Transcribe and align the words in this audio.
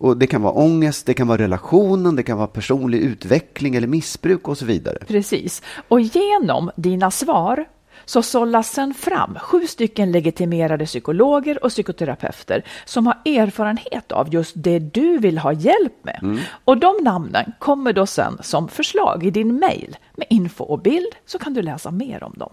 Och 0.00 0.16
det 0.16 0.26
kan 0.26 0.42
vara 0.42 0.52
ångest, 0.52 1.06
det 1.06 1.14
kan 1.14 1.28
vara 1.28 1.38
relationen, 1.38 2.16
det 2.16 2.22
kan 2.22 2.36
vara 2.38 2.46
personlig 2.46 2.98
utveckling 2.98 3.74
eller 3.74 3.86
missbruk 3.86 4.48
och 4.48 4.58
så 4.58 4.64
vidare. 4.64 4.98
Precis. 5.06 5.62
Och 5.88 6.00
genom 6.00 6.70
dina 6.76 7.10
svar 7.10 7.66
så 8.04 8.22
sållas 8.22 8.72
sen 8.72 8.94
fram 8.94 9.34
sju 9.34 9.66
stycken 9.66 10.12
legitimerade 10.12 10.86
psykologer 10.86 11.64
och 11.64 11.70
psykoterapeuter 11.70 12.64
som 12.84 13.06
har 13.06 13.14
erfarenhet 13.24 14.12
av 14.12 14.34
just 14.34 14.52
det 14.56 14.78
du 14.78 15.18
vill 15.18 15.38
ha 15.38 15.52
hjälp 15.52 16.04
med. 16.04 16.38
Och 16.64 16.78
de 16.78 16.94
namnen 17.02 17.52
kommer 17.58 17.92
då 17.92 18.06
sen 18.06 18.38
som 18.42 18.68
förslag 18.68 19.26
i 19.26 19.30
din 19.30 19.58
mail 19.58 19.96
med 20.16 20.26
info 20.30 20.64
och 20.64 20.82
bild 20.82 21.14
så 21.26 21.38
kan 21.38 21.54
du 21.54 21.62
läsa 21.62 21.90
mer 21.90 22.24
om 22.24 22.34
dem. 22.36 22.52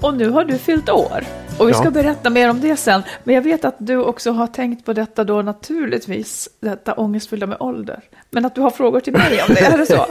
Och 0.00 0.14
nu 0.14 0.30
har 0.30 0.44
du 0.44 0.58
fyllt 0.58 0.88
år. 0.90 1.24
Och 1.58 1.68
vi 1.68 1.74
ska 1.74 1.84
Ja. 1.84 1.90
berätta 1.90 2.30
mer 2.30 2.50
om 2.50 2.60
det 2.60 2.76
sen. 2.76 3.02
Men 3.24 3.34
jag 3.34 3.42
vet 3.42 3.64
att 3.64 3.74
du 3.78 3.96
också 3.96 4.30
har 4.30 4.46
tänkt 4.46 4.84
på 4.84 4.92
detta 4.92 5.24
då 5.24 5.42
naturligtvis, 5.42 6.48
detta 6.60 6.92
ångestfyllda 6.94 7.46
med 7.46 7.56
ålder. 7.60 8.02
Men 8.30 8.44
att 8.44 8.54
du 8.54 8.60
har 8.60 8.70
frågor 8.70 9.00
till 9.00 9.12
mig 9.12 9.42
om 9.48 9.54
det, 9.54 9.60
är 9.60 9.78
det 9.78 9.86
så? 9.86 10.06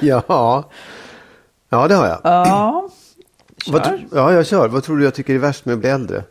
ja. 0.06 0.64
ja, 1.68 1.88
det 1.88 1.94
har 1.94 2.06
jag. 2.06 2.20
Ja, 2.24 2.88
kör. 3.66 4.06
ja, 4.12 4.32
jag 4.32 4.46
kör. 4.46 4.68
Vad 4.68 4.84
tror 4.84 4.96
du 4.96 5.04
jag 5.04 5.14
tycker 5.14 5.34
är 5.34 5.38
värst 5.38 5.64
med 5.64 5.72
att 5.72 5.78
bli 5.80 5.88
äldre? 5.90 6.24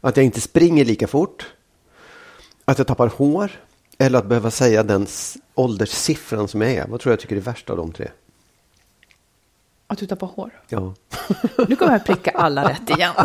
Att 0.00 0.16
jag 0.16 0.26
inte 0.26 0.40
springer 0.40 0.84
lika 0.84 1.06
fort? 1.06 1.46
Att 2.64 2.78
jag 2.78 2.86
tappar 2.86 3.10
hår? 3.16 3.50
Eller 3.98 4.18
att 4.18 4.26
behöva 4.26 4.50
säga 4.50 4.82
den 4.82 5.06
ålderssiffran 5.54 6.48
som 6.48 6.60
jag 6.60 6.70
är? 6.70 6.86
Vad 6.88 7.00
tror 7.00 7.12
jag 7.12 7.20
tycker 7.20 7.36
är 7.36 7.40
värst 7.40 7.70
av 7.70 7.76
de 7.76 7.92
tre? 7.92 8.08
Att 9.90 9.98
du 9.98 10.06
tappar 10.06 10.26
hår. 10.26 10.50
Ja, 10.68 10.94
Nu 11.68 11.76
kommer 11.76 11.92
jag 11.92 12.04
pricka 12.04 12.30
alla 12.30 12.68
rätt 12.70 12.90
igen. 12.90 13.12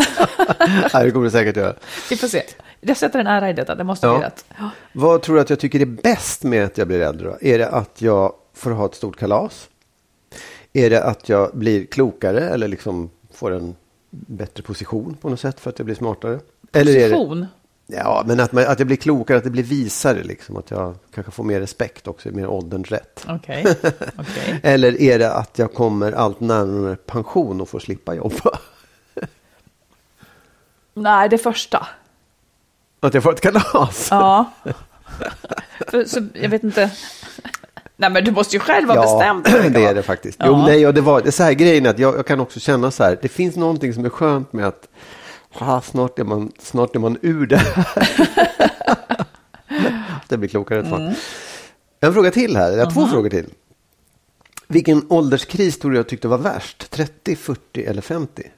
Ja, 0.93 1.03
det 1.03 1.11
kommer 1.11 1.25
du 1.25 1.31
säkert 1.31 1.55
göra. 1.57 1.73
Vi 2.09 2.15
får 2.17 2.27
se. 2.27 2.43
Jag 2.81 2.97
sätter 2.97 3.19
en 3.19 3.27
ära 3.27 3.49
i 3.49 3.53
detta, 3.53 3.75
det 3.75 3.83
måste 3.83 4.07
bli 4.07 4.15
Ja. 4.21 4.25
rätt. 4.27 4.45
Ja. 4.57 4.69
Vad 4.93 5.21
tror 5.21 5.35
du 5.35 5.41
att 5.41 5.49
jag 5.49 5.59
tycker 5.59 5.79
är 5.79 5.85
bäst 5.85 6.43
med 6.43 6.65
att 6.65 6.77
jag 6.77 6.87
blir 6.87 6.99
äldre? 7.01 7.27
Då? 7.27 7.37
Är 7.41 7.57
det 7.57 7.69
att 7.69 8.01
jag 8.01 8.33
får 8.53 8.71
ha 8.71 8.85
ett 8.85 8.95
stort 8.95 9.17
kalas? 9.17 9.69
Är 10.73 10.89
det 10.89 11.03
att 11.03 11.29
jag 11.29 11.51
blir 11.53 11.85
klokare 11.85 12.49
eller 12.49 12.67
liksom 12.67 13.09
får 13.33 13.51
en 13.51 13.75
bättre 14.09 14.63
position 14.63 15.17
på 15.21 15.29
något 15.29 15.39
sätt 15.39 15.59
för 15.59 15.69
att 15.69 15.79
jag 15.79 15.85
blir 15.85 15.95
smartare? 15.95 16.39
Eller 16.73 16.95
är 16.95 17.09
det, 17.09 17.15
Position. 17.15 17.45
Ja, 17.88 18.23
men 18.25 18.40
att, 18.40 18.51
man, 18.51 18.63
att 18.68 18.79
jag 18.79 18.88
blir 18.88 18.97
klokare, 18.97 19.38
att 19.38 19.44
det 19.44 19.50
blir 19.50 19.63
visare, 19.63 20.23
liksom, 20.23 20.57
att 20.57 20.72
jag 20.72 20.96
kanske 21.13 21.31
får 21.31 21.44
mer 21.44 21.59
respekt 21.59 22.07
också, 22.07 22.29
mer 22.29 22.47
ålderns 22.47 22.91
rätt. 22.91 23.25
Okej. 23.29 23.66
Okej. 24.18 24.59
Eller 24.63 25.01
är 25.01 25.19
det 25.19 25.34
att 25.34 25.59
jag 25.59 25.73
kommer 25.73 26.12
allt 26.12 26.40
närmare 26.40 26.95
pension 26.95 27.62
och 27.62 27.69
får 27.69 27.79
slippa 27.79 28.13
jobba? 28.13 28.59
Nej, 30.94 31.29
det 31.29 31.38
första. 31.38 31.88
Att 33.00 33.13
jag 33.13 33.24
får 33.24 33.34
ett 33.34 33.41
kalas? 33.41 34.07
Ja. 34.12 34.51
För, 35.88 36.06
så, 36.06 36.27
jag 36.33 36.50
vet 36.50 36.63
inte. 36.63 36.92
Nej, 37.98 38.09
men 38.09 38.24
du 38.24 38.31
måste 38.31 38.56
ju 38.56 38.59
själv 38.59 38.89
ha 38.89 39.01
bestämt. 39.01 39.50
vad 39.63 39.71
det 39.71 39.80
är 39.80 39.83
vara. 39.83 39.94
det 39.94 40.04
faktiskt. 40.04 40.38
Ja. 40.39 40.45
Jo, 40.48 40.57
nej, 40.57 40.88
och 40.88 40.94
det 40.94 41.01
var 41.01 41.21
det 41.21 41.31
så 41.31 41.44
här 41.44 41.54
grejen 41.54 41.86
att 41.86 42.00
jag, 42.00 42.18
jag 42.18 42.25
kan 42.25 42.39
också 42.39 42.59
känna 42.59 42.92
så 42.92 43.04
här. 43.04 43.18
Det 43.21 43.27
finns 43.27 43.56
någonting 43.56 43.94
som 43.94 44.06
är 44.06 44.09
skönt 44.09 44.54
med 44.54 44.68
att 44.68 44.88
snart, 45.84 46.19
är 46.19 46.24
man, 46.24 46.52
snart 46.60 46.96
är 46.96 47.00
man 47.00 47.18
ur 47.22 47.48
det 47.48 47.57
här. 47.57 48.07
det 50.28 50.38
blir 50.38 50.50
klokare 50.50 50.80
ett. 50.80 50.86
Mm. 50.86 51.13
En 52.00 52.13
fråga 52.13 52.31
till 52.31 52.56
här. 52.56 52.72
Jag 52.72 52.86
har 52.86 52.92
två 52.92 53.07
frågor 53.07 53.30
till. 53.30 53.50
Vilken 54.68 55.06
ålderskris 55.10 55.80
tror 55.80 55.92
du 55.92 55.98
jag 55.98 56.07
tyckte 56.10 56.28
var 56.28 56.38
värst? 56.38 56.92
30, 56.92 57.36
40 57.36 57.86
eller 57.86 58.02
50? 58.02 58.52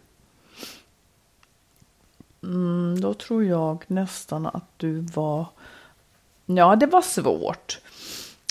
Mm, 2.43 3.01
Då 3.01 3.13
tror 3.13 3.43
jag 3.43 3.83
nästan 3.87 4.45
att 4.45 4.69
du 4.77 4.99
var... 5.01 5.45
Ja, 6.45 6.75
det 6.75 6.85
var 6.85 7.01
svårt. 7.01 7.79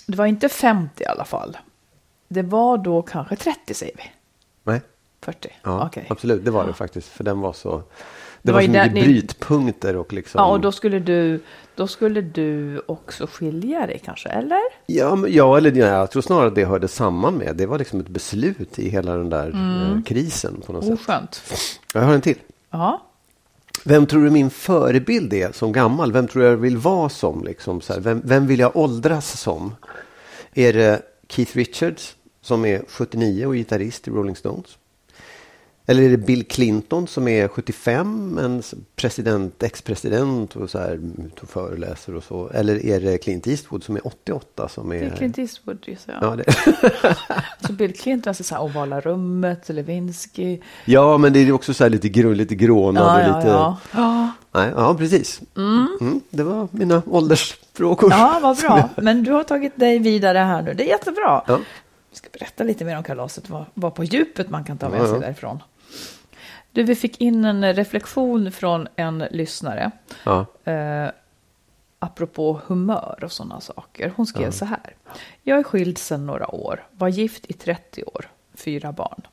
Det 0.06 0.16
var 0.16 0.26
inte 0.26 0.48
50 0.48 1.02
i 1.02 1.06
alla 1.06 1.24
fall. 1.24 1.56
Det 2.28 2.42
var 2.42 2.78
då 2.78 3.02
kanske 3.02 3.36
30 3.36 3.74
säger 3.74 3.96
vi. 3.96 4.02
Nej. 4.64 4.80
40. 5.20 5.48
Ja, 5.62 5.86
Okej. 5.86 6.06
absolut. 6.10 6.44
Det 6.44 6.50
var 6.50 6.66
det 6.66 6.72
faktiskt. 6.72 7.08
För 7.08 7.24
den 7.24 7.40
var 7.40 7.52
så... 7.52 7.82
Det 8.46 8.52
var 8.52 8.60
ju 8.60 8.66
så 8.66 8.72
mycket 8.72 8.92
ni- 8.94 9.02
brytpunkter 9.02 9.96
och 9.96 10.12
liksom. 10.12 10.38
Ja, 10.38 10.46
och 10.46 10.60
då 10.60 10.72
skulle 10.72 10.98
du, 10.98 11.40
då 11.74 11.86
skulle 11.86 12.20
du 12.20 12.80
också 12.86 13.26
skilja 13.32 13.86
dig 13.86 14.00
kanske, 14.04 14.28
eller? 14.28 14.60
Ja, 14.86 15.16
men, 15.16 15.32
ja, 15.32 15.56
eller 15.56 15.72
ja, 15.72 15.86
jag 15.86 16.10
tror 16.10 16.22
snarare 16.22 16.46
att 16.48 16.54
det 16.54 16.64
hörde 16.64 16.88
samman 16.88 17.34
med. 17.34 17.56
Det 17.56 17.66
var 17.66 17.78
liksom 17.78 18.00
ett 18.00 18.08
beslut 18.08 18.78
i 18.78 18.88
hela 18.88 19.16
den 19.16 19.30
där 19.30 19.46
Mm. 19.46 19.92
eh, 19.96 20.02
krisen 20.02 20.62
på 20.66 20.72
något 20.72 20.84
sätt. 20.84 20.92
Oskönt. 20.94 21.42
Jag 21.94 22.00
har 22.02 22.14
en 22.14 22.20
till. 22.20 22.38
Ja. 22.70 23.02
Vem 23.84 24.06
tror 24.06 24.24
du 24.24 24.30
min 24.30 24.50
förebild 24.50 25.32
är 25.32 25.52
som 25.52 25.72
gammal? 25.72 26.12
Vem 26.12 26.28
tror 26.28 26.44
jag 26.44 26.56
vill 26.56 26.76
vara 26.76 27.08
som? 27.08 27.44
Liksom, 27.44 27.80
så 27.80 27.92
här? 27.92 28.00
Vem, 28.00 28.20
vem 28.24 28.46
vill 28.46 28.60
jag 28.60 28.76
åldras 28.76 29.40
som? 29.40 29.74
Är 30.54 30.72
det 30.72 31.02
Keith 31.28 31.56
Richards 31.56 32.16
som 32.42 32.64
är 32.64 32.82
79 32.88 33.46
och 33.46 33.54
gitarrist 33.54 34.08
i 34.08 34.10
Rolling 34.10 34.36
Stones? 34.36 34.78
Eller 35.88 36.02
är 36.02 36.10
det 36.10 36.16
Bill 36.16 36.44
Clinton 36.44 37.06
som 37.06 37.28
är 37.28 37.48
75, 37.48 38.38
en 38.38 38.62
president, 38.96 39.62
ex-president 39.62 40.56
och 40.56 40.70
så 40.70 40.78
här 40.78 40.94
ute 41.26 41.40
och 41.42 41.48
föreläser 41.48 42.14
och 42.14 42.24
så? 42.24 42.48
Eller 42.48 42.86
är 42.86 43.00
det 43.00 43.18
Clint 43.18 43.46
Eastwood 43.46 43.84
som 43.84 43.96
är 43.96 44.06
88 44.06 44.68
som 44.68 44.92
är... 44.92 45.00
Det 45.00 45.06
är 45.06 45.16
Clint 45.16 45.38
Eastwood 45.38 45.78
gissar 45.86 46.12
jag. 46.12 46.22
Ja, 46.22 46.36
det... 46.36 46.54
Så 47.66 47.72
Bill 47.72 47.94
Clinton, 47.94 48.30
alltså 48.30 48.44
så 48.44 48.54
här 48.54 48.62
ovala 48.62 49.00
rummet, 49.00 49.68
Lewinsky. 49.68 50.58
ja, 50.84 51.18
men 51.18 51.32
det 51.32 51.38
är 51.38 51.52
också 51.52 51.74
så 51.74 51.84
här 51.84 51.90
lite, 51.90 52.08
grå, 52.08 52.32
lite 52.32 52.54
grånad 52.54 53.04
Ja, 53.04 53.30
och 53.30 53.36
lite... 53.36 53.48
ja. 53.48 53.76
Ja, 53.92 54.30
Nej, 54.52 54.72
ja, 54.76 54.94
precis. 54.94 55.40
Mm, 55.56 56.20
det 56.30 56.42
var 56.42 56.68
mina 56.70 57.02
åldersfrågor. 57.06 58.10
ja, 58.10 58.38
vad 58.42 58.56
bra. 58.56 58.88
Men 58.96 59.24
du 59.24 59.32
har 59.32 59.44
tagit 59.44 59.76
dig 59.76 59.98
vidare 59.98 60.38
här 60.38 60.62
nu. 60.62 60.74
Det 60.74 60.84
är 60.84 60.88
jättebra. 60.88 61.42
Ja. 61.46 61.58
Vi 62.10 62.16
ska 62.16 62.28
berätta 62.32 62.64
lite 62.64 62.84
mer 62.84 62.96
om 62.96 63.02
kalaset, 63.02 63.50
vad, 63.50 63.64
vad 63.74 63.94
på 63.94 64.04
djupet 64.04 64.50
man 64.50 64.64
kan 64.64 64.78
ta 64.78 64.88
med 64.88 65.00
sig 65.00 65.10
ja. 65.14 65.18
därifrån. 65.18 65.58
Du, 66.76 66.82
vi 66.82 66.94
fick 66.94 67.20
in 67.20 67.44
en 67.44 67.74
reflektion 67.74 68.52
från 68.52 68.88
en 68.96 69.18
lyssnare. 69.30 69.90
Ja. 70.24 70.46
eh, 70.64 71.10
apropå 71.98 72.60
humör 72.66 73.18
och 73.22 73.32
sådana 73.32 73.60
saker. 73.60 74.12
Hon 74.16 74.26
skrev 74.26 74.50
så 74.50 74.64
här. 74.64 74.94
Jag 75.42 75.58
är 75.58 75.62
skild 75.62 75.98
sedan 75.98 76.26
några 76.26 76.54
år, 76.54 76.86
var 76.92 77.08
gift 77.08 77.46
i 77.50 77.52
30 77.52 78.04
år, 78.04 78.30
fyra 78.54 78.92
barn. 78.92 79.26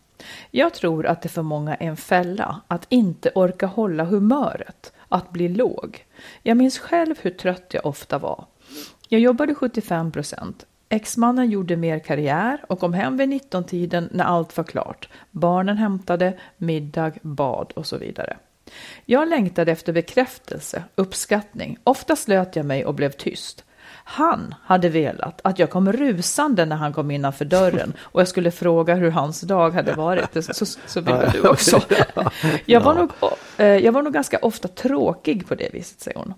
Jag 0.51 0.73
tror 0.73 1.05
att 1.05 1.21
det 1.21 1.29
för 1.29 1.41
många 1.41 1.75
är 1.75 1.87
en 1.87 1.97
fälla 1.97 2.61
att 2.67 2.85
inte 2.89 3.31
orka 3.35 3.65
hålla 3.65 4.03
humöret, 4.03 4.93
att 5.09 5.31
bli 5.31 5.49
låg. 5.49 6.05
Jag 6.43 6.57
minns 6.57 6.79
själv 6.79 7.15
hur 7.21 7.31
trött 7.31 7.73
jag 7.73 7.85
ofta 7.85 8.17
var. 8.17 8.45
Jag 9.09 9.21
jobbade 9.21 9.55
75 9.55 10.11
procent. 10.11 10.65
Exmannen 10.93 11.49
gjorde 11.49 11.75
mer 11.75 11.99
karriär 11.99 12.65
och 12.67 12.79
kom 12.79 12.93
hem 12.93 13.17
vid 13.17 13.29
19-tiden 13.29 14.09
när 14.11 14.23
allt 14.23 14.57
var 14.57 14.63
klart. 14.63 15.09
Barnen 15.31 15.77
hämtade, 15.77 16.33
middag, 16.57 17.11
bad 17.21 17.71
och 17.75 17.85
så 17.85 17.97
vidare. 17.97 18.37
Jag 19.05 19.29
längtade 19.29 19.71
efter 19.71 19.93
bekräftelse, 19.93 20.83
uppskattning. 20.95 21.77
Ofta 21.83 22.15
slöt 22.15 22.55
jag 22.55 22.65
mig 22.65 22.85
och 22.85 22.93
blev 22.93 23.09
tyst. 23.09 23.63
Han 24.03 24.55
hade 24.63 24.89
velat 24.89 25.39
att 25.43 25.59
jag 25.59 25.69
kom 25.69 25.93
rusande 25.93 26.65
när 26.65 26.75
han 26.75 26.93
kom 26.93 27.11
innanför 27.11 27.45
dörren 27.45 27.93
och 27.99 28.21
jag 28.21 28.27
skulle 28.27 28.51
fråga 28.51 28.95
hur 28.95 29.11
hans 29.11 29.41
dag 29.41 29.71
hade 29.71 29.93
varit. 29.93 30.55
Så, 30.55 30.65
så 30.65 31.01
ville 31.01 31.31
du 31.33 31.47
också. 31.47 31.81
Jag 32.65 32.81
var, 32.81 32.93
nog, 32.93 33.11
eh, 33.57 33.65
jag 33.65 33.91
var 33.91 34.01
nog 34.01 34.13
ganska 34.13 34.37
ofta 34.37 34.67
tråkig 34.67 35.47
på 35.47 35.55
det 35.55 35.69
viset, 35.73 36.01
säger 36.01 36.17
hon. 36.17 36.33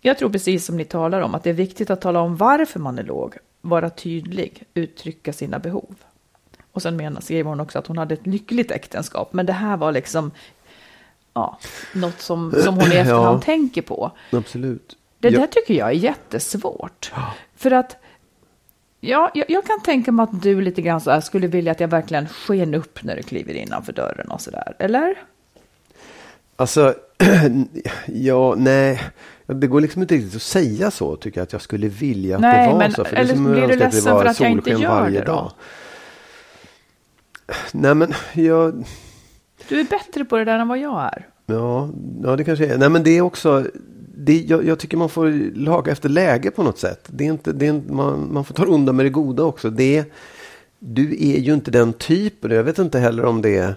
Jag 0.00 0.18
tror 0.18 0.30
precis 0.30 0.66
som 0.66 0.76
ni 0.76 0.84
talar 0.84 1.20
om 1.20 1.34
att 1.34 1.44
det 1.44 1.50
är 1.50 1.54
viktigt 1.54 1.90
att 1.90 2.00
tala 2.00 2.20
om 2.20 2.36
varför 2.36 2.80
man 2.80 2.98
är 2.98 3.02
låg, 3.02 3.36
vara 3.60 3.90
tydlig, 3.90 4.62
uttrycka 4.74 5.32
sina 5.32 5.58
behov. 5.58 5.94
Och 6.72 6.82
sen 6.82 6.96
menar, 6.96 7.20
skriver 7.20 7.48
hon 7.50 7.60
också 7.60 7.78
att 7.78 7.86
hon 7.86 7.98
hade 7.98 8.14
ett 8.14 8.26
lyckligt 8.26 8.70
äktenskap, 8.70 9.32
men 9.32 9.46
det 9.46 9.52
här 9.52 9.76
var 9.76 9.92
liksom 9.92 10.30
ja, 11.34 11.58
något 11.94 12.20
som, 12.20 12.52
som 12.64 12.74
hon 12.74 12.92
i 12.92 12.94
efterhand 12.96 13.38
Ja. 13.38 13.42
tänker 13.44 13.82
på. 13.82 14.10
Absolut. 14.32 14.96
Det 15.18 15.28
Ja. 15.28 15.40
där 15.40 15.46
tycker 15.46 15.74
jag 15.74 15.88
är 15.88 15.92
jättesvårt. 15.92 17.12
För 17.56 17.70
att 17.70 17.96
ja, 19.00 19.30
jag, 19.34 19.50
jag 19.50 19.64
kan 19.66 19.80
tänka 19.82 20.12
mig 20.12 20.22
att 20.24 20.42
du 20.42 20.60
lite 20.60 20.82
grann 20.82 21.00
så 21.00 21.10
här 21.10 21.20
skulle 21.20 21.46
vilja 21.46 21.72
att 21.72 21.80
jag 21.80 21.88
verkligen 21.88 22.28
sken 22.28 22.74
upp 22.74 23.02
när 23.02 23.16
du 23.16 23.22
kliver 23.22 23.54
innanför 23.54 23.92
dörren 23.92 24.30
och 24.30 24.40
sådär. 24.40 24.74
Eller? 24.78 25.14
Alltså, 26.56 26.94
ja, 28.06 28.54
nej. 28.56 29.00
Det 29.54 29.66
går 29.66 29.80
liksom 29.80 30.02
inte 30.02 30.14
riktigt 30.14 30.36
att 30.36 30.42
säga 30.42 30.90
så, 30.90 31.16
tycker 31.16 31.40
jag, 31.40 31.42
att 31.42 31.52
jag 31.52 31.62
skulle 31.62 31.88
vilja 31.88 32.34
att 32.36 32.40
Nej, 32.40 32.66
det 32.66 32.72
var 32.72 32.78
men- 32.78 32.92
så. 32.92 33.04
För 33.04 33.16
eller 33.16 33.24
det 33.26 33.32
är 33.32 33.34
som 33.34 33.52
blir 33.52 33.68
du 33.68 33.76
ledsen 33.76 34.02
för 34.02 34.24
att 34.24 34.40
jag 34.40 34.50
inte 34.50 34.70
gör 34.70 34.88
varje 34.88 35.20
det 35.20 35.26
då? 35.26 35.32
dag. 35.32 35.52
Nej, 37.72 37.94
men 37.94 38.14
jag... 38.32 38.84
Du 39.68 39.80
är 39.80 39.84
bättre 39.84 40.24
på 40.24 40.36
det 40.36 40.44
där 40.44 40.58
än 40.58 40.68
vad 40.68 40.78
jag 40.78 41.00
är. 41.02 41.26
Ja, 41.46 41.88
ja 42.22 42.36
det 42.36 42.44
kanske 42.44 42.66
är. 42.66 42.78
Nej, 42.78 42.88
men 42.88 43.02
det 43.02 43.10
är 43.10 43.20
också... 43.20 43.66
Det, 44.14 44.40
jag, 44.40 44.64
jag 44.64 44.78
tycker 44.78 44.96
man 44.96 45.08
får 45.08 45.56
laga 45.56 45.92
efter 45.92 46.08
läge 46.08 46.50
på 46.50 46.62
något 46.62 46.78
sätt. 46.78 47.04
Det 47.06 47.24
är 47.26 47.28
inte, 47.28 47.52
det 47.52 47.66
är 47.66 47.80
man, 47.88 48.28
man 48.32 48.44
får 48.44 48.54
ta 48.54 48.64
undan 48.64 48.96
med 48.96 49.06
det 49.06 49.10
goda 49.10 49.42
också. 49.42 49.70
Det 49.70 50.04
du 50.78 51.10
är 51.10 51.38
ju 51.38 51.54
inte 51.54 51.70
den 51.70 51.92
typen. 51.92 52.50
Jag 52.50 52.64
vet 52.64 52.78
inte 52.78 52.98
heller 52.98 53.24
om 53.24 53.42
det 53.42 53.56
är... 53.56 53.74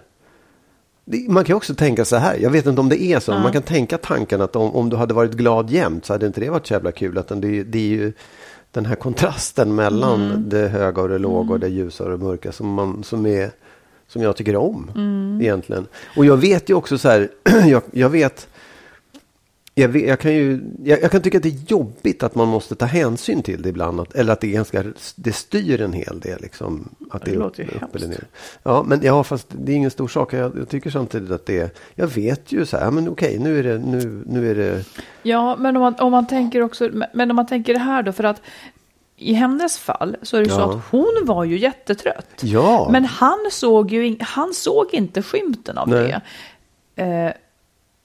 Man 1.05 1.43
kan 1.43 1.55
också 1.55 1.75
tänka 1.75 2.05
så 2.05 2.15
här. 2.15 2.37
Jag 2.37 2.49
vet 2.49 2.65
inte 2.65 2.81
om 2.81 2.89
det 2.89 3.01
är 3.01 3.19
så. 3.19 3.31
Man 3.31 3.51
kan 3.51 3.61
tänka 3.61 3.97
tanken 3.97 4.41
att 4.41 4.55
om, 4.55 4.75
om 4.75 4.89
du 4.89 4.95
hade 4.95 5.13
varit 5.13 5.33
glad 5.33 5.69
jämt 5.69 6.05
så 6.05 6.13
hade 6.13 6.27
inte 6.27 6.39
det 6.41 6.49
varit 6.49 6.67
så 6.67 6.73
jävla 6.73 6.91
kul. 6.91 7.17
Utan 7.17 7.41
det, 7.41 7.63
det 7.63 7.77
är 7.77 7.87
ju 7.87 8.13
den 8.71 8.85
här 8.85 8.95
kontrasten 8.95 9.75
mellan 9.75 10.49
det 10.49 10.67
höga 10.67 11.01
och 11.01 11.09
det 11.09 11.17
låga 11.17 11.53
och 11.53 11.59
det 11.59 11.67
ljusa 11.67 12.03
och 12.03 12.09
det 12.09 12.17
mörka 12.17 12.51
som, 12.51 12.73
man, 12.73 13.03
som, 13.03 13.25
är, 13.25 13.51
som 14.07 14.21
jag 14.21 14.35
tycker 14.35 14.55
om 14.55 14.91
egentligen. 15.41 15.87
Och 16.17 16.25
jag 16.25 16.37
vet 16.37 16.69
ju 16.69 16.73
också 16.73 16.97
så 16.97 17.09
här. 17.09 17.29
jag, 17.67 17.81
jag 17.91 18.09
vet 18.09 18.47
jag, 19.75 19.89
vet, 19.89 20.07
jag, 20.07 20.19
kan 20.19 20.33
ju, 20.33 20.61
jag, 20.83 21.01
jag 21.01 21.11
kan 21.11 21.21
tycka 21.21 21.37
att 21.37 21.43
det 21.43 21.49
är 21.49 21.63
jobbigt 21.71 22.23
att 22.23 22.35
man 22.35 22.47
måste 22.47 22.75
ta 22.75 22.85
hänsyn 22.85 23.43
till 23.43 23.61
det 23.61 23.69
ibland. 23.69 23.99
Att, 23.99 24.15
eller 24.15 24.33
att 24.33 24.41
det, 24.41 24.47
är 24.47 24.51
ganska, 24.51 24.83
det 25.15 25.33
styr 25.33 25.81
en 25.81 25.93
hel 25.93 26.19
del. 26.19 26.41
Liksom, 26.41 26.89
att 27.11 27.25
Det 27.25 27.31
är 27.31 27.35
låter 27.35 27.63
ju 27.63 27.69
upp, 27.69 27.83
upp 27.83 27.95
eller 27.95 28.05
hemskt. 28.07 28.21
ner. 28.21 28.27
Ja, 28.63 28.83
men 28.87 29.01
ja, 29.03 29.23
fast 29.23 29.47
det 29.49 29.71
är 29.71 29.75
ingen 29.75 29.91
stor 29.91 30.07
sak. 30.07 30.33
Jag, 30.33 30.57
jag 30.57 30.69
tycker 30.69 30.89
samtidigt 30.89 31.31
att 31.31 31.45
det 31.45 31.59
är... 31.59 31.69
Jag 31.95 32.07
vet 32.07 32.51
ju 32.51 32.65
så 32.65 32.77
här, 32.77 32.91
men 32.91 33.09
okej, 33.09 33.39
nu 33.39 33.59
är 33.59 33.63
det... 33.63 33.77
Nu, 33.77 34.23
nu 34.27 34.51
är 34.51 34.55
det 34.55 34.85
Ja, 35.23 35.55
men 35.59 35.75
om 35.75 35.81
man, 35.81 35.95
om 35.99 36.11
man 36.11 36.27
tänker 36.27 36.61
också, 36.61 36.89
men- 37.13 37.29
om 37.29 37.35
man 37.35 37.47
tänker 37.47 37.73
det 37.73 37.79
här 37.79 38.03
då, 38.03 38.11
för 38.11 38.23
att 38.23 38.41
i 39.17 39.33
hennes 39.33 39.77
fall 39.77 40.15
så 40.21 40.37
är 40.37 40.41
det 40.41 40.45
ju 40.47 40.51
så 40.53 40.59
Ja. 40.59 40.73
att 40.73 40.81
hon 40.91 41.13
var 41.25 41.43
ju 41.43 41.57
jättetrött. 41.59 42.27
Ja. 42.41 42.87
Men 42.91 43.05
han 43.05 43.37
såg 43.51 43.91
ju 43.91 44.15
han 44.19 44.53
såg 44.53 44.93
inte 44.93 45.21
skymten 45.21 45.77
av 45.77 45.89
Nej. 45.89 46.19
det. 46.95 47.03
Eh, 47.03 47.31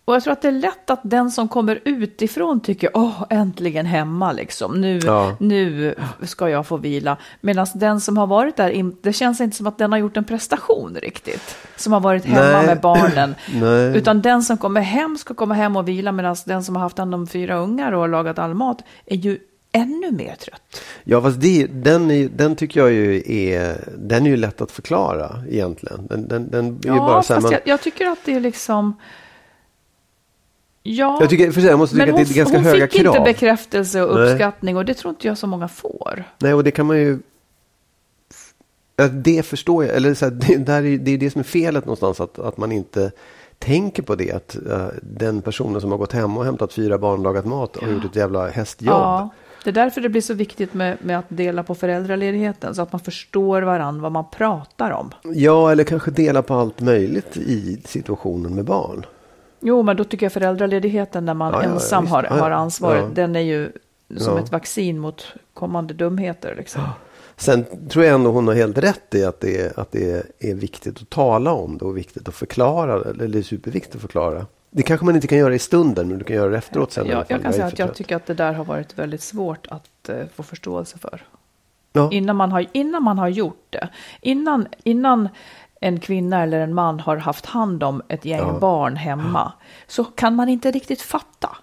och 0.09 0.15
jag 0.15 0.23
tror 0.23 0.33
att 0.33 0.43
det 0.43 0.49
är 0.49 0.53
lätt 0.53 0.91
att 0.91 1.01
den 1.03 1.31
som 1.31 1.49
kommer 1.49 1.81
utifrån 1.85 2.61
tycker, 2.61 2.91
åh, 2.95 3.25
äntligen 3.31 3.87
hemma 3.87 4.33
liksom. 4.33 4.81
Nu, 4.81 5.01
Ja. 5.05 5.37
nu 5.41 5.95
ska 6.23 6.49
jag 6.51 6.67
få 6.67 6.77
vila. 6.77 7.17
Medan 7.41 7.67
den 7.75 8.01
som 8.01 8.17
har 8.17 8.27
varit 8.27 8.57
där, 8.57 8.93
det 9.03 9.13
känns 9.13 9.41
inte 9.41 9.57
som 9.57 9.67
att 9.67 9.79
den 9.79 9.93
har 9.93 9.99
gjort 9.99 10.17
en 10.17 10.25
prestation 10.25 10.97
riktigt. 11.03 11.57
Som 11.77 11.93
har 11.93 12.01
varit 12.01 12.25
hemma 12.25 12.53
Nej. 12.59 12.67
med 12.67 12.81
barnen. 12.81 13.35
Nej. 13.55 13.97
Utan 13.99 14.23
den 14.23 14.43
som 14.43 14.59
kommer 14.59 14.81
hem 14.81 15.19
ska 15.19 15.35
komma 15.35 15.55
hem 15.55 15.77
och 15.77 15.89
vila 15.89 16.13
medan 16.13 16.37
den 16.47 16.65
som 16.65 16.77
har 16.77 16.83
haft 16.83 16.99
hand 16.99 17.15
om 17.15 17.27
fyra 17.27 17.57
ungar 17.57 17.93
och 17.93 18.01
har 18.01 18.09
lagat 18.09 18.39
all 18.39 18.55
mat 18.55 18.83
är 19.07 19.17
ju 19.17 19.39
ännu 19.73 20.11
mer 20.11 20.35
trött. 20.35 20.81
Ja, 21.05 21.23
fast 21.23 21.41
det, 21.41 21.67
den, 21.67 22.11
är, 22.11 22.29
den 22.29 22.57
tycker 22.57 22.81
jag 22.81 22.93
ju 22.93 23.23
är... 23.27 23.77
Den 23.99 24.27
är 24.27 24.31
ju 24.31 24.37
lätt 24.37 24.61
att 24.61 24.71
förklara 24.71 25.43
egentligen. 25.51 26.07
Den, 26.07 26.29
den, 26.29 26.51
den 26.51 26.67
är 26.67 26.71
ju 26.71 26.79
Ja, 26.83 26.97
bara 26.97 27.23
så 27.23 27.35
här, 27.35 27.41
fast 27.41 27.53
man, 27.53 27.53
jag, 27.53 27.61
jag 27.65 27.81
tycker 27.81 28.07
att 28.07 28.19
det 28.25 28.35
är 28.35 28.41
liksom... 28.41 28.97
Ja, 30.83 31.17
jag, 31.21 31.31
tycker, 31.31 31.51
för 31.51 31.61
sig, 31.61 31.71
jag 31.71 31.79
måste 31.79 31.97
tycka 31.97 32.07
men 32.07 32.15
att 32.15 32.21
hon, 32.21 32.27
det 32.29 32.35
är 32.35 32.37
ganska 32.37 32.57
hon 32.57 32.65
höga 32.65 32.87
fick 32.89 33.01
krav. 33.01 33.17
inte 33.17 33.33
bekräftelse 33.33 34.03
och 34.03 34.21
Nej. 34.21 34.33
uppskattning 34.33 34.77
och 34.77 34.85
det 34.85 34.95
tror 34.95 35.11
inte 35.11 35.27
jag 35.27 35.39
så 35.39 35.47
många 35.47 35.69
får. 35.69 36.25
Nej, 36.39 36.55
och 36.55 36.65
det 36.65 36.71
kan 36.71 36.87
man 36.87 36.97
ju... 36.99 37.19
Ja, 38.97 39.09
Det 39.09 39.43
förstår 39.43 39.85
jag. 39.85 39.97
Eller 39.97 40.15
så 40.15 40.25
här, 40.25 40.33
det, 40.33 40.57
där 40.57 40.85
är, 40.85 40.99
det 40.99 41.11
är 41.11 41.19
det 41.19 41.31
som 41.31 41.39
är 41.39 41.45
felet 41.45 41.85
någonstans. 41.85 42.21
Att, 42.21 42.39
att 42.39 42.57
man 42.57 42.73
inte 42.73 43.11
tänker 43.59 44.03
på 44.03 44.15
det. 44.15 44.33
Att 44.33 44.57
eh, 44.71 44.87
den 45.03 45.43
personen 45.43 45.81
som 45.81 45.91
har 45.91 45.99
gått 45.99 46.13
hem 46.13 46.39
och 46.39 46.45
hämtat 46.45 46.73
fyra 46.73 46.99
barn 46.99 47.19
och 47.19 47.25
lagat 47.25 47.45
mat 47.45 47.77
har 47.77 47.89
gjort 47.89 48.05
ett 48.05 48.17
jävla 48.17 48.49
hästjobb. 48.49 48.89
Ja, 48.89 49.29
det 49.65 49.71
är 49.71 49.75
därför 49.75 50.01
det 50.01 50.09
blir 50.09 50.21
så 50.23 50.35
viktigt 50.35 50.75
med, 50.75 50.97
med 51.03 51.19
att 51.19 51.25
dela 51.29 51.63
på 51.63 51.75
föräldraledigheten 51.75 52.75
så 52.75 52.83
att 52.83 52.93
man 52.93 53.01
förstår 53.01 53.63
varandra 53.63 54.03
vad 54.03 54.13
man 54.13 54.25
pratar 54.31 54.91
om. 54.91 55.11
Ja, 55.25 55.73
eller 55.73 55.85
kanske 55.85 56.11
dela 56.11 56.43
på 56.43 56.55
allt 56.55 56.81
möjligt 56.81 57.37
i 57.37 57.81
situationen 57.85 58.55
med 58.55 58.65
barn. 58.65 59.07
Jo, 59.61 59.83
men 59.83 59.97
då 59.97 60.05
tycker 60.05 60.27
jag 60.27 60.33
föräldraledigheten 60.33 61.25
när 61.25 61.35
man 61.35 61.53
Ja, 61.53 61.63
ja, 61.65 61.69
ensam 61.71 62.07
har, 62.07 62.23
Ja, 62.25 62.29
ja. 62.37 62.43
har 62.43 62.51
ansvaret, 62.51 63.03
Ja. 63.09 63.11
den 63.15 63.37
är 63.37 63.41
ju 63.41 63.73
som 64.17 64.37
Ja. 64.37 64.43
ett 64.43 64.53
vaccin 64.53 64.99
mot 64.99 65.27
kommande 65.55 65.95
dumheter. 65.95 66.55
Liksom. 66.59 66.83
Sen 67.37 67.65
tror 67.89 68.05
jag 68.05 68.15
ändå 68.15 68.31
hon 68.31 68.47
har 68.49 68.55
helt 68.55 68.79
rätt 68.79 69.15
i 69.15 69.25
att 69.25 69.41
det, 69.41 69.61
är, 69.61 69.81
att 69.81 69.93
det 69.93 70.27
är 70.39 70.55
viktigt 70.55 71.03
att 71.03 71.11
tala 71.11 71.53
om 71.53 71.79
det 71.79 71.85
och 71.85 71.97
viktigt 71.97 72.29
att 72.29 72.35
förklara. 72.35 73.11
Eller 73.11 73.29
det 73.29 73.39
är 73.39 73.43
superviktigt 73.43 73.95
att 73.95 74.01
förklara. 74.01 74.47
Det 74.71 74.83
kanske 74.83 75.07
man 75.07 75.15
inte 75.15 75.27
kan 75.27 75.39
göra 75.39 75.55
i 75.55 75.59
stunden, 75.59 76.09
men 76.09 76.19
du 76.19 76.25
kan 76.25 76.37
göra 76.37 76.51
det 76.51 76.57
efteråt 76.59 76.93
sen. 76.93 77.05
alla 77.05 77.13
Jag, 77.13 77.25
jag 77.29 77.43
kan 77.43 77.53
säga 77.53 77.67
att 77.67 77.79
jag 77.79 77.95
tycker 77.95 78.17
att 78.17 78.27
det 78.27 78.35
där 78.35 78.53
har 78.53 78.65
varit 78.65 78.99
väldigt 78.99 79.23
svårt 79.23 79.67
att 79.71 80.09
eh, 80.09 80.17
få 80.35 80.43
förståelse 80.43 80.99
för. 80.99 81.23
Ja. 81.93 82.09
Innan 82.13 82.37
man 82.37 82.53
har, 82.53 82.67
innan 82.73 83.03
man 83.03 83.19
har 83.19 83.29
gjort 83.29 83.67
det. 83.71 83.89
Innan, 84.21 84.67
innan 84.83 85.29
en 85.81 86.01
kvinna 86.01 86.43
eller 86.43 86.61
en 86.61 86.75
man 86.75 87.01
har 87.01 87.17
haft 87.17 87.47
hand 87.47 87.83
om 87.83 88.03
ett 88.09 88.25
gäng 88.25 88.61
barn 88.61 88.97
hemma 88.97 89.53
så 89.87 90.05
kan 90.05 90.35
man 90.35 90.49
inte 90.49 90.71
riktigt 90.71 91.03
fatta. 91.03 91.57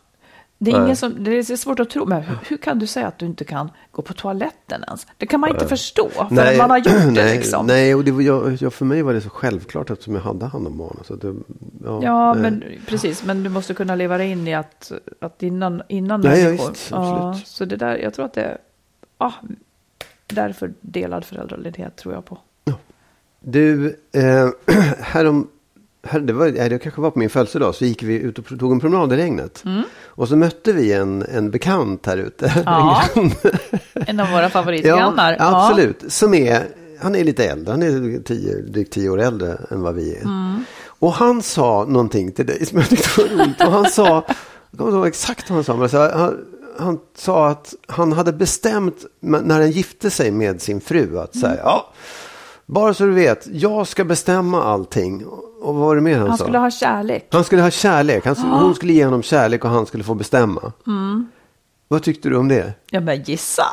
Det 0.58 0.72
är, 0.72 0.76
Nej. 0.76 0.84
ingen 0.84 0.96
som, 0.96 1.24
det 1.24 1.32
är 1.32 1.56
svårt 1.56 1.80
att 1.80 1.90
tro, 1.90 2.06
men 2.06 2.22
hur, 2.24 2.38
hur 2.48 2.58
kan 2.58 2.80
du 2.80 2.88
säga 2.88 3.08
att 3.08 3.20
du 3.20 3.26
inte 3.26 3.44
kan 3.44 3.72
gå 3.92 4.02
på 4.02 4.14
toaletten 4.14 4.84
ens? 4.88 5.08
Det 5.18 5.26
kan 5.26 5.40
man 5.40 5.50
inte 5.50 5.68
förstå 5.68 6.10
förrän 6.10 6.58
man 6.58 6.70
har 6.70 6.78
gjort 6.78 6.88
det. 6.88 7.12
nej, 7.12 7.38
Liksom. 7.38 7.66
nej 7.68 7.96
och 7.96 8.04
det 8.04 8.12
var, 8.12 8.22
jag, 8.22 8.54
jag, 8.62 8.74
för 8.74 8.86
mig 8.86 9.02
var 9.02 9.14
det 9.14 9.22
så 9.22 9.30
självklart 9.30 9.90
eftersom 9.90 10.16
jag 10.16 10.22
hade 10.22 10.46
hand 10.46 10.68
om 10.68 10.78
barnen. 10.78 11.04
Så 11.04 11.16
det, 11.16 11.36
ja, 11.84 12.04
Ja, 12.04 12.34
nej. 12.34 12.42
men 12.42 12.64
precis. 12.88 13.24
Men 13.24 13.44
du 13.44 13.50
måste 13.50 13.74
kunna 13.74 13.96
leva 13.96 14.18
dig 14.18 14.32
in 14.32 14.48
i 14.48 14.54
att, 14.54 14.92
att 15.22 15.44
innan, 15.44 15.82
innan 15.88 16.22
Nej, 16.22 16.40
ja, 16.40 16.46
människor... 16.48 16.74
ja, 16.92 17.30
absolut. 17.30 17.48
så 17.48 17.66
det 17.66 17.76
där, 17.76 17.98
jag 17.98 18.14
tror 18.14 18.26
att 18.26 18.34
det 18.34 18.44
är... 18.44 18.58
Ja, 19.18 19.34
därför 20.28 20.74
delad 20.82 21.26
föräldraledighet 21.26 21.96
tror 21.96 22.14
jag 22.14 22.26
på. 22.26 22.38
Du, 23.48 23.96
eh, 24.14 24.50
härom, 25.00 25.48
här, 26.04 26.20
det, 26.20 26.34
var, 26.34 26.48
det 26.48 26.80
kanske 26.80 27.02
var 27.02 27.12
på 27.12 27.20
min 27.20 27.30
födelsedag, 27.30 27.76
så 27.76 27.86
gick 27.86 28.04
vi 28.04 28.14
ut 28.14 28.40
och 28.40 28.60
tog 28.60 28.72
en 28.72 28.80
promenad 28.80 29.14
i 29.14 29.18
regnet. 29.18 29.64
Och 30.06 30.28
så 30.28 30.36
mötte 30.36 30.74
vi 30.74 30.94
en, 30.94 31.22
en 31.22 31.52
bekant 31.52 32.06
här 32.06 32.18
ute. 32.18 32.46
Mm. 32.46 32.64
Ja, 32.66 33.04
En 33.16 33.32
en 34.08 34.20
av 34.20 34.32
våra 34.32 34.50
favoritgrannar. 34.50 35.36
Ja, 35.40 35.70
absolut. 35.70 36.04
Som 36.08 36.34
är, 36.34 36.68
han 37.00 37.16
är 37.16 37.24
lite 37.24 37.46
äldre, 37.46 37.72
han 37.72 37.84
är 37.84 38.24
tio, 38.24 38.62
drygt 38.62 38.94
tio 38.94 39.10
år 39.10 39.22
äldre 39.22 39.58
än 39.72 39.82
vad 39.82 39.96
vi 39.96 40.16
är. 40.16 40.22
Mm. 40.22 40.64
Och 41.00 41.14
han 41.14 41.42
sa 41.42 41.86
någonting 41.90 42.32
till 42.32 42.46
dig 42.46 42.66
som 42.66 42.78
jag 42.78 42.90
tyckte 42.90 43.22
var 43.22 43.28
roligt. 43.28 43.62
Och 43.62 43.72
han 43.72 43.86
sa, 43.86 44.26
jag 44.72 44.78
kommer 44.78 44.90
inte 44.90 44.98
ihåg 44.98 45.08
exakt 45.08 45.50
vad 45.50 45.56
han 45.56 45.64
sa, 45.64 45.76
men 45.76 45.90
så, 45.90 46.18
han, 46.18 46.38
han 46.80 47.00
sa 47.16 47.48
att 47.48 47.74
han 47.88 48.14
hade 48.14 48.34
bestämt 48.34 49.06
när 49.20 49.60
han 49.60 49.72
gifte 49.72 50.10
sig 50.10 50.32
med 50.32 50.62
sin 50.62 50.82
fru 50.82 51.20
att 51.20 51.36
säga, 51.36 51.58
ja, 51.64 51.94
bara 52.66 52.94
så 52.94 53.04
du 53.06 53.12
vet, 53.12 53.48
jag 53.52 53.88
ska 53.88 54.04
bestämma 54.04 54.64
allting. 54.64 55.26
Och 55.62 55.76
vad 55.76 55.86
var 55.86 55.96
det 55.96 56.02
mer 56.02 56.18
han, 56.18 56.28
Han 56.30 56.38
sa? 56.38 56.44
skulle 56.44 56.58
ha 56.58 56.72
kärlek. 56.72 57.28
Han 57.32 57.44
skulle 57.44 57.62
ha 57.62 57.72
kärlek. 57.72 58.26
Han, 58.26 58.36
Hon 58.36 58.76
skulle 58.76 58.94
ge 58.94 59.06
honom 59.06 59.24
kärlek 59.24 59.64
och 59.66 59.70
han 59.70 59.86
skulle 59.86 60.04
få 60.04 60.14
bestämma. 60.16 60.72
Mm. 60.88 61.28
Vad 61.88 62.04
tyckte 62.04 62.30
du 62.30 62.36
om 62.38 62.48
det? 62.48 62.74
Ja, 62.92 63.00
men 63.00 63.24
gissa. 63.24 63.64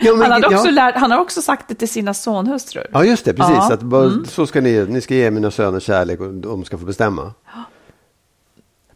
Ja, 0.00 0.14
men- 0.14 0.30
han, 0.32 0.42
ja. 0.50 0.64
lärt, 0.70 0.94
han 0.94 1.10
har 1.10 1.18
också 1.18 1.42
sagt 1.42 1.68
det 1.68 1.74
till 1.74 1.88
sina 1.88 2.14
sonhustrur. 2.14 2.86
Ja, 2.92 3.04
just 3.04 3.24
det. 3.24 3.34
Precis. 3.34 3.54
Ja, 3.56 3.62
Mm. 3.64 3.74
Att 3.74 3.82
bara, 3.82 4.24
Så 4.24 4.46
ska 4.46 4.60
ni, 4.60 4.86
ni 4.88 5.00
ska 5.00 5.14
ge 5.14 5.30
mina 5.30 5.50
söner 5.50 5.80
kärlek 5.80 6.20
och 6.20 6.34
de 6.34 6.64
ska 6.64 6.78
få 6.78 6.84
bestämma. 6.84 7.32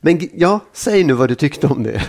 Men 0.00 0.28
ja, 0.34 0.60
säg 0.72 1.04
nu 1.04 1.12
vad 1.12 1.28
du 1.28 1.34
tyckte 1.34 1.66
om 1.66 1.82
det. 1.82 2.02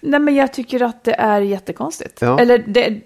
Nej, 0.00 0.20
men 0.20 0.34
jag 0.34 0.52
tycker 0.52 0.82
att 0.82 1.04
det 1.04 1.12
är 1.14 1.40
jättekonstigt. 1.40 2.22
Eller 2.22 2.58
det, 2.66 3.00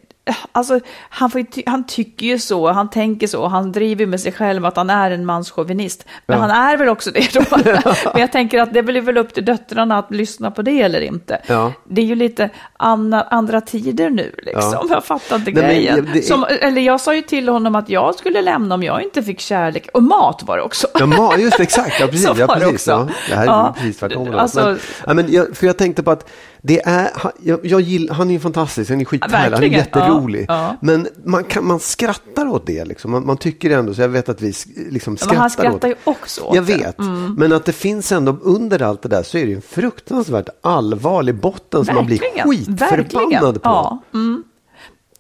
alltså, 0.53 0.81
han, 1.09 1.31
ty- 1.31 1.63
han 1.67 1.87
tycker 1.87 2.27
ju 2.27 2.39
så, 2.39 2.73
han 2.73 2.91
tänker 2.91 3.27
så, 3.27 3.47
han 3.47 3.73
driver 3.73 4.07
med 4.07 4.21
sig 4.21 4.33
själv 4.33 4.65
att 4.67 4.77
han 4.77 4.91
är 4.91 5.11
en 5.11 5.27
manschauvinist. 5.27 6.05
Men 6.27 6.39
Ja. 6.39 6.47
han 6.47 6.51
är 6.51 6.77
väl 6.77 6.89
också 6.89 7.11
det 7.11 7.35
då. 7.35 7.43
men 8.13 8.21
jag 8.21 8.33
tänker 8.33 8.61
att 8.61 8.73
det 8.75 8.83
blir 8.83 9.01
väl 9.01 9.17
upp 9.19 9.35
till 9.35 9.45
döttrarna 9.45 9.99
att 9.99 10.11
lyssna 10.11 10.51
på 10.51 10.63
det 10.63 10.81
eller 10.83 11.01
inte. 11.01 11.41
Ja. 11.47 11.73
Det 11.89 12.01
är 12.03 12.07
ju 12.07 12.15
lite 12.15 12.51
andra, 12.77 13.21
andra 13.21 13.61
tider 13.61 14.11
nu 14.11 14.35
liksom. 14.43 14.73
Ja. 14.73 14.87
Jag 14.91 15.05
fattar 15.05 15.37
inte 15.37 15.51
Nej, 15.51 15.63
men 15.63 15.71
grejen. 15.75 16.09
det 16.13 16.19
är- 16.19 16.23
Som, 16.23 16.45
eller 16.61 16.83
jag 16.83 17.01
sa 17.01 17.15
ju 17.15 17.23
till 17.23 17.49
honom 17.49 17.75
att 17.75 17.89
jag 17.89 18.15
skulle 18.15 18.43
lämna 18.43 18.75
om 18.75 18.83
jag 18.83 19.03
inte 19.03 19.23
fick 19.23 19.41
kärlek. 19.41 19.89
Och 19.95 20.03
mat 20.03 20.43
var 20.47 20.57
det 20.57 20.63
också. 20.63 20.87
Ja, 20.99 21.07
ma, 21.07 21.37
just 21.37 21.57
det, 21.57 21.63
exakt. 21.63 22.01
Ja, 22.01 22.07
precis. 22.11 22.25
Ja, 22.27 22.35
det 22.35 22.47
precis 22.61 22.87
ja. 22.87 23.09
Det 23.29 23.35
här 23.35 23.43
är 23.43 23.47
Ja. 23.47 23.75
precis 23.79 23.99
tvärtom. 23.99 24.35
Alltså- 24.35 24.77
men, 25.07 25.17
men 25.17 25.33
jag, 25.33 25.57
för 25.57 25.67
jag 25.67 25.79
tänkte 25.79 26.03
på 26.03 26.11
att 26.11 26.31
det 26.67 26.81
är, 26.87 27.11
jag, 27.43 27.61
jag 27.67 27.81
gillar, 27.81 28.15
han 28.15 28.29
är 28.29 28.35
ju 28.35 28.41
fantastisk, 28.41 28.91
han 28.91 29.01
är 29.01 29.05
skithärlig, 29.05 29.55
han 29.57 29.63
är 29.65 29.69
jätterolig. 29.69 30.14
Ja, 30.15 30.45
ja. 30.49 30.77
Men 30.83 31.09
man, 31.25 31.45
kan, 31.45 31.67
man 31.67 31.81
skrattar 31.81 32.47
åt 32.47 32.67
det, 32.67 32.85
liksom. 32.85 33.11
man, 33.11 33.27
man 33.27 33.37
tycker 33.37 33.71
ändå, 33.71 33.95
så 33.95 34.01
jag 34.01 34.09
vet 34.09 34.29
att 34.29 34.43
vi 34.43 34.53
liksom 34.91 35.17
skrattar 35.17 35.33
Men 35.33 35.39
han 35.41 35.47
åt 35.47 35.53
skrattar 35.53 35.89
ju 35.89 35.95
det. 35.95 36.11
också 36.11 36.43
åt 36.43 36.55
Jag 36.55 36.65
det. 36.65 36.77
vet, 36.77 36.97
men 37.37 37.53
att 37.53 37.65
det 37.65 37.73
finns 37.73 38.13
ändå 38.13 38.37
under 38.43 38.83
allt 38.83 39.03
det 39.03 39.09
där 39.09 39.23
så 39.23 39.39
är 39.39 39.43
det 39.43 39.49
ju 39.49 39.57
en 39.57 39.63
fruktansvärt 39.63 40.49
allvarlig 40.61 41.35
botten 41.35 41.85
som 41.85 41.95
man 41.95 42.07
blir 42.07 42.19
skitförbannad 42.19 43.55
på. 43.63 43.69
Ja. 43.69 44.03
Mm. 44.15 44.45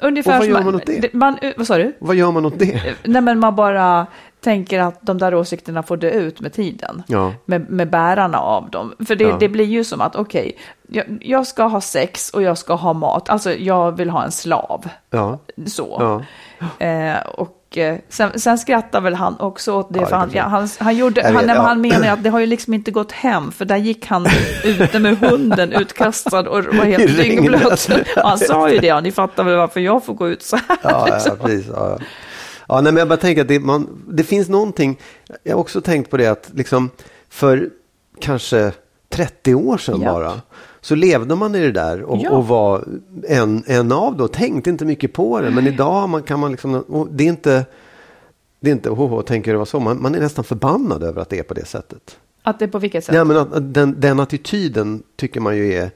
Ungefär 0.03 0.33
Och 0.33 0.39
vad 0.39 0.49
gör 0.49 0.63
man 0.63 0.75
åt 0.75 0.87
det? 0.87 1.15
Man, 1.15 1.39
vad 1.57 1.67
sa 1.67 1.77
du? 1.79 1.97
Vad 2.01 2.17
gör 2.17 2.31
man 2.31 2.45
åt 2.47 2.59
det? 2.59 2.81
Nej, 3.05 3.23
men 3.23 3.39
man 3.39 3.57
bara 3.57 4.07
tänker 4.45 4.81
att 4.81 4.99
de 5.01 5.19
där 5.19 5.35
åsikterna 5.35 5.83
får 5.83 5.97
dö 5.97 6.11
ut 6.11 6.41
med 6.41 6.53
tiden. 6.53 7.03
Ja. 7.07 7.33
Med, 7.45 7.71
med 7.71 7.91
bärarna 7.91 8.39
av 8.39 8.71
dem. 8.71 8.95
För 9.07 9.15
det, 9.15 9.25
Ja. 9.25 9.37
det 9.41 9.49
blir 9.49 9.65
ju 9.65 9.85
som 9.85 10.01
att, 10.01 10.17
okej, 10.17 10.59
jag, 10.89 11.19
jag 11.21 11.47
ska 11.47 11.63
ha 11.63 11.81
sex 11.81 12.31
och 12.31 12.43
jag 12.43 12.59
ska 12.59 12.75
ha 12.75 12.93
mat. 12.93 13.29
Alltså, 13.29 13.55
jag 13.55 13.97
vill 13.97 14.11
ha 14.11 14.25
en 14.25 14.33
slav. 14.33 14.89
Ja, 15.11 15.39
Så. 15.67 16.23
Eh, 16.79 17.17
och 17.35 17.79
eh, 17.79 17.97
sen, 18.09 18.41
sen 18.41 18.59
skrattar 18.59 19.01
väl 19.01 19.15
han 19.15 19.37
också 19.41 19.73
åt 19.73 19.95
det, 19.95 20.07
för 20.07 20.17
han, 20.17 20.31
han, 20.37 20.69
han, 20.79 20.97
gjorde, 20.97 21.23
han, 21.25 21.35
vet, 21.35 21.47
ja. 21.57 21.63
han 21.63 21.81
menar 21.81 22.09
att 22.09 22.23
det 22.23 22.31
har 22.31 22.41
ju 22.41 22.47
liksom 22.47 22.75
inte 22.75 22.91
gått 22.91 23.13
hem, 23.13 23.53
för 23.53 23.65
där 23.65 23.77
gick 23.77 24.07
han 24.07 24.27
ute 24.65 24.99
med 24.99 25.19
hunden 25.19 25.73
utkastad 25.81 26.49
och 26.49 26.65
var 26.65 26.85
helt 26.85 27.17
dyngblöt. 27.17 27.89
Han 28.17 28.39
sa 28.39 28.71
ju 28.71 28.79
det, 28.79 28.87
ja, 28.87 29.01
ni 29.01 29.13
fattar 29.13 29.45
väl 29.45 29.57
varför 29.57 29.81
jag 29.81 30.05
får 30.05 30.15
gå 30.15 30.29
ut 30.29 30.43
så 30.43 30.57
här. 30.57 30.79
Ja, 30.83 31.07
ja, 31.09 31.15
liksom. 31.15 31.39
precis. 31.39 31.71
Ja, 32.69 32.81
nej, 32.81 32.93
men 32.93 32.97
jag 32.97 33.09
bara 33.09 33.17
tänker 33.17 33.43
att 33.43 33.49
det, 33.49 33.61
man, 33.61 34.05
det 34.09 34.25
finns 34.25 34.49
någonting, 34.49 34.99
jag 35.43 35.53
har 35.55 35.61
också 35.61 35.81
tänkt 35.81 36.11
på 36.11 36.17
det 36.17 36.27
att 36.27 36.51
liksom 36.55 36.91
för 37.29 37.71
kanske 38.21 38.73
30 39.09 39.55
år 39.55 39.79
sedan 39.79 40.01
Ja. 40.01 40.13
bara, 40.13 40.41
så 40.81 40.95
levde 40.95 41.35
man 41.35 41.55
i 41.55 41.61
det 41.61 41.73
där 41.73 42.03
och, 42.03 42.19
Ja. 42.23 42.31
och 42.31 42.49
var 42.49 42.85
en, 43.29 43.65
en 43.67 43.93
av 43.93 44.21
och 44.21 44.33
tänkte 44.33 44.71
inte 44.71 44.85
mycket 44.85 45.13
på 45.13 45.41
det. 45.41 45.51
Men 45.51 45.67
idag 45.67 46.09
man, 46.09 46.23
kan 46.23 46.41
man 46.41 46.51
liksom, 46.51 47.09
det 47.11 47.25
är 47.25 47.29
inte, 47.29 47.65
det 48.61 48.71
är 48.71 48.73
inte, 48.73 48.91
oh, 48.91 49.23
tänker 49.23 49.53
det 49.53 49.59
var 49.59 49.65
så, 49.65 49.81
man, 49.81 50.03
man 50.03 50.15
är 50.15 50.21
nästan 50.21 50.45
förbannad 50.45 51.03
över 51.03 51.23
att 51.23 51.29
det 51.31 51.39
är 51.39 51.43
på 51.43 51.55
det 51.55 51.65
sättet. 51.65 52.19
Att 52.43 52.59
det 52.59 52.69
på 52.69 52.79
vilket 52.79 53.05
sätt? 53.05 53.15
Ja, 53.15 53.25
men 53.25 53.37
att 53.37 53.75
den, 53.75 54.01
den 54.01 54.21
attityden 54.21 55.03
tycker 55.17 55.41
man 55.41 55.57
ju 55.57 55.73
är 55.75 55.91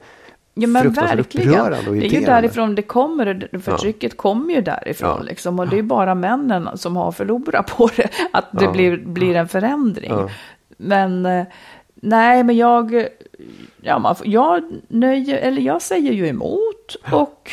Ja 0.61 0.67
men 0.67 0.91
verkligen. 0.91 1.51
Det 1.99 2.05
är 2.05 2.19
ju 2.19 2.25
därifrån 2.25 2.75
det 2.75 2.81
kommer. 2.81 3.49
Förtrycket 3.61 4.17
kommer 4.17 4.53
ju 4.53 4.61
därifrån. 4.61 5.15
Ja. 5.17 5.23
Liksom, 5.23 5.59
och 5.59 5.67
det 5.67 5.77
är 5.79 5.83
bara 5.83 6.15
männen 6.15 6.77
som 6.77 6.95
har 6.95 7.11
förlorat 7.11 7.77
på 7.77 7.89
det. 7.95 8.09
Att 8.33 8.45
det 8.51 8.65
Ja. 8.65 8.71
blir, 8.71 8.97
blir 8.97 9.35
en 9.35 9.47
förändring. 9.47 10.11
Ja. 10.11 10.29
Men 10.77 11.25
eh, 11.25 11.45
nej, 11.95 12.43
men 12.43 12.57
jag, 12.57 13.07
ja, 13.81 13.99
man, 13.99 14.15
jag, 14.23 14.63
nöjer, 14.87 15.37
eller 15.37 15.61
jag 15.61 15.81
säger 15.81 16.11
ju 16.13 16.27
emot. 16.27 16.95
Och, 17.11 17.51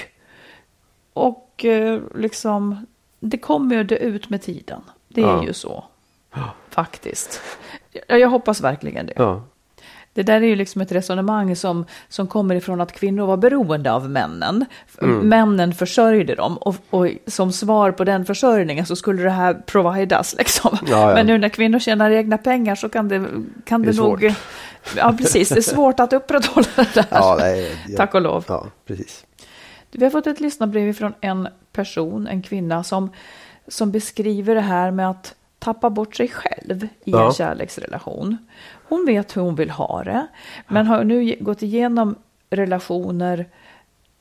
och 1.13 1.65
eh, 1.65 2.01
liksom, 2.15 2.87
det 3.21 3.39
kommer 3.39 3.77
ju 3.77 3.85
dö 3.85 3.97
ut 3.97 4.29
med 4.31 4.43
tiden. 4.43 4.81
Det 5.09 5.21
är 5.23 5.27
Ja. 5.27 5.45
ju 5.45 5.53
så. 5.53 5.85
Faktiskt. 6.71 7.41
Jag, 8.09 8.21
jag 8.21 8.29
hoppas 8.29 8.61
verkligen 8.61 9.07
det. 9.07 9.15
Det 10.17 10.23
där 10.23 10.35
är 10.35 10.47
ju 10.47 10.57
liksom 10.57 10.81
ett 10.81 10.93
resonemang 10.93 11.57
som, 11.57 11.85
som 12.09 12.27
kommer 12.27 12.55
ifrån 12.55 12.81
att 12.81 12.93
kvinnor 12.93 13.27
var 13.27 13.37
beroende 13.37 13.93
av 13.93 14.11
männen. 14.11 14.65
Männen 15.23 15.75
försörjde 15.75 16.35
dem 16.35 16.59
och, 16.59 16.77
och 16.91 17.09
som 17.27 17.53
svar 17.53 17.93
på 17.93 18.05
den 18.05 18.25
försörjningen 18.25 18.87
så 18.87 18.97
skulle 18.97 19.23
det 19.23 19.31
här 19.31 19.55
providas. 19.55 20.35
Liksom. 20.39 20.79
Ja, 20.87 21.09
ja. 21.09 21.15
Men 21.15 21.27
nu 21.27 21.39
när 21.39 21.49
kvinnor 21.49 21.79
tjänar 21.79 22.11
egna 22.11 22.39
pengar 22.39 22.75
så 22.75 22.89
kan 22.89 23.09
det, 23.09 23.27
kan 23.65 23.83
Det 23.83 23.91
det, 23.91 23.97
nog... 23.97 24.21
svårt. 24.21 24.33
Ja, 24.97 25.15
precis. 25.19 25.49
Det 25.49 25.57
är 25.59 25.63
svårt 25.63 26.01
att 26.01 26.13
upprätthålla 26.13 26.67
det 26.77 26.95
där. 26.95 27.07
ja, 27.11 27.37
nej, 27.41 27.77
ja. 27.89 27.97
Tack 27.97 28.15
och 28.15 28.21
lov. 28.21 28.45
Ja, 28.49 28.67
precis. 28.87 29.27
Vi 29.91 30.05
har 30.05 30.11
fått 30.11 30.27
ett 30.27 30.41
lyssnarbrev 30.41 30.93
från 30.93 31.15
en 31.21 31.49
person, 31.73 32.27
en 32.27 32.43
kvinna, 32.43 32.85
som, 32.85 33.11
som 33.69 33.93
beskriver 33.93 34.55
det 34.55 34.61
här 34.61 34.91
med 34.91 35.11
att 35.11 35.35
tappa 35.59 35.91
bort 35.91 36.17
sig 36.17 36.29
själv 36.29 36.89
i 37.05 37.13
en 37.13 37.33
kärleksrelation. 37.33 38.39
Hon 38.89 39.05
vet 39.07 39.37
hur 39.37 39.43
hon 39.43 39.55
vill 39.55 39.71
ha 39.71 40.05
det, 40.05 40.27
men 40.69 40.87
har 40.87 41.05
nu 41.05 41.37
gått 41.41 41.63
igenom 41.63 42.15
relationer 42.51 43.47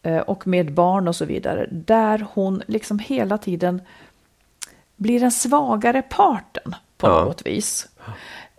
eh, 0.03 0.17
och 0.17 0.47
med 0.47 0.73
barn 0.73 1.07
och 1.07 1.15
så 1.15 1.25
vidare, 1.25 1.67
där 1.71 2.25
hon 2.33 2.61
liksom 2.67 2.99
hela 2.99 3.37
tiden 3.37 3.81
blir 4.95 5.19
den 5.19 5.31
svagare 5.31 6.01
parten 6.01 6.75
på 6.97 7.07
Ja. 7.07 7.23
något 7.25 7.45
vis. 7.47 7.87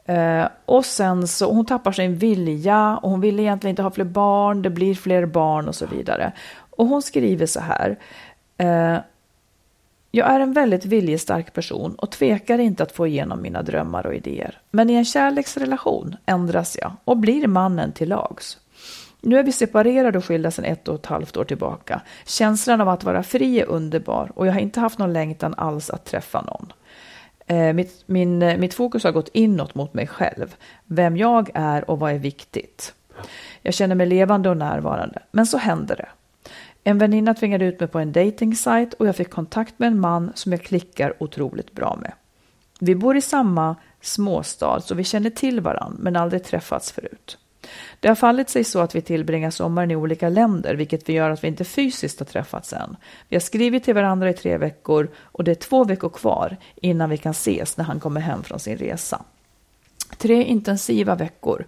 Eh, 0.04 0.48
och 0.66 0.84
sen 0.84 1.28
så, 1.28 1.52
hon 1.52 1.66
tappar 1.66 1.92
sin 1.92 2.16
vilja 2.16 2.96
och 3.02 3.10
hon 3.10 3.20
vill 3.20 3.40
egentligen 3.40 3.72
inte 3.72 3.82
ha 3.82 3.90
fler 3.90 4.04
barn, 4.04 4.62
det 4.62 4.70
blir 4.70 4.94
fler 4.94 5.26
barn 5.26 5.68
och 5.68 5.74
så 5.74 5.86
vidare. 5.86 6.32
Och 6.70 6.86
hon 6.86 7.02
skriver 7.02 7.46
så 7.46 7.60
här. 7.60 7.98
Eh, 8.58 8.98
jag 10.16 10.30
är 10.30 10.40
en 10.40 10.52
väldigt 10.52 10.84
viljestark 10.84 11.52
person 11.52 11.94
och 11.94 12.10
tvekar 12.10 12.58
inte 12.58 12.82
att 12.82 12.92
få 12.92 13.06
igenom 13.06 13.42
mina 13.42 13.62
drömmar 13.62 14.06
och 14.06 14.14
idéer. 14.14 14.58
Men 14.70 14.90
i 14.90 14.94
en 14.94 15.04
kärleksrelation 15.04 16.16
ändras 16.26 16.76
jag 16.80 16.92
och 17.04 17.16
blir 17.16 17.46
mannen 17.46 17.92
till 17.92 18.08
lags. 18.08 18.58
Nu 19.20 19.38
är 19.38 19.42
vi 19.42 19.52
separerade 19.52 20.18
och 20.18 20.24
skilda 20.24 20.50
sedan 20.50 20.64
ett 20.64 20.88
och 20.88 20.94
ett 20.94 21.06
halvt 21.06 21.36
år 21.36 21.44
tillbaka. 21.44 22.00
Känslan 22.26 22.80
av 22.80 22.88
att 22.88 23.04
vara 23.04 23.22
fri 23.22 23.60
är 23.60 23.66
underbar 23.66 24.32
och 24.34 24.46
jag 24.46 24.52
har 24.52 24.60
inte 24.60 24.80
haft 24.80 24.98
någon 24.98 25.12
längtan 25.12 25.54
alls 25.56 25.90
att 25.90 26.04
träffa 26.04 26.42
någon. 26.42 26.72
Eh, 27.46 27.72
mitt, 27.72 28.02
min, 28.06 28.42
eh, 28.42 28.58
mitt 28.58 28.74
fokus 28.74 29.04
har 29.04 29.12
gått 29.12 29.30
inåt 29.32 29.74
mot 29.74 29.94
mig 29.94 30.06
själv. 30.06 30.56
Vem 30.84 31.16
jag 31.16 31.50
är 31.54 31.90
och 31.90 31.98
vad 31.98 32.12
är 32.12 32.18
viktigt. 32.18 32.94
Jag 33.62 33.74
känner 33.74 33.94
mig 33.94 34.06
levande 34.06 34.48
och 34.48 34.56
närvarande. 34.56 35.22
Men 35.30 35.46
så 35.46 35.58
händer 35.58 35.96
det. 35.96 36.08
En 36.88 36.98
väninna 36.98 37.34
tvingade 37.34 37.64
ut 37.64 37.80
mig 37.80 37.88
på 37.88 37.98
en 37.98 38.12
dating 38.12 38.54
och 38.98 39.06
jag 39.06 39.16
fick 39.16 39.30
kontakt 39.30 39.78
med 39.78 39.86
en 39.86 40.00
man 40.00 40.32
som 40.34 40.52
jag 40.52 40.62
klickar 40.62 41.22
otroligt 41.22 41.72
bra 41.72 41.98
med. 42.02 42.12
Vi 42.80 42.94
bor 42.94 43.16
i 43.16 43.20
samma 43.20 43.76
småstad 44.00 44.80
så 44.80 44.94
vi 44.94 45.04
känner 45.04 45.30
till 45.30 45.60
varandra 45.60 45.98
men 45.98 46.16
aldrig 46.16 46.44
träffats 46.44 46.92
förut. 46.92 47.38
Det 48.00 48.08
har 48.08 48.14
fallit 48.14 48.48
sig 48.48 48.64
så 48.64 48.80
att 48.80 48.94
vi 48.94 49.02
tillbringar 49.02 49.50
sommaren 49.50 49.90
i 49.90 49.96
olika 49.96 50.28
länder, 50.28 50.74
vilket 50.74 51.08
vi 51.08 51.12
gör 51.12 51.30
att 51.30 51.44
vi 51.44 51.48
inte 51.48 51.64
fysiskt 51.64 52.18
har 52.18 52.26
träffats 52.26 52.72
än. 52.72 52.96
Vi 53.28 53.36
har 53.36 53.40
skrivit 53.40 53.84
till 53.84 53.94
varandra 53.94 54.30
i 54.30 54.34
tre 54.34 54.58
veckor 54.58 55.10
och 55.16 55.44
det 55.44 55.50
är 55.50 55.54
två 55.54 55.84
veckor 55.84 56.08
kvar 56.08 56.56
innan 56.76 57.10
vi 57.10 57.18
kan 57.18 57.32
ses 57.32 57.76
när 57.76 57.84
han 57.84 58.00
kommer 58.00 58.20
hem 58.20 58.42
från 58.42 58.60
sin 58.60 58.76
resa. 58.76 59.22
Tre 60.18 60.44
intensiva 60.44 61.14
veckor 61.14 61.64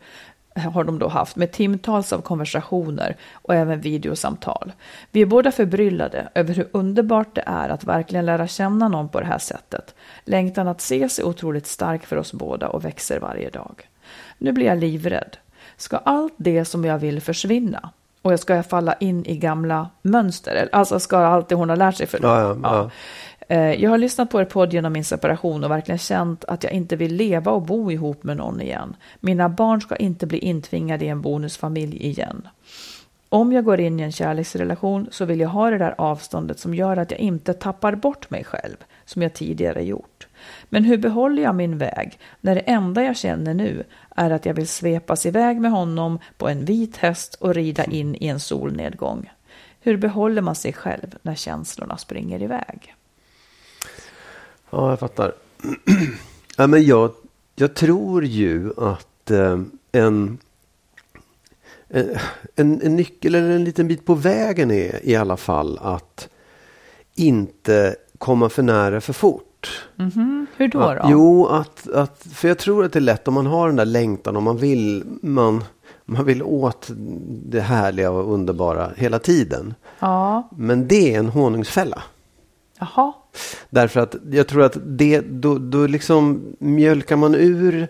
har 0.59 0.85
de 0.85 0.99
då 0.99 1.09
haft 1.09 1.37
med 1.37 1.53
timtals 1.53 2.13
av 2.13 2.21
konversationer 2.21 3.17
och 3.33 3.55
även 3.55 3.81
videosamtal. 3.81 4.73
Vi 5.11 5.23
är 5.23 5.27
båda 5.27 5.53
förbryllade 5.53 6.29
över 6.35 6.55
hur 6.55 6.69
underbart 6.73 7.35
det 7.35 7.45
är 7.47 7.69
att 7.69 7.85
verkligen 7.85 8.27
lära 8.27 8.47
känna 8.47 8.89
någon 8.89 9.09
på 9.09 9.21
det 9.21 9.27
här 9.27 9.39
sättet. 9.39 9.95
Längtan 10.25 10.69
att 10.69 10.81
ses 10.81 11.19
är 11.19 11.27
otroligt 11.27 11.67
stark 11.67 12.07
för 12.07 12.17
oss 12.17 12.33
båda 12.33 12.69
och 12.69 12.85
växer 12.85 13.21
varje 13.21 13.51
dag. 13.51 13.89
Nu 14.39 14.53
blir 14.53 14.67
jag 14.67 14.79
livrädd. 14.79 15.37
Ska 15.77 15.97
allt 15.97 16.35
det 16.37 16.65
som 16.65 16.85
jag 16.85 16.99
vill 16.99 17.21
försvinna? 17.21 17.91
Och 18.23 18.33
jag 18.33 18.41
ska 18.41 18.63
falla 18.63 18.95
in 18.95 19.27
i 19.27 19.37
gamla 19.37 19.91
mönster? 20.03 20.69
Alltså 20.73 21.01
ska 21.01 21.19
allt 21.19 21.49
det 21.49 21.55
hon 21.55 21.69
har 21.69 21.77
lärt 21.77 21.97
sig 21.97 22.07
för 22.07 22.19
Ja, 22.23 22.41
ja, 22.41 22.57
ja. 22.63 22.91
Eh, 23.49 23.83
jag 23.83 23.91
har 23.91 23.99
lyssnat 23.99 24.31
på 24.31 24.41
er 24.41 24.45
podd 24.45 24.73
genom 24.73 24.93
min 24.93 25.05
separation 25.05 25.65
och 25.65 25.71
verkligen 25.71 25.99
känt 25.99 26.45
att 26.45 26.65
jag 26.65 26.73
inte 26.73 26.97
vill 26.97 27.15
leva 27.15 27.53
och 27.53 27.63
bo 27.63 27.91
ihop 27.91 28.25
med 28.25 28.37
någon 28.37 28.61
igen. 28.61 28.97
Mina 29.21 29.49
barn 29.49 29.81
ska 29.81 29.97
inte 29.97 30.27
bli 30.27 30.39
intvingade 30.39 31.05
i 31.05 31.09
en 31.09 31.23
bonusfamilj 31.23 31.97
igen. 32.07 32.49
Om 33.29 33.53
jag 33.53 33.65
går 33.65 33.81
in 33.81 34.01
i 34.01 34.03
en 34.03 34.13
kärleksrelation 34.13 35.09
så 35.11 35.25
vill 35.25 35.41
jag 35.41 35.49
ha 35.49 35.71
det 35.71 35.79
där 35.79 35.95
avståndet 35.99 36.59
som 36.59 36.75
gör 36.75 36.97
att 36.97 37.11
jag 37.11 37.21
inte 37.21 37.55
tappar 37.55 37.95
bort 37.95 38.31
mig 38.31 38.45
själv, 38.45 38.77
som 39.05 39.23
jag 39.23 39.35
tidigare 39.35 39.85
gjort. 39.85 40.27
Men 40.69 40.85
hur 40.85 40.97
behåller 40.97 41.43
jag 41.43 41.55
min 41.55 41.79
väg 41.79 42.19
när 42.41 42.55
det 42.55 42.61
enda 42.61 43.03
jag 43.03 43.17
känner 43.17 43.55
nu 43.55 43.85
är 44.17 44.31
att 44.31 44.47
jag 44.47 44.55
vill 44.55 44.69
svepas 44.69 45.27
iväg 45.27 45.61
med 45.61 45.71
honom 45.71 46.19
på 46.37 46.49
en 46.49 46.65
vit 46.65 46.97
häst 46.97 47.35
och 47.35 47.55
rida 47.55 47.85
in 47.85 48.15
i 48.15 48.27
en 48.27 48.41
solnedgång? 48.41 49.31
Hur 49.81 49.97
behåller 49.97 50.43
man 50.43 50.55
sig 50.55 50.73
själv 50.73 51.17
när 51.23 51.35
känslorna 51.35 51.97
springer 51.97 52.43
iväg? 52.43 52.95
Ja, 54.71 54.91
jag 54.91 54.99
fattar. 54.99 55.33
ja, 56.57 56.67
men 56.67 56.85
jag, 56.87 57.11
jag 57.55 57.75
tror 57.75 58.25
ju 58.25 58.73
att 58.77 59.31
eh, 59.31 59.61
en, 59.93 60.39
en, 61.89 62.19
en 62.57 62.97
nyckel 62.97 63.35
eller 63.35 63.51
en 63.51 63.65
liten 63.65 63.89
bit 63.89 64.07
på 64.07 64.15
vägen 64.15 64.71
är 64.71 65.07
i 65.07 65.17
alla 65.17 65.37
fall 65.37 65.79
att 65.83 66.29
inte 67.15 67.97
komma 68.19 68.49
för 68.49 68.63
nära 68.63 69.01
för 69.01 69.13
fort. 69.13 69.45
Mhm. 69.97 70.47
Hur 70.57 70.69
då? 70.69 70.81
Att, 70.81 71.03
då? 71.03 71.09
jo, 71.11 71.47
att, 71.47 71.91
att, 71.91 72.27
för 72.33 72.49
jag 72.49 72.59
tror 72.59 72.85
att 72.85 72.93
det 72.93 72.99
är 72.99 73.01
lätt 73.01 73.29
om 73.29 73.35
man 73.35 73.47
har 73.47 73.67
den 73.67 73.77
där 73.77 73.85
längtan 73.85 74.37
och 74.37 74.43
man 74.43 74.57
vill, 74.57 75.05
man, 75.23 75.65
man 76.05 76.25
vill 76.25 76.43
åt 76.43 76.91
det 77.47 77.61
härliga 77.61 78.11
och 78.11 78.33
underbara 78.33 78.91
hela 78.97 79.19
tiden. 79.19 79.75
Ja, 79.99 80.49
Men 80.57 80.89
det 80.89 81.15
är 81.15 81.19
en 81.19 81.29
honungsfälla. 81.29 82.03
jaha. 82.79 83.13
Därför 83.71 84.01
att 84.01 84.15
jag 84.31 84.47
tror 84.49 84.63
att 84.63 84.77
det, 84.85 85.21
då, 85.21 85.59
då 85.59 85.87
liksom 85.87 86.43
mjölkar 86.59 87.17
man 87.17 87.35
ur 87.35 87.89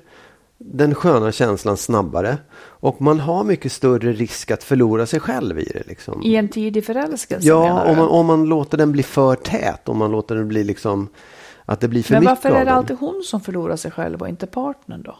den 0.58 0.94
sköna 0.94 1.32
känslan 1.32 1.76
snabbare. 1.76 2.38
Och 2.80 3.02
man 3.02 3.20
har 3.20 3.44
mycket 3.44 3.72
större 3.72 4.12
risk 4.12 4.50
att 4.50 4.64
förlora 4.64 5.06
sig 5.06 5.20
själv 5.20 5.58
i 5.58 5.64
det. 5.64 5.82
Liksom. 5.86 6.22
I 6.22 6.36
en 6.36 6.48
tidig 6.48 6.84
förälskelse 6.84 7.48
Ja, 7.48 7.82
om 7.82 7.96
man, 7.96 8.08
om 8.08 8.26
man 8.26 8.44
låter 8.44 8.78
den 8.78 8.92
bli 8.92 9.02
för 9.02 9.34
tät. 9.34 9.88
Om 9.88 9.98
man 9.98 10.10
låter 10.10 10.34
den 10.34 10.48
bli 10.48 10.64
liksom 10.64 11.08
att 11.64 11.80
det 11.80 11.88
blir 11.88 12.02
för 12.02 12.12
Men 12.14 12.20
mycket 12.20 12.30
varför 12.44 12.50
av 12.50 12.56
är 12.56 12.64
det 12.64 12.72
alltid 12.72 12.96
hon 12.98 13.22
som 13.24 13.40
förlorar 13.40 13.76
sig 13.76 13.90
själv 13.90 14.22
och 14.22 14.28
inte 14.28 14.46
partnern 14.46 15.02
då? 15.02 15.16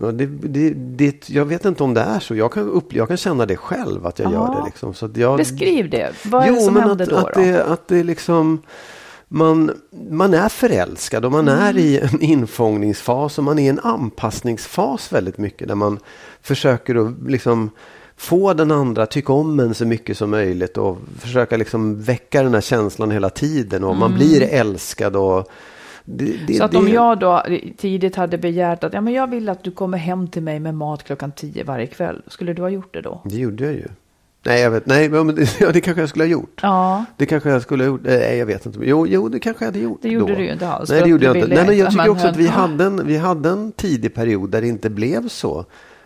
Ja, 0.00 0.12
det, 0.12 0.26
det, 0.26 0.70
det, 0.70 1.28
jag 1.28 1.44
vet 1.44 1.64
inte 1.64 1.82
om 1.82 1.94
det 1.94 2.00
är 2.00 2.20
så. 2.20 2.34
Jag 2.34 2.52
kan, 2.52 2.68
upp, 2.68 2.92
jag 2.92 3.08
kan 3.08 3.16
känna 3.16 3.46
det 3.46 3.56
själv 3.56 4.06
att 4.06 4.18
jag 4.18 4.32
Ja. 4.32 4.34
gör 4.34 4.60
det. 4.60 4.64
Liksom. 4.64 4.94
Så 4.94 5.10
jag, 5.14 5.36
Beskriv 5.36 5.90
det. 5.90 6.12
Vad 6.24 6.42
är 6.42 6.48
jo, 6.48 6.54
det 6.54 6.60
som 6.60 6.74
men 6.74 6.82
händer 6.82 7.04
att, 7.04 7.10
då? 7.10 7.16
att, 7.16 7.34
då? 7.34 7.40
det, 7.40 7.64
att 7.64 7.88
det 7.88 8.02
liksom... 8.02 8.62
Man, 9.28 9.70
man 10.10 10.34
är 10.34 10.48
förälskad 10.48 11.24
och 11.24 11.32
man 11.32 11.48
Mm. 11.48 11.60
är 11.60 11.78
i 11.78 11.98
en 11.98 12.20
infångningsfas 12.22 13.38
och 13.38 13.44
man 13.44 13.58
är 13.58 13.62
i 13.62 13.68
en 13.68 13.80
anpassningsfas 13.80 15.12
väldigt 15.12 15.38
mycket. 15.38 15.68
Där 15.68 15.74
man 15.74 15.98
försöker 16.42 16.94
att 16.94 17.14
liksom 17.26 17.70
få 18.16 18.54
den 18.54 18.70
andra 18.70 19.02
att 19.02 19.10
tycka 19.10 19.32
om 19.32 19.60
en 19.60 19.74
så 19.74 19.86
mycket 19.86 20.18
som 20.18 20.30
möjligt 20.30 20.78
och 20.78 20.98
försöka 21.18 21.56
liksom 21.56 22.00
väcka 22.02 22.42
den 22.42 22.54
här 22.54 22.60
känslan 22.60 23.10
hela 23.10 23.30
tiden. 23.30 23.84
Och 23.84 23.96
man 23.96 24.14
blir 24.14 24.42
älskad 24.42 25.16
och... 25.16 25.50
Det, 26.04 26.24
det, 26.24 26.32
Mm. 26.32 26.54
Så 26.58 26.64
att 26.64 26.74
om 26.74 26.88
jag 26.88 27.18
då 27.18 27.42
tidigt 27.76 28.16
hade 28.16 28.38
begärt 28.38 28.84
att 28.84 28.92
ja, 28.92 29.00
men 29.00 29.12
jag 29.14 29.30
vill 29.30 29.48
att 29.48 29.64
du 29.64 29.70
kommer 29.70 29.98
hem 29.98 30.28
till 30.28 30.42
mig 30.42 30.60
med 30.60 30.74
mat 30.74 31.04
klockan 31.04 31.32
tio 31.32 31.64
varje 31.64 31.86
kväll, 31.86 32.22
skulle 32.26 32.52
du 32.52 32.62
ha 32.62 32.68
gjort 32.68 32.94
det 32.94 33.00
då? 33.00 33.20
Det 33.24 33.36
gjorde 33.36 33.64
jag 33.64 33.72
ju. 33.72 33.88
Nej, 34.48 34.60
jag 34.60 34.70
vet, 34.70 34.86
nej 34.86 35.08
men 35.08 35.34
det, 35.34 35.56
ja, 35.60 35.72
det 35.72 35.80
kanske 35.80 36.02
jag 36.02 36.08
skulle 36.08 36.24
ha 36.24 36.28
gjort. 36.28 36.60
Ja, 36.62 37.04
Det 37.16 37.26
kanske 37.26 37.50
jag 37.50 37.62
skulle 37.62 37.84
ha 37.84 37.88
gjort. 37.88 38.00
Nej, 38.04 38.36
jag 38.36 38.46
vet 38.46 38.66
inte. 38.66 38.78
Jo, 38.82 39.06
jo 39.06 39.28
det 39.28 39.38
kanske 39.38 39.64
jag 39.64 39.72
hade 39.72 39.84
gjort. 39.84 39.98
Det 40.02 40.08
gjorde 40.08 40.32
då. 40.32 40.38
du 40.38 40.44
ju 40.44 40.52
inte 40.52 40.68
alls, 40.68 40.90
Nej, 40.90 41.02
det 41.02 41.08
gjorde 41.08 41.24
jag 41.24 41.36
inte. 41.36 41.48
Nej, 41.54 41.66
men 41.66 41.78
jag 41.78 41.90
tycker 41.90 42.08
också 42.08 42.26
att 42.26 42.36
vi 42.36 42.46
Ja. 42.46 42.50
hade, 42.52 42.84
en, 42.84 43.06
vi 43.06 43.16
hade 43.16 43.48
en 43.48 43.72
tidig 43.72 44.14
period 44.14 44.50
där 44.50 44.60
det 44.60 44.68
inte 44.68 44.90
blev 44.90 45.28
så 45.28 45.64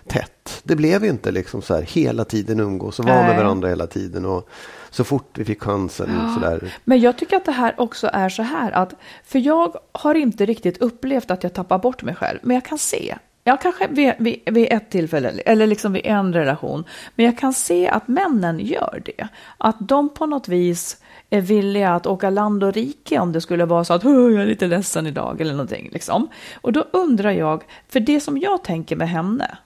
tätt. 0.09 0.61
Det 0.63 0.77
blev 0.77 1.05
inte 1.05 1.31
liksom 1.31 1.63
så 1.63 1.75
här 1.75 1.83
hela 1.83 2.25
tiden 2.25 2.61
umgås 2.61 2.99
och 2.99 3.05
vara 3.05 3.23
med 3.27 3.37
varandra 3.37 3.69
hela 3.69 3.87
tiden. 3.87 4.25
Och 4.25 4.49
så 4.91 5.05
fort 5.05 5.39
vi 5.39 5.45
fick 5.45 5.63
chansen 5.63 6.09
så 6.35 6.41
där. 6.41 6.73
men 6.85 7.01
jag 7.01 7.19
tycker 7.19 7.37
att 7.37 7.45
det 7.45 7.53
här 7.53 7.75
också 7.79 8.11
är 8.13 8.29
så 8.29 8.43
här 8.43 8.73
att, 8.73 8.95
för 9.25 9.39
jag 9.39 9.77
har 9.93 10.15
inte 10.15 10.47
riktigt 10.47 10.79
upplevt 10.79 11.31
att 11.31 11.43
jag 11.43 11.53
tappar 11.55 11.79
bort 11.79 12.03
mig 12.03 12.15
själv, 12.15 12.39
men 12.43 12.55
jag 12.55 12.65
kan 12.65 12.79
se 12.79 13.15
Ja, 13.45 13.57
kanske 13.57 13.87
vid, 13.87 14.13
vid, 14.19 14.41
vid 14.47 14.73
ett 14.73 14.91
tillfälle, 14.91 15.29
eller 15.29 15.67
liksom 15.67 15.93
vid 15.93 16.07
en 16.07 16.33
relation. 16.33 16.85
Men 17.15 17.27
jag 17.27 17.39
kan 17.39 17.53
se 17.53 17.89
att 17.89 18.09
männen 18.09 18.61
gör 18.61 19.03
det. 19.05 19.29
Att 19.59 19.77
de 19.81 20.09
på 20.09 20.27
något 20.27 20.49
vis 20.49 21.03
är 21.31 21.41
villiga 21.41 21.95
att 21.95 22.07
åka 22.07 22.31
land 22.31 22.65
och 22.65 22.73
rike 22.73 23.19
om 23.19 23.33
det 23.33 23.41
skulle 23.41 23.65
vara 23.65 23.85
så 23.85 23.95
att 23.95 24.05
jag 24.05 24.35
är 24.35 24.47
lite 24.47 24.67
ledsen 24.67 25.07
idag 25.07 25.41
eller 25.41 25.53
någonting. 25.53 25.91
Liksom. 25.93 26.29
Och 26.55 26.73
då 26.73 26.87
undrar 26.91 27.31
jag, 27.31 27.65
för 27.89 28.01
det 28.01 28.21
som 28.21 28.39
jag 28.39 28.65
tänker 28.65 28.97
med 28.97 29.09
henne, 29.09 29.59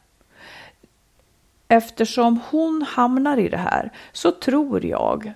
eftersom 1.68 2.40
hon 2.50 2.82
hamnar 2.88 3.36
i 3.36 3.48
det 3.48 3.56
här 3.56 3.92
så 4.12 4.30
tror 4.30 4.86
jag, 4.86 5.32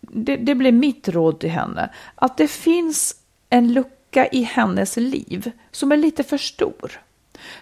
det, 0.00 0.36
det 0.36 0.54
blir 0.54 0.72
mitt 0.72 1.08
råd 1.08 1.40
till 1.40 1.50
henne, 1.50 1.90
att 2.14 2.36
det 2.36 2.48
finns 2.48 3.14
en 3.50 3.72
lucka 3.72 4.26
i 4.26 4.42
hennes 4.42 4.96
liv 4.96 5.50
som 5.70 5.92
är 5.92 5.96
lite 5.96 6.22
för 6.22 6.38
stor. 6.38 7.00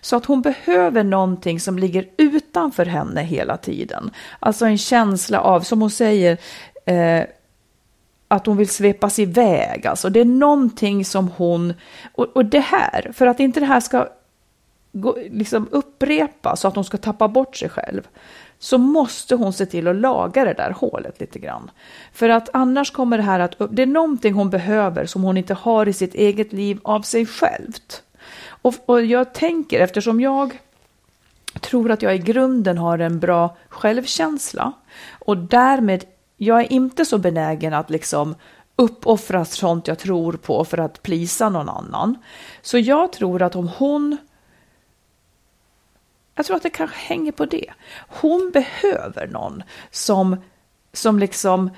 Så 0.01 0.17
att 0.17 0.25
hon 0.25 0.43
behöver 0.43 1.05
någonting 1.05 1.61
som 1.61 1.79
ligger 1.79 2.09
utanför 2.17 2.87
henne 2.87 3.23
hela 3.23 3.57
tiden. 3.57 4.11
Alltså 4.41 4.67
en 4.67 4.79
känsla 4.79 5.41
av, 5.41 5.61
som 5.61 5.81
hon 5.81 5.91
säger, 5.91 6.39
eh, 6.85 7.25
att 8.29 8.47
hon 8.47 8.57
vill 8.57 8.69
svepas 8.69 9.19
iväg. 9.19 9.87
Alltså 9.87 10.11
det 10.11 10.21
är 10.21 10.25
någonting 10.25 11.05
som 11.05 11.29
hon, 11.29 11.75
och, 12.15 12.25
och 12.25 12.45
det 12.45 12.61
här, 12.61 13.13
för 13.13 13.27
att 13.27 13.41
inte 13.41 13.61
det 13.61 13.67
här 13.67 13.81
ska 13.81 14.09
gå, 14.93 15.17
liksom 15.31 15.69
upprepa 15.71 16.57
så 16.57 16.69
att 16.69 16.75
hon 16.75 16.85
ska 16.85 16.97
tappa 16.97 17.29
bort 17.29 17.57
sig 17.57 17.69
själv 17.69 18.09
så 18.59 18.79
måste 18.79 19.35
hon 19.35 19.53
se 19.53 19.67
till 19.67 19.89
att 19.89 19.97
laga 19.97 20.45
det 20.45 20.53
där 20.53 20.71
hålet 20.71 21.21
lite 21.21 21.39
grann. 21.39 21.71
För 22.13 22.29
att 22.29 22.49
annars 22.53 22.91
kommer 22.91 23.17
det 23.17 23.23
här 23.23 23.41
att 23.41 23.55
det 23.71 23.83
är 23.83 23.87
någonting 23.87 24.35
hon 24.35 24.51
behöver 24.51 25.07
som 25.07 25.23
hon 25.23 25.37
inte 25.37 25.55
har 25.55 25.89
i 25.89 25.93
sitt 25.93 26.15
eget 26.15 26.53
liv 26.53 26.81
av 26.83 27.03
sig 27.03 27.27
självt. 27.27 28.03
Och, 28.63 28.75
och 28.87 29.05
jag 29.05 29.35
tänker, 29.35 29.81
eftersom 29.81 30.21
jag 30.21 30.59
tror 31.61 31.91
att 31.91 32.03
jag 32.03 32.15
i 32.15 32.19
grunden 32.19 32.79
har 32.79 32.99
en 32.99 33.19
bra 33.19 33.57
självkänsla 33.69 34.73
och 35.19 35.37
därmed, 35.37 36.05
jag 36.37 36.61
är 36.61 36.73
inte 36.73 37.05
så 37.05 37.19
benägen 37.19 37.75
att 37.75 37.91
liksom 37.91 38.35
uppoffra 38.77 39.45
sånt 39.45 39.89
jag 39.89 39.99
tror 39.99 40.33
på 40.33 40.65
för 40.65 40.79
att 40.79 41.03
plisa 41.03 41.49
någon 41.49 41.69
annan. 41.69 42.19
Så 42.63 42.79
jag 42.79 43.13
tror 43.13 43.43
att 43.43 43.57
om 43.57 43.69
hon 43.79 44.17
jag 46.35 46.47
tror 46.47 46.57
att 46.57 46.63
det 46.63 46.71
kanske 46.71 46.97
hänger 46.97 47.33
på 47.33 47.47
det. 47.47 47.73
Hon 48.09 48.51
behöver 48.51 49.27
någon 49.27 49.63
som, 49.91 50.37
som 50.93 51.19
liksom 51.19 51.71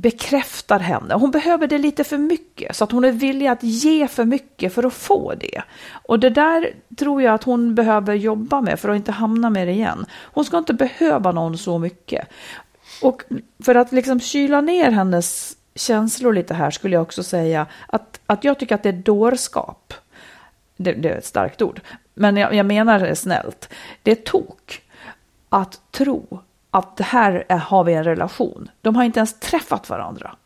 bekräftar 0.00 0.78
henne. 0.78 1.14
Hon 1.14 1.30
behöver 1.30 1.66
det 1.66 1.78
lite 1.78 2.04
för 2.04 2.18
mycket 2.18 2.76
så 2.76 2.84
att 2.84 2.92
hon 2.92 3.04
är 3.04 3.12
villig 3.12 3.46
att 3.46 3.62
ge 3.62 4.08
för 4.08 4.24
mycket 4.24 4.74
för 4.74 4.86
att 4.86 4.92
få 4.92 5.34
det. 5.34 5.62
Och 5.90 6.20
det 6.20 6.30
där 6.30 6.74
tror 6.96 7.22
jag 7.22 7.34
att 7.34 7.42
hon 7.44 7.74
behöver 7.74 8.14
jobba 8.14 8.60
med 8.60 8.80
för 8.80 8.88
att 8.88 8.96
inte 8.96 9.12
hamna 9.12 9.50
med 9.50 9.68
det 9.68 9.72
igen. 9.72 10.06
Hon 10.12 10.44
ska 10.44 10.58
inte 10.58 10.74
behöva 10.74 11.32
någon 11.32 11.58
så 11.58 11.78
mycket. 11.78 12.28
Och 13.02 13.22
för 13.64 13.74
att 13.74 13.92
liksom 13.92 14.20
kyla 14.20 14.60
ner 14.60 14.90
hennes 14.90 15.56
känslor 15.74 16.32
lite 16.32 16.54
här 16.54 16.70
skulle 16.70 16.96
jag 16.96 17.02
också 17.02 17.22
säga 17.22 17.66
att, 17.86 18.20
att 18.26 18.44
jag 18.44 18.58
tycker 18.58 18.74
att 18.74 18.82
det 18.82 18.88
är 18.88 18.92
dårskap. 18.92 19.94
Det, 20.76 20.92
det 20.92 21.08
är 21.08 21.18
ett 21.18 21.24
starkt 21.24 21.62
ord, 21.62 21.80
men 22.14 22.36
jag, 22.36 22.54
jag 22.54 22.66
menar 22.66 22.98
det 22.98 23.16
snällt. 23.16 23.68
Det 24.02 24.10
är 24.10 24.14
tok 24.14 24.82
att 25.48 25.80
tro 25.90 26.40
att 26.70 26.96
det 26.96 27.04
här 27.04 27.44
är, 27.48 27.56
har 27.56 27.84
vi 27.84 27.92
en 27.92 28.04
relation. 28.04 28.70
De 28.80 28.96
har 28.96 29.04
inte 29.04 29.18
ens 29.18 29.40
träffat 29.40 29.88
varandra. 29.88 30.36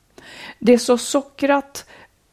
Det 0.58 0.72
är 0.72 0.78
så 0.78 0.98
sockrat. 0.98 1.86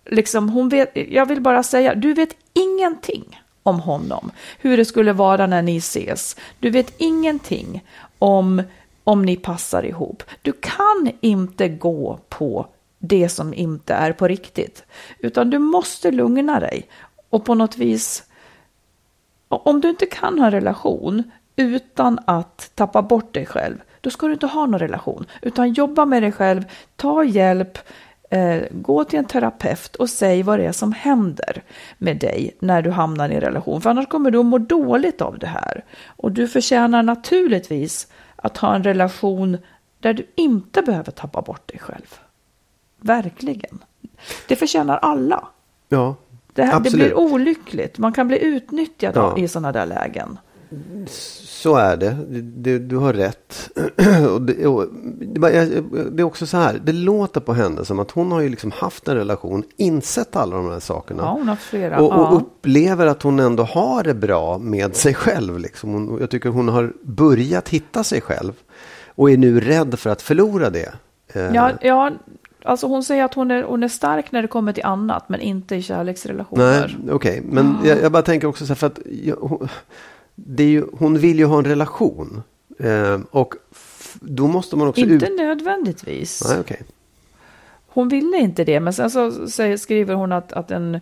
Liksom, 0.06 0.49
hon 0.49 0.69
vet, 0.69 0.91
jag 0.93 1.25
vill 1.25 1.41
bara 1.41 1.63
säga, 1.63 1.95
du 1.95 2.13
vet 2.13 2.36
ingenting 2.54 3.41
om 3.63 3.80
honom, 3.80 4.32
hur 4.60 4.78
det 4.78 4.86
skulle 4.86 5.13
vara 5.13 5.47
när 5.47 5.62
ni 5.62 5.78
ses. 5.78 6.36
Du 6.60 6.69
vet 6.69 6.93
ingenting 6.97 7.84
om 8.19 8.62
om 9.04 9.25
ni 9.25 9.36
passar 9.36 9.86
ihop. 9.86 10.23
Du 10.41 10.52
kan 10.52 11.12
inte 11.21 11.67
gå 11.69 12.19
på 12.30 12.67
det 12.99 13.30
som 13.30 13.54
inte 13.54 13.93
är 13.93 14.13
på 14.13 14.28
riktigt, 14.28 14.84
utan 15.19 15.49
du 15.49 15.60
måste 15.60 16.12
lugna 16.12 16.60
dig 16.60 16.89
och 17.30 17.45
på 17.45 17.56
något 17.56 17.78
vis. 17.78 18.23
Om 19.47 19.82
du 19.82 19.89
inte 19.89 20.06
kan 20.06 20.39
ha 20.39 20.45
en 20.45 20.52
relation 20.52 21.23
utan 21.60 22.19
att 22.26 22.72
tappa 22.76 23.02
bort 23.02 23.34
dig 23.34 23.45
själv, 23.45 23.78
då 24.02 24.10
ska 24.10 24.28
du 24.28 24.34
inte 24.34 24.48
ha 24.48 24.65
någon 24.65 24.80
relation, 24.80 25.26
utan 25.41 25.74
jobba 25.74 26.06
med 26.06 26.24
dig 26.24 26.32
själv, 26.32 26.63
ta 26.95 27.24
hjälp, 27.24 27.78
eh, 28.30 28.62
gå 28.72 29.04
till 29.04 29.19
en 29.19 29.26
terapeut 29.26 29.95
och 29.95 30.10
säg 30.10 30.43
vad 30.43 30.60
det 30.60 30.65
är 30.65 30.72
som 30.72 30.91
händer 30.93 31.63
med 31.98 32.17
dig 32.17 32.56
när 32.60 32.82
du 32.82 32.91
hamnar 32.91 33.30
i 33.30 33.36
en 33.36 33.41
relation, 33.41 33.82
för 33.82 33.89
annars 33.89 34.08
kommer 34.08 34.32
du 34.32 34.39
att 34.39 34.45
må 34.45 34.58
dåligt 34.58 35.22
av 35.22 35.39
det 35.39 35.48
här. 35.48 35.84
Och 36.08 36.32
du 36.32 36.48
förtjänar 36.48 37.04
naturligtvis 37.04 38.08
att 38.36 38.58
ha 38.58 38.76
en 38.76 38.84
relation 38.84 39.58
där 40.00 40.13
du 40.13 40.28
inte 40.36 40.82
behöver 40.82 41.12
tappa 41.12 41.41
bort 41.41 41.67
dig 41.67 41.80
själv. 41.80 42.19
Verkligen. 42.98 43.84
Det 44.48 44.56
förtjänar 44.56 44.98
alla. 44.98 45.48
Ja, 45.89 46.15
det, 46.54 46.63
här, 46.63 46.80
det 46.80 46.91
blir 46.91 47.17
olyckligt. 47.17 47.98
Man 47.98 48.13
kan 48.13 48.28
bli 48.28 48.43
utnyttjad 48.43 49.15
Ja. 49.15 49.38
i 49.38 49.48
sådana 49.48 49.72
där 49.72 49.86
lägen. 49.86 50.38
Så 51.08 51.75
är 51.75 51.97
det. 51.97 52.17
Du, 52.41 52.79
du 52.79 52.97
har 52.97 53.13
rätt. 53.13 53.69
och 54.34 54.41
det, 54.41 54.67
och 54.67 54.88
det, 55.19 56.21
är 56.21 56.23
också 56.23 56.45
så 56.45 56.58
här. 56.58 56.82
Det 56.84 56.91
låter 56.91 57.41
på 57.41 57.53
henne 57.53 57.86
som 57.86 57.99
att 57.99 58.12
hon 58.12 58.32
har 58.32 58.41
ju 58.41 58.49
liksom 58.49 58.71
haft 58.71 59.08
en 59.08 59.15
relation, 59.15 59.63
insett 59.77 60.36
alla 60.36 60.55
de 60.55 60.69
här 60.71 60.79
sakerna. 60.79 61.23
Ja, 61.23 61.32
hon 61.32 61.47
har 61.47 61.55
flera. 61.55 62.01
Och, 62.01 62.12
och 62.12 62.19
ja. 62.19 62.29
upplever 62.32 63.08
att 63.08 63.23
hon 63.23 63.39
ändå 63.39 63.63
har 63.63 64.03
det 64.03 64.13
bra 64.13 64.58
med 64.58 64.95
sig 64.95 65.13
själv. 65.13 65.60
Liksom. 65.60 65.93
Hon, 65.93 66.17
jag 66.19 66.29
tycker 66.29 66.49
hon 66.49 66.67
har 66.67 66.93
börjat 67.01 67.69
hitta 67.69 68.03
sig 68.03 68.21
själv. 68.21 68.53
Och 69.15 69.32
är 69.32 69.38
nu 69.38 69.60
rädd 69.60 69.99
för 69.99 70.10
att 70.10 70.21
förlora 70.21 70.69
det. 70.69 70.93
Eh, 71.34 71.55
Ja, 71.55 71.71
ja, 71.82 72.12
alltså 72.63 72.88
hon 72.88 73.03
säger 73.03 73.23
att 73.23 73.34
hon 73.34 73.51
är, 73.51 73.63
hon 73.63 73.84
är 73.84 73.88
stark 73.88 74.32
när 74.32 74.41
det 74.41 74.47
kommer 74.47 74.73
till 74.73 74.86
annat, 74.86 75.29
men 75.29 75.41
inte 75.41 75.75
i 75.75 75.82
kärleksrelationer. 75.82 76.97
Nej, 77.03 77.13
okej. 77.15 77.41
Men 77.45 77.77
jag, 77.84 78.01
jag 78.01 78.12
bara 78.12 78.23
tänker 78.23 78.47
också 78.47 78.65
så 78.65 78.69
här, 78.69 78.75
för 78.75 78.88
att 78.88 78.99
jag, 79.05 79.36
hon, 79.36 79.69
det 80.45 80.63
är 80.63 80.67
ju, 80.67 80.86
hon 80.93 81.17
vill 81.17 81.39
ju 81.39 81.45
ha 81.45 81.58
en 81.58 81.65
relation. 81.65 82.43
Eh, 82.80 83.19
och 83.32 83.54
då 84.21 84.47
måste 84.47 84.75
man 84.75 84.88
också 84.88 85.02
Inte 85.02 85.25
ut... 85.25 85.38
nödvändigtvis. 85.38 86.43
Nej, 86.47 86.60
okej. 86.60 86.82
Hon 87.88 88.10
ville 88.10 88.38
inte 88.38 88.63
det, 88.63 88.80
men 88.80 88.93
sen 88.93 89.12
så 89.12 89.47
säger, 89.47 89.78
skriver 89.78 90.13
hon 90.13 90.32
att, 90.32 90.54
att, 90.54 90.71
en, 90.71 90.99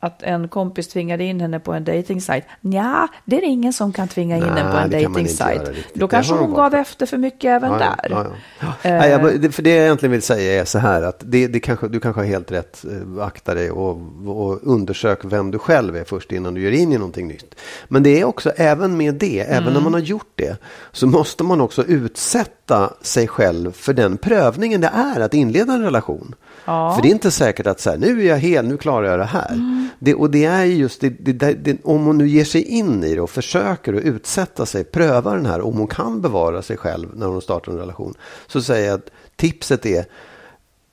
att 0.00 0.22
en 0.22 0.48
kompis 0.48 0.88
tvingade 0.88 1.24
in 1.24 1.40
henne 1.40 1.60
på 1.60 1.72
en 1.72 1.84
dejtingsajt. 1.84 2.44
Ja, 2.60 3.08
det 3.24 3.36
är 3.36 3.42
ingen 3.44 3.72
som 3.72 3.92
kan 3.92 4.08
tvinga 4.08 4.36
in 4.36 4.42
en 4.42 4.72
på 4.72 4.76
en 4.78 4.90
dejtingsajt. 4.90 5.62
Då 5.94 6.08
kanske 6.08 6.34
hon 6.34 6.50
gav 6.50 6.56
valt. 6.72 6.74
efter 6.74 7.06
för 7.06 7.16
mycket 7.16 7.44
även 7.48 7.72
Ja, 7.72 7.78
där. 7.78 7.96
ja, 8.10 8.26
ja. 8.60 8.66
Eh. 8.82 8.98
Nej, 8.98 9.10
jag, 9.10 9.40
det, 9.40 9.50
för 9.52 9.62
det 9.62 9.70
jag 9.70 9.84
egentligen 9.84 10.12
vill 10.12 10.22
säga 10.22 10.60
är 10.60 10.64
så 10.64 10.78
här 10.78 11.02
att 11.02 11.22
det, 11.26 11.46
det 11.46 11.60
kanske, 11.60 11.88
du 11.88 12.00
kanske 12.00 12.20
har 12.20 12.26
helt 12.26 12.52
rätt. 12.52 12.84
eh, 13.18 13.24
Akta 13.24 13.54
dig 13.54 13.70
och, 13.70 14.00
och 14.26 14.58
undersök 14.62 15.18
vem 15.24 15.50
du 15.50 15.58
själv 15.58 15.96
är 15.96 16.04
först 16.04 16.32
innan 16.32 16.54
du 16.54 16.60
ger 16.62 16.72
in 16.72 16.92
i 16.92 16.98
någonting 16.98 17.28
nytt. 17.28 17.54
Men 17.88 18.02
det 18.02 18.20
är 18.20 18.24
också 18.24 18.50
även 18.56 18.96
med 18.96 19.14
det, 19.14 19.40
även 19.40 19.62
Mm. 19.62 19.74
när 19.74 19.80
man 19.80 19.92
har 19.92 20.00
gjort 20.00 20.32
det, 20.34 20.56
så 20.92 21.06
måste 21.06 21.44
man 21.44 21.60
också 21.60 21.84
utsätta 21.84 22.90
sig 23.02 23.28
själv 23.28 23.72
för 23.72 23.92
den 23.92 24.16
prövningen 24.16 24.80
det 24.80 24.90
är 24.94 25.20
att 25.20 25.34
inleda 25.34 25.72
en 25.72 25.82
relation. 25.82 26.34
För 26.64 27.02
det 27.02 27.08
är 27.08 27.12
inte 27.12 27.30
säkert 27.30 27.66
att 27.66 27.80
så 27.80 27.90
här, 27.90 27.96
nu 27.98 28.20
är 28.22 28.28
jag 28.28 28.38
hel, 28.38 28.66
nu 28.68 28.76
klarar 28.76 29.06
jag 29.10 29.18
det 29.18 29.24
här. 29.24 29.52
Mm. 29.52 29.77
Det, 29.98 30.14
och 30.14 30.30
det 30.30 30.44
är 30.44 30.64
ju 30.64 30.74
just 30.74 31.00
det, 31.00 31.08
det, 31.08 31.54
det, 31.54 31.84
om 31.84 32.04
hon 32.04 32.18
nu 32.18 32.28
ger 32.28 32.44
sig 32.44 32.62
in 32.62 33.04
i 33.04 33.14
det 33.14 33.20
och 33.20 33.30
försöker 33.30 33.94
att 33.94 34.02
utsätta 34.02 34.66
sig, 34.66 34.84
pröva 34.84 35.34
den 35.34 35.46
här, 35.46 35.60
om 35.60 35.78
hon 35.78 35.86
kan 35.86 36.20
bevara 36.20 36.62
sig 36.62 36.76
själv 36.76 37.08
när 37.14 37.26
hon 37.26 37.42
startar 37.42 37.72
en 37.72 37.78
relation. 37.78 38.14
Så 38.46 38.62
säger 38.62 38.86
jag 38.88 38.94
att 38.94 39.10
tipset 39.36 39.86
är 39.86 40.04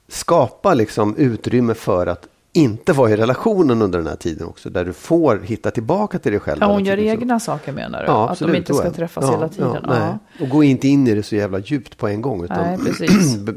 skapa 0.08 0.74
liksom 0.74 1.16
utrymme 1.16 1.74
för 1.74 2.08
att 2.08 2.28
inte 2.54 2.94
vara 2.94 3.12
i 3.12 3.18
relationen 3.18 3.82
under 3.82 4.00
den 4.00 4.08
här 4.08 4.16
tiden 4.16 4.48
också. 4.48 4.70
Där 4.70 4.86
du 4.86 4.94
får 4.94 5.40
hitta 5.40 5.72
tillbaka 5.72 6.20
till 6.20 6.32
dig 6.32 6.42
själv. 6.42 6.58
Ja, 6.62 6.68
hon 6.68 6.86
gör. 6.86 6.98
Så- 6.98 7.04
egna 7.04 7.40
saker 7.40 7.72
menar 7.72 8.00
du? 8.00 8.06
Ja, 8.06 8.26
att 8.26 8.32
absolut, 8.32 8.54
de 8.54 8.58
inte 8.58 8.74
ska 8.74 8.92
träffas 8.92 9.26
ja, 9.26 9.32
hela 9.32 9.50
tiden? 9.50 9.86
Ja. 9.88 10.20
Och 10.42 10.50
gå 10.50 10.64
inte 10.64 10.88
in 10.88 11.08
i 11.08 11.16
det 11.16 11.24
så 11.24 11.36
jävla 11.36 11.60
djupt 11.60 11.98
på 11.98 12.08
en 12.08 12.22
gång. 12.22 12.44
Utan 12.44 12.58
Nej, 12.58 12.78
precis. 12.78 13.38
be- 13.46 13.54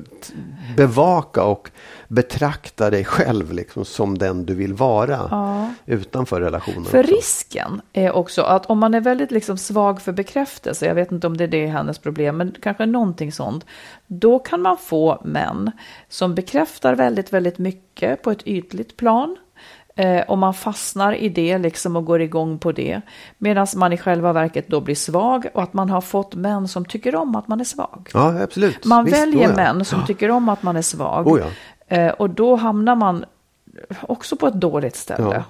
bevaka 0.76 1.44
och 1.44 1.70
betrakta 2.08 2.90
dig 2.90 3.04
själv 3.04 3.52
liksom 3.52 3.84
som 3.84 4.18
den 4.18 4.46
du 4.46 4.54
vill 4.54 4.74
vara. 4.74 5.28
Ja. 5.30 5.70
Utanför 5.86 6.40
relationen. 6.40 6.84
För 6.84 7.00
också. 7.00 7.12
risken 7.12 7.80
är 7.92 8.12
också 8.12 8.42
att 8.42 8.66
om 8.66 8.78
man 8.78 8.94
är 8.94 9.00
väldigt 9.00 9.30
liksom 9.30 9.58
svag 9.58 10.02
för 10.02 10.12
bekräftelse, 10.12 10.86
jag 10.86 10.94
vet 10.94 11.12
inte 11.12 11.26
om 11.26 11.36
det 11.36 11.44
är 11.44 11.48
det 11.48 11.66
hennes 11.66 11.98
problem, 11.98 12.36
men 12.36 12.54
kanske 12.62 12.86
någonting 12.86 13.32
sånt, 13.32 13.66
då 14.06 14.38
kan 14.38 14.62
man 14.62 14.76
få 14.76 15.20
män 15.24 15.70
som 16.08 16.34
bekräftar 16.34 16.94
väldigt, 16.94 17.32
väldigt 17.32 17.58
mycket 17.58 18.22
på 18.22 18.30
ett 18.30 18.46
ytligt 18.46 18.96
plan. 18.96 19.36
Eh, 19.96 20.20
och 20.20 20.38
man 20.38 20.54
fastnar 20.54 21.12
i 21.12 21.28
det 21.28 21.58
liksom 21.58 21.96
och 21.96 22.04
går 22.04 22.22
igång 22.22 22.58
på 22.58 22.72
det. 22.72 23.00
Medan 23.38 23.66
man 23.76 23.92
i 23.92 23.98
själva 23.98 24.32
verket 24.32 24.68
då 24.68 24.80
blir 24.80 24.94
svag 24.94 25.46
och 25.54 25.62
att 25.62 25.72
man 25.72 25.90
har 25.90 26.00
fått 26.00 26.34
män 26.34 26.68
som 26.68 26.84
tycker 26.84 27.14
om 27.14 27.34
att 27.34 27.48
man 27.48 27.60
är 27.60 27.64
svag. 27.64 28.10
Ja, 28.14 28.42
absolut. 28.42 28.84
Man 28.84 29.04
Visst, 29.04 29.16
väljer 29.16 29.48
då 29.48 29.52
ja. 29.52 29.56
män 29.56 29.84
som 29.84 30.06
tycker 30.06 30.30
om 30.30 30.48
att 30.48 30.62
man 30.62 30.76
är 30.76 30.82
svag. 30.82 31.26
Oh 31.26 31.40
ja. 31.40 31.46
Eh, 31.88 32.08
och 32.08 32.30
då 32.30 32.56
hamnar 32.56 32.96
man 32.96 33.24
också 34.00 34.36
på 34.36 34.46
ett 34.46 34.54
dåligt 34.54 34.96
ställe. 34.96 35.34
Ja. 35.34 35.44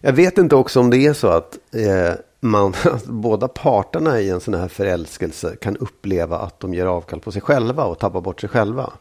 Jag 0.00 0.12
vet 0.12 0.38
inte 0.38 0.56
också 0.56 0.80
om 0.80 0.90
det 0.90 1.06
är 1.06 1.12
så 1.12 1.28
att 1.28 1.58
eh, 1.72 2.14
man, 2.40 2.74
båda 3.06 3.48
parterna 3.48 4.20
i 4.20 4.30
en 4.30 4.40
sån 4.40 4.54
här 4.54 4.68
förälskelse 4.68 5.56
kan 5.56 5.76
uppleva 5.76 6.38
att 6.38 6.60
de 6.60 6.74
ger 6.74 6.86
avkall 6.86 7.20
på 7.20 7.32
sig 7.32 7.42
själva 7.42 7.84
och 7.84 7.98
tappar 7.98 8.20
bort 8.20 8.40
sig 8.40 8.48
själva. 8.50 8.92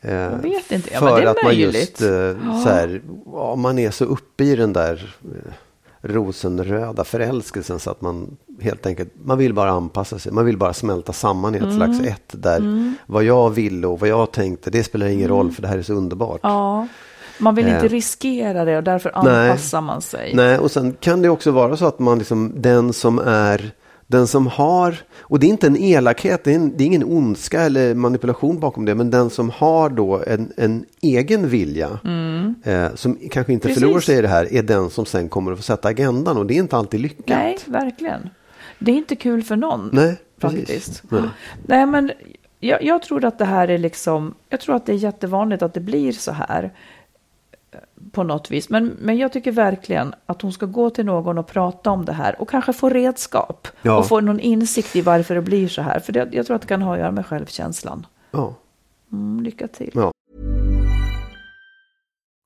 Eh, 0.00 0.14
Jag 0.14 0.30
vet 0.38 0.72
inte. 0.72 0.90
Ja, 0.92 0.98
för 0.98 1.06
men 1.06 1.14
det 1.14 1.22
är 1.22 1.26
att 1.26 1.36
man 1.42 1.44
möjligt. 1.44 2.00
just 2.00 2.02
eh, 2.02 2.62
så 2.62 2.68
här, 2.68 3.02
ja, 3.32 3.56
man 3.56 3.78
är 3.78 3.90
så 3.90 4.04
uppe 4.04 4.44
i 4.44 4.56
den 4.56 4.72
där 4.72 5.16
eh, 5.24 5.52
rosenröda 6.00 7.04
förälskelsen 7.04 7.78
så 7.78 7.90
att 7.90 8.00
man 8.00 8.36
helt 8.62 8.86
enkelt, 8.86 9.12
man 9.24 9.38
vill 9.38 9.54
bara 9.54 9.70
anpassa 9.70 10.18
sig. 10.18 10.32
Man 10.32 10.44
vill 10.44 10.56
bara 10.58 10.72
smälta 10.72 11.12
samman 11.12 11.54
i 11.54 11.58
ett 11.58 11.62
Mm. 11.64 11.76
slags 11.76 12.00
ett 12.00 12.32
där 12.42 12.92
vad 13.06 13.24
jag 13.24 13.50
ville 13.50 13.86
och 13.86 14.00
vad 14.00 14.08
jag 14.08 14.32
tänkte, 14.32 14.70
det 14.70 14.84
spelar 14.84 15.06
ingen 15.06 15.28
roll 15.28 15.50
för 15.52 15.62
det 15.62 15.68
här 15.68 15.78
är 15.78 15.82
så 15.82 15.92
underbart. 15.94 16.40
Ja, 16.42 16.86
man 17.38 17.54
vill 17.54 17.66
inte 17.66 17.86
Eh. 17.86 17.88
riskera 17.90 18.64
det 18.64 18.76
och 18.76 18.84
därför 18.84 19.12
Nej. 19.24 19.50
anpassar 19.50 19.80
man 19.80 20.02
sig. 20.02 20.32
Nej, 20.34 20.58
och 20.58 20.70
sen 20.70 20.96
kan 21.00 21.22
det 21.22 21.28
också 21.28 21.50
vara 21.50 21.76
så 21.76 21.86
att 21.86 21.98
man 21.98 22.18
liksom, 22.18 22.52
den 22.56 22.92
som 22.92 23.18
är, 23.18 23.70
den 24.06 24.26
som 24.26 24.46
har, 24.46 24.96
och 25.18 25.40
det 25.40 25.46
är 25.46 25.48
inte 25.48 25.66
en 25.66 25.76
elakhet, 25.76 26.44
det 26.44 26.50
är, 26.50 26.54
en, 26.56 26.76
det 26.76 26.84
är 26.84 26.86
ingen 26.86 27.04
ondska 27.04 27.60
eller 27.60 27.94
manipulation 27.94 28.60
bakom 28.60 28.84
det, 28.84 28.94
men 28.94 29.10
den 29.10 29.30
som 29.30 29.50
har 29.50 29.88
då 29.90 30.22
en, 30.26 30.52
en 30.56 30.84
egen 31.00 31.48
vilja, 31.48 31.88
eh, 32.64 32.86
som 32.94 33.18
kanske 33.30 33.52
inte 33.52 33.68
Mm. 33.68 33.74
Precis. 33.74 33.78
förlorar 33.82 34.00
sig 34.00 34.18
i 34.18 34.22
det 34.22 34.28
här, 34.28 34.52
är 34.54 34.62
den 34.62 34.90
som 34.90 35.06
sen 35.06 35.28
kommer 35.28 35.52
att 35.52 35.58
få 35.58 35.62
sätta 35.62 35.88
agendan 35.88 36.36
och 36.36 36.46
det 36.46 36.54
är 36.54 36.58
inte 36.58 36.76
alltid 36.76 37.00
lyckat. 37.00 37.26
Nej, 37.26 37.58
verkligen. 37.66 38.30
Det 38.84 38.92
är 38.92 38.96
inte 38.96 39.16
kul 39.16 39.42
för 39.42 39.56
någon. 39.56 39.90
Nej, 39.92 40.20
faktiskt. 40.38 40.66
precis. 40.66 41.02
Nej. 41.10 41.22
Nej, 41.66 41.86
men 41.86 42.12
jag, 42.60 42.82
jag 42.82 43.02
tror 43.02 43.24
att 43.24 43.38
det 43.38 43.44
här 43.44 43.68
är 43.68 43.78
liksom, 43.78 44.34
jag 44.48 44.60
tror 44.60 44.76
att 44.76 44.86
det 44.86 44.92
är 44.92 44.96
jättevanligt 44.96 45.62
att 45.62 45.74
det 45.74 45.80
blir 45.80 46.12
så 46.12 46.32
här 46.32 46.72
eh, 47.72 47.78
på 48.12 48.22
något 48.22 48.50
vis. 48.50 48.68
Men, 48.68 48.96
men 49.00 49.18
jag 49.18 49.32
tycker 49.32 49.52
verkligen 49.52 50.14
att 50.26 50.42
hon 50.42 50.52
ska 50.52 50.66
gå 50.66 50.90
till 50.90 51.04
någon 51.04 51.38
och 51.38 51.46
prata 51.46 51.90
om 51.90 52.04
det 52.04 52.12
här 52.12 52.40
och 52.40 52.48
kanske 52.50 52.72
få 52.72 52.88
redskap 52.88 53.68
Ja. 53.82 53.98
och 53.98 54.08
få 54.08 54.20
någon 54.20 54.40
insikt 54.40 54.96
i 54.96 55.00
varför 55.00 55.34
det 55.34 55.42
blir 55.42 55.68
så 55.68 55.82
här. 55.82 56.00
För 56.00 56.12
det, 56.12 56.28
jag 56.32 56.46
tror 56.46 56.56
att 56.56 56.62
det 56.62 56.68
kan 56.68 56.82
ha 56.82 56.92
att 56.94 56.98
göra 57.00 57.10
med 57.10 57.26
självkänslan. 57.26 58.06
Ja. 58.30 58.54
Mm, 59.12 59.44
lycka 59.44 59.68
till. 59.68 59.90
Ja. 59.94 60.12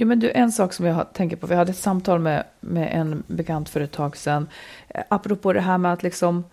Jo, 0.00 0.06
men 0.06 0.20
du, 0.20 0.30
en 0.30 0.52
sak 0.52 0.72
som 0.72 0.86
jag 0.86 1.12
tänker 1.12 1.36
på, 1.36 1.46
vi 1.46 1.54
hade 1.54 1.70
ett 1.70 1.78
samtal 1.78 2.18
med, 2.18 2.44
med 2.60 2.88
en 2.92 3.22
bekant 3.26 3.68
för 3.68 3.80
ett 3.80 3.92
tag 3.92 4.16
sedan, 4.16 4.48
eh, 4.88 5.02
apropå 5.08 5.52
det 5.52 5.60
här 5.60 5.78
med 5.78 5.92
att 5.92 6.02
liksom, 6.02 6.44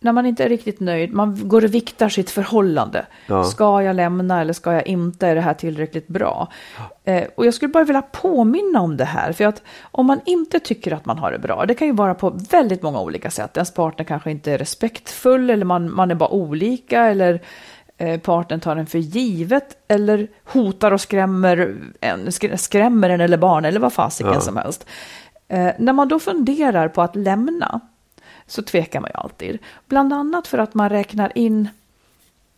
när 0.00 0.12
man 0.12 0.26
inte 0.26 0.44
är 0.44 0.48
riktigt 0.48 0.80
nöjd, 0.80 1.12
man 1.12 1.48
går 1.48 1.64
och 1.64 1.74
viktar 1.74 2.08
sitt 2.08 2.30
förhållande. 2.30 3.06
Ja. 3.26 3.44
Ska 3.44 3.82
jag 3.82 3.96
lämna 3.96 4.40
eller 4.40 4.52
ska 4.52 4.72
jag 4.72 4.86
inte? 4.86 5.26
Är 5.26 5.34
det 5.34 5.40
här 5.40 5.54
tillräckligt 5.54 6.08
bra? 6.08 6.48
Eh, 7.04 7.24
och 7.34 7.46
jag 7.46 7.54
skulle 7.54 7.72
bara 7.72 7.84
vilja 7.84 8.02
påminna 8.02 8.80
om 8.80 8.96
det 8.96 9.04
här, 9.04 9.32
för 9.32 9.44
att 9.44 9.62
om 9.82 10.06
man 10.06 10.20
inte 10.24 10.60
tycker 10.60 10.92
att 10.92 11.06
man 11.06 11.18
har 11.18 11.32
det 11.32 11.38
bra, 11.38 11.66
det 11.66 11.74
kan 11.74 11.86
ju 11.86 11.94
vara 11.94 12.14
på 12.14 12.30
väldigt 12.50 12.82
många 12.82 13.00
olika 13.00 13.30
sätt. 13.30 13.56
Ens 13.56 13.74
partner 13.74 14.04
kanske 14.04 14.30
inte 14.30 14.52
är 14.52 14.58
respektfull 14.58 15.50
eller 15.50 15.64
man, 15.64 15.94
man 15.94 16.10
är 16.10 16.14
bara 16.14 16.30
olika 16.30 17.04
eller 17.04 17.40
eh, 17.98 18.20
partnern 18.20 18.60
tar 18.60 18.76
en 18.76 18.86
för 18.86 18.98
givet 18.98 19.76
eller 19.88 20.28
hotar 20.44 20.90
och 20.92 21.00
skrämmer 21.00 21.76
en, 22.00 22.26
skrä- 22.28 22.56
skrämmer 22.56 23.10
en 23.10 23.20
eller 23.20 23.36
barn 23.38 23.64
eller 23.64 23.80
vad 23.80 23.92
fasiken 23.92 24.32
Ja. 24.32 24.40
som 24.40 24.56
helst. 24.56 24.86
Eh, 25.48 25.70
när 25.78 25.92
man 25.92 26.08
då 26.08 26.18
funderar 26.20 26.88
på 26.88 27.02
att 27.02 27.16
lämna 27.16 27.80
så 28.46 28.62
tvekar 28.62 29.00
man 29.00 29.10
ju 29.14 29.20
alltid. 29.20 29.58
Bland 29.88 30.12
annat 30.12 30.46
för 30.46 30.58
att 30.58 30.74
man 30.74 30.88
räknar 30.88 31.32
in 31.38 31.68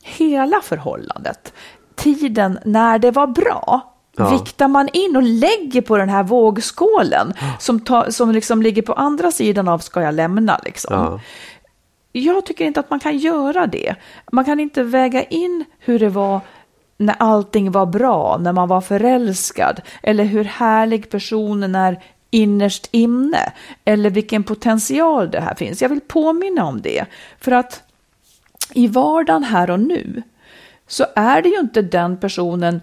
hela 0.03 0.61
förhållandet. 0.63 1.53
Tiden 1.95 2.59
när 2.65 2.99
det 2.99 3.11
var 3.11 3.27
bra 3.27 3.87
Ja. 4.17 4.31
viktar 4.31 4.69
man 4.69 4.89
in 4.93 5.17
och 5.17 5.23
lägger 5.23 5.81
på 5.81 5.97
den 5.97 6.09
här 6.09 6.23
vågskålen 6.23 7.33
som, 7.59 7.81
tar, 7.81 8.11
som 8.11 8.31
liksom 8.33 8.63
ligger 8.63 8.83
på 8.83 8.93
andra 8.93 9.31
sidan 9.33 9.69
av 9.69 9.79
ska 9.79 10.03
jag 10.03 10.15
lämna. 10.15 10.61
Liksom. 10.65 11.21
Jag 12.13 12.47
tycker 12.47 12.65
inte 12.65 12.81
att 12.81 12.91
man 12.91 13.01
kan 13.01 13.19
göra 13.19 13.67
det. 13.67 13.95
Man 14.33 14.45
kan 14.45 14.61
inte 14.61 14.83
väga 14.83 15.25
in 15.25 15.65
hur 15.79 15.99
det 15.99 16.09
var 16.09 16.41
när 16.97 17.15
allting 17.19 17.71
var 17.71 17.87
bra, 17.87 18.39
när 18.41 18.53
man 18.53 18.69
var 18.69 18.81
förälskad, 18.81 19.81
eller 20.03 20.25
hur 20.25 20.45
härlig 20.45 21.11
personen 21.11 21.75
är 21.75 22.03
innerst 22.31 22.89
inne, 22.91 23.53
eller 23.85 24.11
vilken 24.11 24.45
potential 24.45 25.31
det 25.31 25.41
här 25.41 25.55
finns. 25.55 25.83
Jag 25.83 25.89
vill 25.89 26.01
påminna 26.01 26.65
om 26.65 26.81
det, 26.81 27.05
för 27.39 27.53
att 27.53 27.83
i 28.73 28.87
vardagen 28.87 29.45
här 29.45 29.71
och 29.71 29.81
nu 29.81 30.23
så 30.87 31.07
är 31.17 31.43
det 31.43 31.49
ju 31.49 31.61
inte 31.61 31.83
den 31.83 32.17
personen 32.17 32.81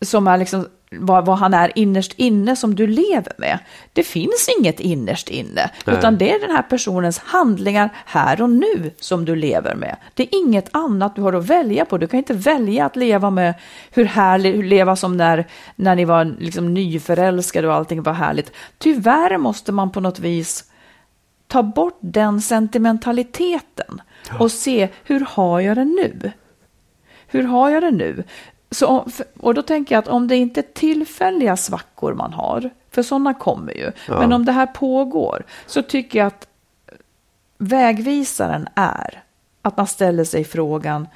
som 0.00 0.26
är 0.28 0.38
liksom 0.38 0.68
vad, 0.90 1.26
vad 1.26 1.38
han 1.38 1.54
är 1.54 1.72
innerst 1.74 2.12
inne 2.16 2.56
som 2.56 2.74
du 2.74 2.86
lever 2.86 3.32
med. 3.38 3.58
Det 3.92 4.02
finns 4.02 4.48
inget 4.58 4.80
innerst 4.80 5.28
inne, 5.28 5.70
Nej. 5.84 5.96
utan 5.96 6.18
det 6.18 6.30
är 6.30 6.40
den 6.40 6.50
här 6.50 6.62
personens 6.62 7.18
handlingar 7.18 7.90
här 8.06 8.42
och 8.42 8.50
nu 8.50 8.90
som 9.00 9.24
du 9.24 9.36
lever 9.36 9.74
med. 9.74 9.96
Det 10.14 10.22
är 10.22 10.38
inget 10.38 10.68
annat 10.72 11.16
du 11.16 11.22
har 11.22 11.32
att 11.32 11.46
välja 11.46 11.84
på. 11.84 11.98
Du 11.98 12.06
kan 12.06 12.18
inte 12.18 12.34
välja 12.34 12.86
att 12.86 12.96
leva 12.96 13.30
med 13.30 13.54
hur 13.90 14.04
härligt, 14.04 14.64
leva 14.64 14.96
som 14.96 15.16
när, 15.16 15.46
när 15.76 15.96
ni 15.96 16.04
var 16.04 16.36
liksom 16.38 16.74
nyförälskade 16.74 17.68
och 17.68 17.74
allting 17.74 18.02
var 18.02 18.12
härligt. 18.12 18.52
Tyvärr 18.78 19.38
måste 19.38 19.72
man 19.72 19.92
på 19.92 20.00
något 20.00 20.18
vis 20.18 20.64
ta 21.46 21.62
bort 21.62 21.98
den 22.00 22.40
sentimentaliteten 22.40 24.02
och 24.38 24.52
se 24.52 24.88
hur 25.04 25.26
har 25.28 25.60
jag 25.60 25.76
det 25.76 25.84
nu? 25.84 26.32
Hur 27.26 27.42
har 27.42 27.70
jag 27.70 27.82
det 27.82 27.90
nu? 27.90 28.24
Så, 28.78 29.06
och 29.40 29.54
då 29.54 29.62
tänker 29.62 29.94
jag 29.94 30.02
att 30.02 30.08
om 30.08 30.28
det 30.28 30.36
inte 30.36 30.60
är 30.60 30.66
tillfälliga 30.74 31.56
svackor 31.56 32.14
man 32.14 32.32
har, 32.32 32.70
för 32.90 33.02
sådana 33.02 33.34
kommer 33.34 33.72
ju, 33.72 33.92
Ja. 34.08 34.18
men 34.18 34.32
om 34.32 34.44
det 34.44 34.52
här 34.52 34.66
pågår 34.66 35.42
så 35.66 35.82
tycker 35.82 36.18
jag 36.18 36.26
att 36.26 36.46
vägvisaren 37.58 38.68
är 38.74 39.22
att 39.62 39.76
man 39.76 39.86
ställer 39.86 40.24
sig 40.24 40.44
frågan 40.44 41.08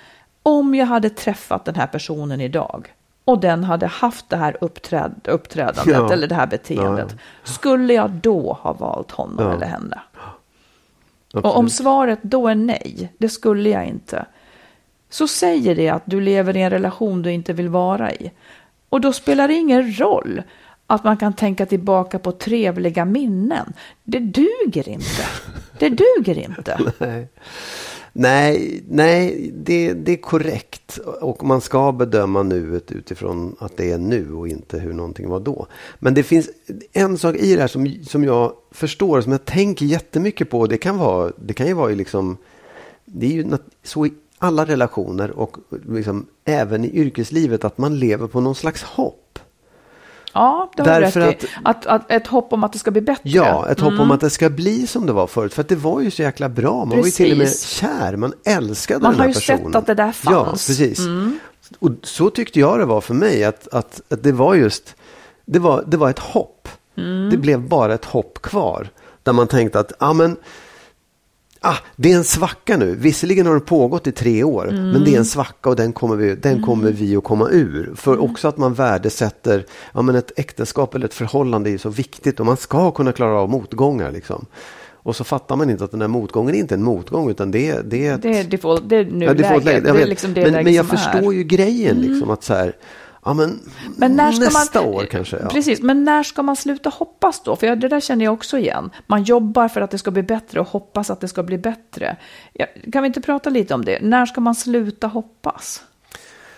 om 0.43 0.75
jag 0.75 0.87
hade 0.87 1.11
träffat 1.11 1.65
den 1.65 1.75
här 1.75 1.87
personen 1.87 2.41
idag 2.41 2.95
och 3.25 3.41
den 3.41 3.65
hade 3.65 3.87
haft 3.87 4.29
det 4.29 4.37
här 4.37 4.57
uppträd, 4.61 5.15
uppträdandet 5.25 5.87
Ja. 5.87 6.13
eller 6.13 6.27
det 6.27 6.35
här 6.35 6.47
beteendet, 6.47 7.17
skulle 7.45 7.93
jag 7.95 8.11
då 8.11 8.53
ha 8.53 8.73
valt 8.73 9.11
honom 9.11 9.45
Ja. 9.47 9.53
eller 9.55 9.67
henne? 9.67 10.01
Absolut. 11.27 11.45
Och 11.45 11.57
om 11.57 11.71
svaret 11.71 12.19
då 12.23 12.49
är 12.49 12.55
nej, 12.55 13.13
det 13.19 13.29
skulle 13.29 13.69
jag 13.71 13.87
inte, 13.87 14.27
så 15.11 15.29
säger 15.29 15.75
det 15.75 15.89
att 15.89 16.03
du 16.05 16.21
lever 16.21 16.57
i 16.57 16.63
en 16.63 16.71
relation 16.71 17.23
du 17.23 17.33
inte 17.33 17.53
vill 17.53 17.69
vara 17.69 18.13
i. 18.13 18.31
Och 18.89 19.01
då 19.01 19.13
spelar 19.13 19.49
det 19.49 19.55
ingen 19.55 19.99
roll 19.99 20.43
att 20.87 21.05
man 21.05 21.17
kan 21.17 21.33
tänka 21.33 21.67
tillbaka 21.67 22.19
på 22.19 22.33
trevliga 22.33 23.05
minnen. 23.05 23.73
Det 24.05 24.19
duger 24.19 24.89
inte. 24.89 25.23
Det 25.79 25.89
duger 25.89 26.39
inte. 26.39 26.93
Nej, 26.99 27.29
nej, 28.13 28.83
nej 28.89 29.51
det, 29.55 29.93
det 29.93 30.13
är 30.13 30.17
korrekt. 30.17 30.99
Och 31.21 31.45
man 31.45 31.61
ska 31.61 31.93
bedöma 31.93 32.43
nuet 32.43 32.93
utifrån 32.93 33.57
att 33.59 33.77
det 33.77 33.91
är 33.91 33.99
nu 33.99 34.33
och 34.33 34.49
inte 34.49 34.79
hur 34.79 34.93
någonting 34.93 35.29
var 35.29 35.41
då. 35.41 35.67
Men 35.99 36.15
det 36.15 36.23
finns 36.23 36.51
en 36.93 37.19
sak 37.19 37.37
i 37.37 37.55
det 37.55 37.61
här 37.61 37.69
som, 37.69 37.95
som 38.05 38.25
jag 38.25 38.53
förstår, 38.71 39.19
och 39.19 39.23
som 39.23 39.33
jag 39.33 39.45
tänker 39.45 39.87
jättemycket 39.87 40.51
på. 40.51 40.67
Det 40.67 40.79
kan, 40.79 40.99
vara, 40.99 41.33
det 41.37 41.55
kan 41.55 41.67
ju 41.67 41.75
vara 41.75 41.89
liksom, 41.89 42.37
det 43.05 43.27
är 43.27 43.31
ju 43.31 43.45
så 43.83 44.09
alla 44.43 44.65
relationer 44.65 45.31
och 45.31 45.57
liksom 45.89 46.27
även 46.45 46.85
i 46.85 46.91
yrkeslivet 46.97 47.65
att 47.65 47.79
man 47.79 47.99
lever 47.99 48.27
på 48.27 48.41
någon 48.41 48.55
slags 48.55 48.83
hopp. 48.83 49.39
Ja, 50.33 50.71
det 50.77 50.91
har 50.91 51.01
du 51.01 51.07
rätt 51.07 51.45
i. 51.45 51.47
Att, 51.65 51.87
att, 51.87 52.11
ett 52.11 52.27
hopp 52.27 52.53
om 52.53 52.65
att 52.65 52.73
det 52.73 52.79
ska 52.79 52.91
bli 52.91 53.01
bättre. 53.01 53.23
Ja, 53.25 53.69
ett 53.69 53.81
hopp 53.81 54.01
om 54.01 54.11
att 54.11 54.21
det 54.21 54.31
ska 54.31 54.51
bli 54.51 54.87
som 54.87 55.07
det 55.07 55.13
var 55.13 55.27
förut. 55.27 55.55
För 55.55 55.61
att 55.61 55.69
det 55.69 55.77
var 55.77 56.01
ju 56.01 56.11
så 56.11 56.23
jäkla 56.23 56.49
bra. 56.49 56.85
Man 56.85 56.99
var 56.99 57.05
ju 57.05 57.11
till 57.11 57.33
och 57.33 57.39
med 57.39 57.47
Precis. 57.47 57.69
kär. 57.69 58.17
Man 58.17 58.33
älskade 58.45 59.01
Man 59.01 59.13
den 59.13 59.21
har 59.21 59.27
här 59.27 59.35
ju 59.35 59.41
sett 59.41 59.57
personen. 59.57 59.77
att 59.77 59.87
det 59.87 59.95
där 59.95 60.17
Ja, 60.25 60.45
fanns. 60.45 60.67
precis. 60.67 61.01
Och 61.79 61.91
så 62.03 62.31
tyckte 62.31 62.61
jag 62.61 62.79
det 62.79 62.85
var 62.85 63.01
för 63.01 63.15
mig. 63.15 63.45
Att, 63.45 63.69
att, 63.75 64.01
att 64.13 64.23
det 64.23 64.33
var 64.33 64.55
just, 64.55 64.95
det 65.45 65.59
var, 65.59 65.85
det 65.87 65.97
var 65.97 66.11
ett 66.11 66.19
hopp. 66.19 66.69
Det 67.31 67.37
blev 67.37 67.61
bara 67.69 67.95
ett 67.95 68.05
hopp 68.05 68.43
kvar. 68.43 68.89
Där 69.23 69.33
man 69.33 69.47
tänkte 69.47 69.81
att, 69.81 69.93
ja 70.01 70.13
men, 70.13 70.37
ah, 71.61 71.77
det 71.97 72.13
är 72.13 72.17
en 72.17 72.25
svacka 72.25 72.77
nu. 72.77 72.95
Visserligen 72.95 73.47
har 73.47 73.55
det 73.55 73.61
pågått 73.61 74.07
i 74.07 74.13
tre 74.13 74.45
år, 74.45 74.67
men 74.71 75.05
det 75.05 75.15
är 75.15 75.19
en 75.19 75.25
svacka 75.25 75.69
och 75.69 75.77
den 75.77 75.93
kommer 75.93 76.17
vi, 76.17 76.35
den 76.35 76.63
kommer 76.63 76.91
vi 76.93 77.17
att 77.17 77.25
komma 77.25 77.49
ur. 77.51 77.93
För 77.97 78.19
också 78.23 78.49
att 78.49 78.57
man 78.59 78.75
värdesätter, 78.75 79.65
ja 79.95 80.03
men 80.03 80.15
ett 80.15 80.33
äktenskap 80.37 80.95
eller 80.95 81.07
ett 81.07 81.15
förhållande 81.15 81.71
är 81.71 81.79
så 81.79 81.89
viktigt 81.89 82.41
och 82.41 82.47
man 82.47 82.57
ska 82.57 82.91
kunna 82.91 83.13
klara 83.13 83.41
av 83.41 83.51
motgångar 83.51 84.13
liksom. 84.13 84.47
Och 85.03 85.17
så 85.17 85.25
fattar 85.25 85.57
man 85.57 85.71
inte 85.71 85.85
att 85.85 85.91
den 85.91 86.01
där 86.01 86.09
motgången 86.09 86.55
är 86.55 86.59
inte 86.59 86.75
en 86.75 86.83
motgång 86.83 87.31
utan 87.31 87.51
det, 87.51 87.69
är- 87.71 87.83
det 87.83 88.07
är 88.07 88.15
ett... 88.15 88.23
Det 88.23 88.39
är 88.39 88.45
default, 88.45 88.89
det 88.89 88.97
är 88.97 89.05
Ja, 89.05 89.11
nuläget. 89.11 89.39
default-läget, 89.39 89.85
jag 89.87 89.95
det 89.95 89.99
är 89.99 90.01
vet. 90.01 90.09
liksom 90.09 90.33
men, 90.33 90.53
men 90.53 90.73
jag 90.75 90.87
förstår 90.87 91.19
är. 91.19 91.23
Mm. 91.23 91.33
ju 91.33 91.43
grejen 91.45 91.97
liksom 92.01 92.31
att 92.31 92.45
så 92.45 92.55
här, 92.55 92.77
ja 93.31 93.35
men, 93.35 93.61
Men 93.97 94.17
när 94.17 94.33
ska 94.33 94.45
nästa 94.45 94.83
man, 94.83 94.95
år 94.95 95.05
kanske. 95.05 95.37
Ja. 95.43 95.49
Precis, 95.49 95.83
men 95.83 96.05
när 96.05 96.23
ska 96.23 96.43
man 96.43 96.57
sluta 96.57 96.89
hoppas 96.91 97.43
då? 97.43 97.57
För 97.57 97.77
det 97.77 97.89
där 97.89 98.01
känner 98.01 98.25
jag 98.25 98.35
också 98.35 98.59
igen. 98.59 98.91
Man 99.07 99.23
jobbar 99.23 99.69
för 99.69 99.81
att 99.81 99.91
det 99.91 99.99
ska 99.99 100.11
bli 100.11 100.23
bättre 100.23 100.61
och 100.61 100.69
hoppas 100.69 101.11
att 101.11 101.21
det 101.21 101.29
ska 101.29 101.43
bli 101.43 101.59
bättre. 101.59 102.17
Kan 102.93 103.03
vi 103.03 103.07
inte 103.07 103.21
prata 103.21 103.51
lite 103.51 103.75
om 103.75 103.85
det? 103.85 103.99
När 104.03 104.27
ska 104.27 104.41
man 104.41 104.55
sluta 104.55 105.07
hoppas? 105.07 105.83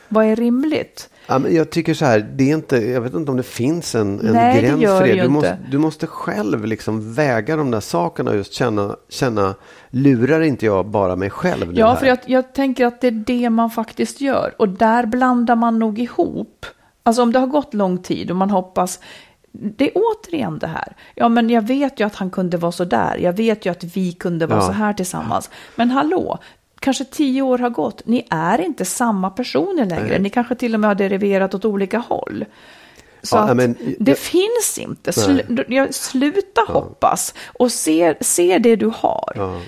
Vad 0.08 0.24
är 0.24 0.36
rimligt? 0.36 1.10
Ja, 1.26 1.38
men 1.38 1.54
jag 1.54 1.70
tycker 1.70 1.94
så 1.94 2.04
här, 2.04 2.20
det 2.34 2.50
är 2.50 2.54
inte, 2.54 2.76
jag 2.76 3.00
vet 3.00 3.14
inte 3.14 3.30
om 3.30 3.36
det 3.36 3.42
finns 3.42 3.94
en, 3.94 4.20
en 4.20 4.32
Nej, 4.32 4.60
det 4.62 4.68
gräns 4.68 4.82
gör 4.82 5.00
för 5.00 5.06
det 5.06 5.12
det. 5.12 5.18
Du 5.18 5.24
inte. 5.24 5.32
måste, 5.32 5.58
du 5.70 5.78
måste 5.78 6.06
själv 6.06 6.64
liksom 6.66 7.14
väga 7.14 7.56
de 7.56 7.70
där 7.70 7.80
sakerna 7.80 8.30
och 8.30 8.36
just 8.36 8.52
känna, 8.52 8.96
känna, 9.08 9.54
lurar 9.90 10.40
inte 10.40 10.66
jag 10.66 10.86
bara 10.86 11.16
mig 11.16 11.30
själv 11.30 11.72
Ja, 11.78 11.96
för 11.96 12.06
jag, 12.06 12.18
jag 12.26 12.52
tänker 12.54 12.86
att 12.86 13.00
det 13.00 13.06
är 13.06 13.10
det 13.26 13.50
man 13.50 13.70
faktiskt 13.70 14.20
gör. 14.20 14.54
Och 14.58 14.68
där 14.68 15.06
blandar 15.06 15.56
man 15.56 15.78
nog 15.78 15.98
ihop. 15.98 16.66
Alltså 17.02 17.22
om 17.22 17.32
det 17.32 17.38
har 17.38 17.46
gått 17.46 17.74
lång 17.74 17.98
tid 17.98 18.30
och 18.30 18.36
man 18.36 18.50
hoppas, 18.50 19.00
det 19.52 19.84
är 19.84 19.92
återigen 19.94 20.58
det 20.58 20.66
här. 20.66 20.96
Ja, 21.14 21.28
men 21.28 21.50
jag 21.50 21.62
vet 21.62 22.00
ju 22.00 22.06
att 22.06 22.14
han 22.14 22.30
kunde 22.30 22.56
vara 22.56 22.72
så 22.72 22.84
där. 22.84 23.16
Jag 23.16 23.32
vet 23.32 23.66
ju 23.66 23.70
att 23.70 23.84
vi 23.84 24.12
kunde 24.12 24.46
vara 24.46 24.58
Ja. 24.60 24.66
så 24.66 24.72
här 24.72 24.92
tillsammans. 24.92 25.50
Men 25.76 25.90
hallå, 25.90 26.38
kanske 26.82 27.04
tio 27.04 27.42
år 27.42 27.58
har 27.58 27.70
gått. 27.70 28.06
Ni 28.06 28.26
är 28.30 28.60
inte 28.60 28.84
samma 28.84 29.30
personer 29.30 29.84
längre. 29.86 30.08
Nej. 30.08 30.18
Ni 30.20 30.30
kanske 30.30 30.54
till 30.54 30.74
och 30.74 30.80
med 30.80 30.90
har 30.90 30.94
deriverat 30.94 31.54
åt 31.54 31.64
olika 31.64 31.98
håll. 31.98 32.44
Så 33.22 33.36
Ja, 33.36 33.54
men- 33.54 33.76
det 33.98 34.10
jag- 34.10 34.18
finns 34.18 34.78
inte. 34.80 35.12
Slu, 35.12 35.42
jag, 35.68 35.94
sluta 35.94 36.60
hoppas 36.68 37.34
och 37.46 37.72
se, 37.72 38.14
se 38.20 38.58
det 38.58 38.76
du 38.76 38.92
har. 38.96 39.32
Ja. 39.36 39.60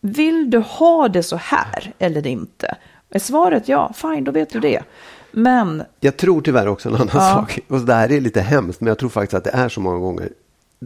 Vill 0.00 0.50
du 0.50 0.58
ha 0.58 1.08
det 1.08 1.22
så 1.22 1.36
här 1.36 1.92
eller 1.98 2.26
inte? 2.26 2.76
Är 3.10 3.18
svaret 3.18 3.68
ja, 3.68 3.92
fine, 3.96 4.24
då 4.24 4.32
vet 4.32 4.50
du 4.50 4.60
det. 4.60 4.82
Men 5.30 5.82
Jag 6.00 6.16
tror 6.16 6.40
tyvärr 6.42 6.66
också 6.68 6.88
en 6.88 6.94
annan 6.94 7.08
Ja. 7.12 7.20
sak. 7.34 7.58
Och 7.68 7.80
det 7.80 7.94
här 7.94 8.12
är 8.12 8.20
lite 8.20 8.40
hemskt, 8.40 8.80
men 8.80 8.88
jag 8.88 8.98
tror 8.98 9.08
faktiskt 9.08 9.34
att 9.34 9.44
det 9.44 9.50
är 9.50 9.68
så 9.68 9.80
många 9.80 9.98
gånger. 9.98 10.28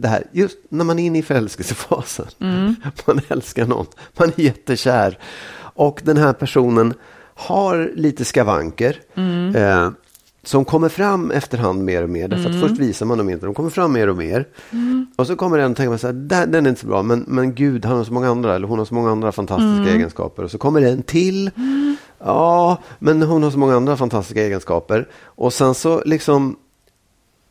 Det 0.01 0.07
här, 0.07 0.23
just 0.31 0.57
när 0.69 0.85
man 0.85 0.99
är 0.99 1.05
inne 1.05 1.19
i 1.19 1.21
förälskelsefasen. 1.23 2.25
Mm. 2.39 2.75
Man 3.05 3.21
älskar 3.27 3.65
någon, 3.65 3.85
man 4.17 4.31
är 4.35 4.41
jättekär. 4.41 5.17
Och 5.59 6.01
den 6.03 6.17
här 6.17 6.33
personen 6.33 6.93
har 7.35 7.91
lite 7.95 8.25
skavanker. 8.25 8.99
Mm. 9.15 9.55
Eh, 9.55 9.89
som 10.43 10.65
kommer 10.65 10.89
fram 10.89 11.31
efterhand 11.31 11.83
mer 11.83 12.03
och 12.03 12.09
mer. 12.09 12.27
Därför 12.27 12.49
Mm. 12.49 12.63
att 12.63 12.69
först 12.69 12.81
visar 12.81 13.05
man 13.05 13.17
dem 13.17 13.29
inte, 13.29 13.45
de 13.45 13.55
kommer 13.55 13.69
fram 13.69 13.93
mer 13.93 14.09
och 14.09 14.17
mer. 14.17 14.47
Och 15.15 15.27
så 15.27 15.35
kommer 15.35 15.57
den 15.57 15.71
och 15.71 15.77
tänker 15.77 15.89
man 15.89 15.99
så 15.99 16.07
här, 16.07 16.13
"Där- 16.13 16.45
den 16.47 16.65
är 16.65 16.69
inte 16.69 16.81
så 16.81 16.87
bra, 16.87 17.03
men, 17.03 17.25
men 17.27 17.55
gud, 17.55 17.85
han 17.85 17.97
har 17.97 18.03
så 18.03 18.13
många 18.13 18.29
andra, 18.29 18.55
eller 18.55 18.67
hon 18.67 18.77
har 18.79 18.85
så 18.85 18.93
många 18.93 19.11
andra 19.11 19.31
fantastiska 19.31 19.81
Mm. 19.81 19.95
egenskaper. 19.95 20.43
Och 20.43 20.51
så 20.51 20.57
kommer 20.57 20.81
en 20.81 21.03
till. 21.03 21.51
Ja, 22.19 22.77
men 22.99 23.21
hon 23.21 23.43
har 23.43 23.51
så 23.51 23.57
många 23.59 23.75
andra 23.75 23.97
fantastiska 23.97 24.41
egenskaper. 24.43 25.07
Och 25.23 25.53
sen 25.53 25.73
så 25.75 26.01
liksom, 26.05 26.55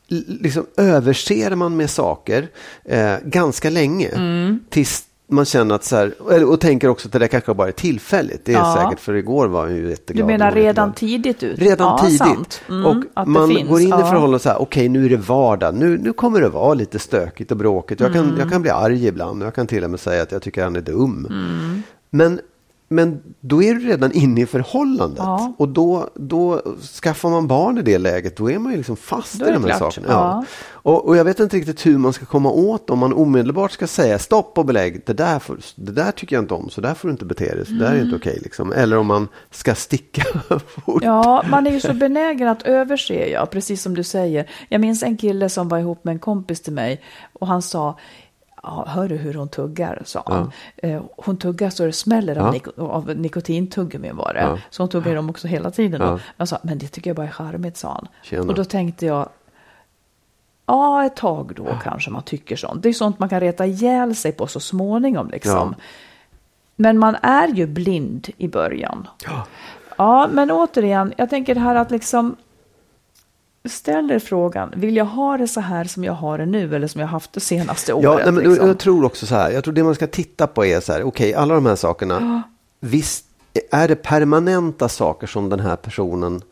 liksom 0.08 0.66
överser 0.76 1.54
man 1.54 1.76
med 1.76 1.90
saker 1.90 2.48
eh, 2.84 3.14
ganska 3.24 3.70
länge. 3.70 4.08
Mm. 4.08 4.60
Tills 4.70 5.02
man 5.28 5.44
känner 5.44 5.74
att 5.74 5.84
så 5.84 5.96
här, 5.96 6.44
och 6.44 6.60
tänker 6.60 6.88
också 6.88 7.08
att 7.08 7.12
det 7.12 7.18
där 7.18 7.26
kanske 7.26 7.54
bara 7.54 7.68
är 7.68 7.72
tillfälligt. 7.72 8.44
Det 8.44 8.52
är 8.52 8.56
Ja. 8.56 8.82
säkert, 8.84 9.00
för 9.00 9.14
igår 9.14 9.46
var 9.48 9.66
jag 9.68 9.76
ju 9.78 9.88
jätteglad. 9.90 10.28
du 10.28 10.32
menar 10.32 10.52
redan 10.52 10.92
tidigt 10.92 11.42
ut? 11.42 11.58
Redan 11.58 11.86
ja, 11.86 12.06
tidigt. 12.08 12.60
Mm, 12.68 12.86
och 12.86 13.26
man 13.28 13.48
finns, 13.48 13.68
går 13.68 13.80
in 13.80 13.86
i 13.86 13.90
ja. 13.90 14.06
förhållande 14.10 14.38
så 14.38 14.48
här, 14.48 14.60
okej 14.62 14.88
nu 14.88 15.04
är 15.06 15.10
det 15.10 15.16
vardag, 15.16 15.74
nu, 15.74 15.98
nu 15.98 16.12
kommer 16.12 16.40
det 16.40 16.48
vara 16.48 16.74
lite 16.74 16.98
stökigt 16.98 17.50
och 17.50 17.56
bråkigt. 17.56 18.00
Jag 18.00 18.12
kan, 18.12 18.24
Mm. 18.24 18.38
jag 18.40 18.50
kan 18.50 18.62
bli 18.62 18.70
arg 18.70 19.06
ibland 19.06 19.42
och 19.42 19.46
jag 19.46 19.54
kan 19.54 19.66
till 19.66 19.84
och 19.84 19.90
med 19.90 20.00
säga 20.00 20.22
att 20.22 20.32
jag 20.32 20.42
tycker 20.42 20.64
han 20.64 20.76
är 20.76 20.80
dum. 20.80 21.26
Mm. 21.30 21.82
Men, 22.10 22.40
men 22.88 23.22
då 23.40 23.62
är 23.62 23.74
du 23.74 23.80
redan 23.88 24.12
inne 24.12 24.40
i 24.40 24.46
förhållandet. 24.46 25.18
Ja. 25.18 25.54
Och 25.58 25.68
då, 25.68 26.08
då 26.14 26.62
skaffar 27.02 27.30
man 27.30 27.46
barn 27.46 27.78
i 27.78 27.82
det 27.82 27.98
läget, 27.98 28.36
då 28.36 28.50
är 28.50 28.58
man 28.58 28.72
ju 28.72 28.78
liksom 28.78 28.96
fast 28.96 29.34
i 29.34 29.38
de 29.38 29.64
här 29.64 29.78
sakerna. 29.78 30.06
Ja. 30.10 30.44
Och, 30.68 31.08
och 31.08 31.16
jag 31.16 31.24
vet 31.24 31.40
inte 31.40 31.56
riktigt 31.56 31.86
hur 31.86 31.98
man 31.98 32.12
ska 32.12 32.26
komma 32.26 32.50
åt 32.50 32.90
om 32.90 32.98
man 32.98 33.12
omedelbart 33.12 33.72
ska 33.72 33.86
säga 33.86 34.18
stopp 34.18 34.58
och 34.58 34.64
belägg, 34.66 35.02
det 35.06 35.12
där, 35.12 35.38
får, 35.38 35.58
det 35.74 35.92
där 35.92 36.10
tycker 36.12 36.36
jag 36.36 36.42
inte 36.42 36.54
om, 36.54 36.70
så 36.70 36.80
där 36.80 36.94
får 36.94 37.08
du 37.08 37.12
inte 37.12 37.24
bete 37.24 37.54
dig, 37.54 37.66
så 37.66 37.72
där 37.72 37.86
är 37.86 37.92
Mm. 37.92 38.04
inte 38.04 38.16
okej. 38.16 38.38
liksom. 38.42 38.72
Eller 38.72 38.98
om 38.98 39.06
man 39.06 39.28
ska 39.50 39.74
sticka 39.74 40.22
fort. 40.84 41.02
Ja, 41.04 41.44
man 41.50 41.66
är 41.66 41.70
ju 41.70 41.80
så 41.80 41.92
benägen 41.94 42.48
att 42.48 42.62
överse, 42.62 43.28
ja, 43.28 43.46
precis 43.46 43.82
som 43.82 43.94
du 43.94 44.02
säger. 44.04 44.50
Jag 44.68 44.80
minns 44.80 45.02
en 45.02 45.16
kille 45.16 45.48
som 45.48 45.68
var 45.68 45.78
ihop 45.78 46.04
med 46.04 46.12
en 46.12 46.18
kompis 46.18 46.60
till 46.60 46.72
mig 46.72 47.00
och 47.32 47.46
han 47.46 47.62
sa 47.62 47.86
Ja, 47.86 47.98
hör 48.86 49.08
du 49.08 49.16
hur 49.16 49.34
hon 49.34 49.48
tuggar, 49.48 50.02
sa 50.04 50.22
han. 50.26 50.50
Eh, 50.76 51.02
Hon 51.16 51.36
tuggar 51.36 51.70
så 51.70 51.84
det 51.86 51.92
smäller 51.92 52.38
av, 52.38 52.46
Ja. 52.46 52.52
nik- 52.60 52.78
av 52.78 53.16
nikotintuggummin 53.16 54.16
var 54.16 54.34
det. 54.34 54.40
Ja. 54.40 54.58
Så 54.70 54.82
hon 54.82 54.88
tuggar 54.90 55.14
dem 55.14 55.30
också 55.30 55.48
hela 55.48 55.70
tiden. 55.70 56.00
Ja. 56.00 56.18
Jag 56.36 56.48
sa, 56.48 56.58
men 56.62 56.78
det 56.78 56.86
tycker 56.88 57.10
jag 57.10 57.16
bara 57.16 57.26
är 57.26 57.30
charmigt, 57.30 57.76
sa 57.76 57.88
han. 57.92 58.08
Tjena. 58.22 58.42
Och 58.42 58.54
då 58.54 58.64
tänkte 58.64 59.06
jag, 59.06 59.28
ja, 60.66 61.04
ett 61.04 61.16
tag 61.16 61.52
då 61.56 61.66
kanske 61.82 62.10
man 62.10 62.22
tycker 62.22 62.56
sånt. 62.56 62.82
Det 62.82 62.88
är 62.88 62.92
sånt 62.92 63.18
man 63.18 63.28
kan 63.28 63.40
reta 63.40 63.66
ihjäl 63.66 64.16
sig 64.16 64.32
på 64.32 64.46
så 64.46 64.60
småningom 64.60 65.30
liksom. 65.30 65.74
Ja. 65.78 65.84
Men 66.76 66.98
man 66.98 67.16
är 67.22 67.48
ju 67.48 67.66
blind 67.66 68.28
i 68.36 68.48
början. 68.48 69.08
Ja. 69.24 69.46
Ja, 69.98 70.28
men 70.32 70.50
återigen, 70.50 71.12
jag 71.16 71.30
tänker 71.30 71.54
det 71.54 71.60
här 71.60 71.74
att 71.74 71.90
liksom 71.90 72.36
ställer 73.68 74.18
frågan, 74.18 74.72
vill 74.76 74.96
jag 74.96 75.04
ha 75.04 75.36
det 75.36 75.48
så 75.48 75.60
här 75.60 75.84
som 75.84 76.04
jag 76.04 76.12
har 76.12 76.38
det 76.38 76.46
nu 76.46 76.76
eller 76.76 76.86
som 76.86 77.00
jag 77.00 77.08
haft 77.08 77.32
det 77.32 77.40
senaste 77.40 77.92
året? 77.92 78.04
Ja, 78.04 78.16
nej, 78.16 78.32
men 78.32 78.44
liksom? 78.44 78.66
jag 78.66 78.78
tror 78.78 79.04
också 79.04 79.26
så 79.26 79.34
här. 79.34 79.50
Jag 79.50 79.64
tror 79.64 79.74
det 79.74 79.84
man 79.84 79.94
ska 79.94 80.06
titta 80.06 80.46
på 80.46 80.64
är 80.64 80.80
så 80.80 80.92
här. 80.92 81.02
Okej, 81.02 81.34
alla 81.34 81.54
de 81.54 81.66
här 81.66 81.76
sakerna. 81.76 82.42
Visst 82.80 83.24
är 83.70 83.88
det 83.88 83.96
permanenta 83.96 84.88
saker 84.88 85.26
som 85.26 85.48
den 85.48 85.60
här 85.60 85.76
personen 85.76 86.42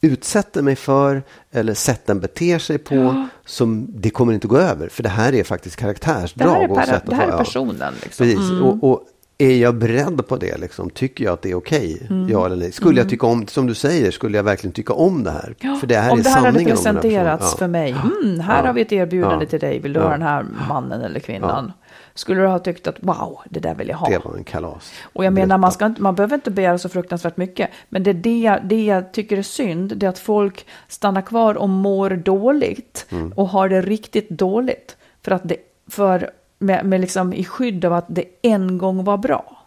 utsätter 0.00 0.62
mig 0.62 0.76
för 0.76 1.22
eller 1.50 1.74
sätten 1.74 2.20
beter 2.20 2.58
sig 2.58 2.78
på 2.78 3.26
som 3.44 3.86
det 3.88 4.10
kommer 4.10 4.32
inte 4.32 4.46
gå 4.46 4.58
över. 4.58 4.88
För 4.88 5.02
det 5.02 5.08
här 5.08 5.34
är 5.34 5.44
faktiskt 5.44 5.78
det 5.78 5.84
här 5.84 5.94
karaktärsdrag. 5.94 6.62
är, 6.62 6.70
och 6.70 6.76
per, 6.76 6.86
sätt 6.86 7.02
det 7.06 7.14
här 7.14 7.26
är 7.26 7.30
ja. 7.30 7.38
personen. 7.38 7.94
Liksom. 8.02 8.26
Precis. 8.26 8.50
Och, 8.50 8.90
och 8.90 9.02
är 9.38 9.56
jag 9.56 9.74
beredd 9.74 10.28
på 10.28 10.36
det? 10.36 10.56
Liksom? 10.58 10.90
Tycker 10.90 11.24
jag 11.24 11.32
att 11.32 11.42
det 11.42 11.50
är 11.50 11.54
okej? 11.54 12.06
Mm. 12.10 12.28
Ja 12.28 12.46
eller 12.46 12.56
nej? 12.56 12.72
Skulle 12.72 13.00
jag 13.00 13.08
tycka 13.08 13.26
om, 13.26 13.46
som 13.46 13.66
du 13.66 13.74
säger, 13.74 14.10
skulle 14.10 14.36
jag 14.36 14.44
verkligen 14.44 14.72
tycka 14.72 14.92
om 14.92 15.24
det 15.24 15.30
här? 15.30 15.76
För 15.80 15.86
det 15.86 15.96
här 15.96 16.12
om 16.12 16.18
är 16.18 16.22
det 16.22 16.28
här 16.30 16.44
hade 16.44 16.64
presenterats 16.64 17.42
personen. 17.42 17.58
för 17.58 17.66
mig, 17.68 17.90
mm, 18.22 18.40
här 18.40 18.60
Ja. 18.60 18.66
har 18.66 18.72
vi 18.74 18.80
ett 18.80 18.92
erbjudande 18.92 19.44
Ja. 19.44 19.48
till 19.50 19.58
dig, 19.60 19.78
vill 19.78 19.92
du 19.92 20.00
Ja. 20.00 20.04
ha 20.04 20.12
den 20.12 20.22
här 20.22 20.46
mannen 20.68 21.00
eller 21.00 21.20
kvinnan? 21.20 21.72
Skulle 22.14 22.40
du 22.40 22.46
ha 22.46 22.58
tyckt 22.58 22.86
att 22.86 22.96
wow, 23.00 23.38
det 23.50 23.60
där 23.60 23.74
vill 23.74 23.88
jag 23.88 23.96
ha? 23.96 24.08
Det 24.08 24.24
var 24.24 24.36
en 24.36 24.44
kalas. 24.44 24.92
Och 25.12 25.24
jag 25.24 25.32
menar, 25.32 25.58
man, 25.58 25.72
ska 25.72 25.86
inte, 25.86 26.02
man 26.02 26.14
behöver 26.14 26.34
inte 26.34 26.50
begära 26.50 26.78
så 26.78 26.88
fruktansvärt 26.88 27.36
mycket. 27.36 27.70
Men 27.88 28.02
det, 28.02 28.10
är 28.10 28.14
det, 28.14 28.40
jag- 28.40 28.60
det 28.64 28.84
jag 28.84 29.12
tycker 29.12 29.38
är 29.38 29.42
synd, 29.42 29.92
det 29.96 30.06
är 30.06 30.10
att 30.10 30.18
folk 30.18 30.66
stannar 30.88 31.22
kvar 31.22 31.54
och 31.54 31.68
mår 31.68 32.10
dåligt. 32.10 33.06
Mm. 33.10 33.32
Och 33.32 33.48
har 33.48 33.68
det 33.68 33.80
riktigt 33.80 34.28
dåligt. 34.30 34.96
För 35.24 35.32
att 35.32 35.42
det, 35.48 35.56
för, 35.90 36.30
med, 36.64 36.84
med 36.86 37.00
liksom 37.00 37.32
i 37.32 37.44
skydd 37.44 37.84
av 37.84 37.92
att 37.92 38.04
det 38.08 38.24
en 38.42 38.78
gång 38.78 39.04
var 39.04 39.16
bra. 39.16 39.58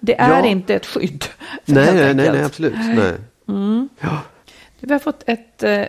Det 0.00 0.20
är 0.20 0.30
Ja. 0.42 0.46
inte 0.46 0.74
ett 0.74 0.86
skydd. 0.86 1.24
Nej, 1.64 1.84
nej, 1.86 1.94
nej, 1.94 2.08
enkelt. 2.10 2.32
nej, 2.32 2.44
absolut. 2.44 2.74
Nej. 3.46 4.08
Vi 4.80 4.92
har 4.92 4.98
fått 4.98 5.22
ett 5.26 5.62
eh, 5.62 5.82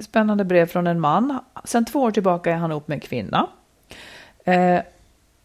spännande 0.00 0.44
brev 0.44 0.66
från 0.66 0.86
en 0.86 1.00
man. 1.00 1.38
Sen 1.64 1.84
två 1.84 2.00
år 2.02 2.10
tillbaka 2.10 2.50
är 2.52 2.56
han 2.56 2.70
ihop 2.70 2.88
med 2.88 2.94
en 2.96 3.00
kvinna. 3.00 3.46
Eh, 4.44 4.80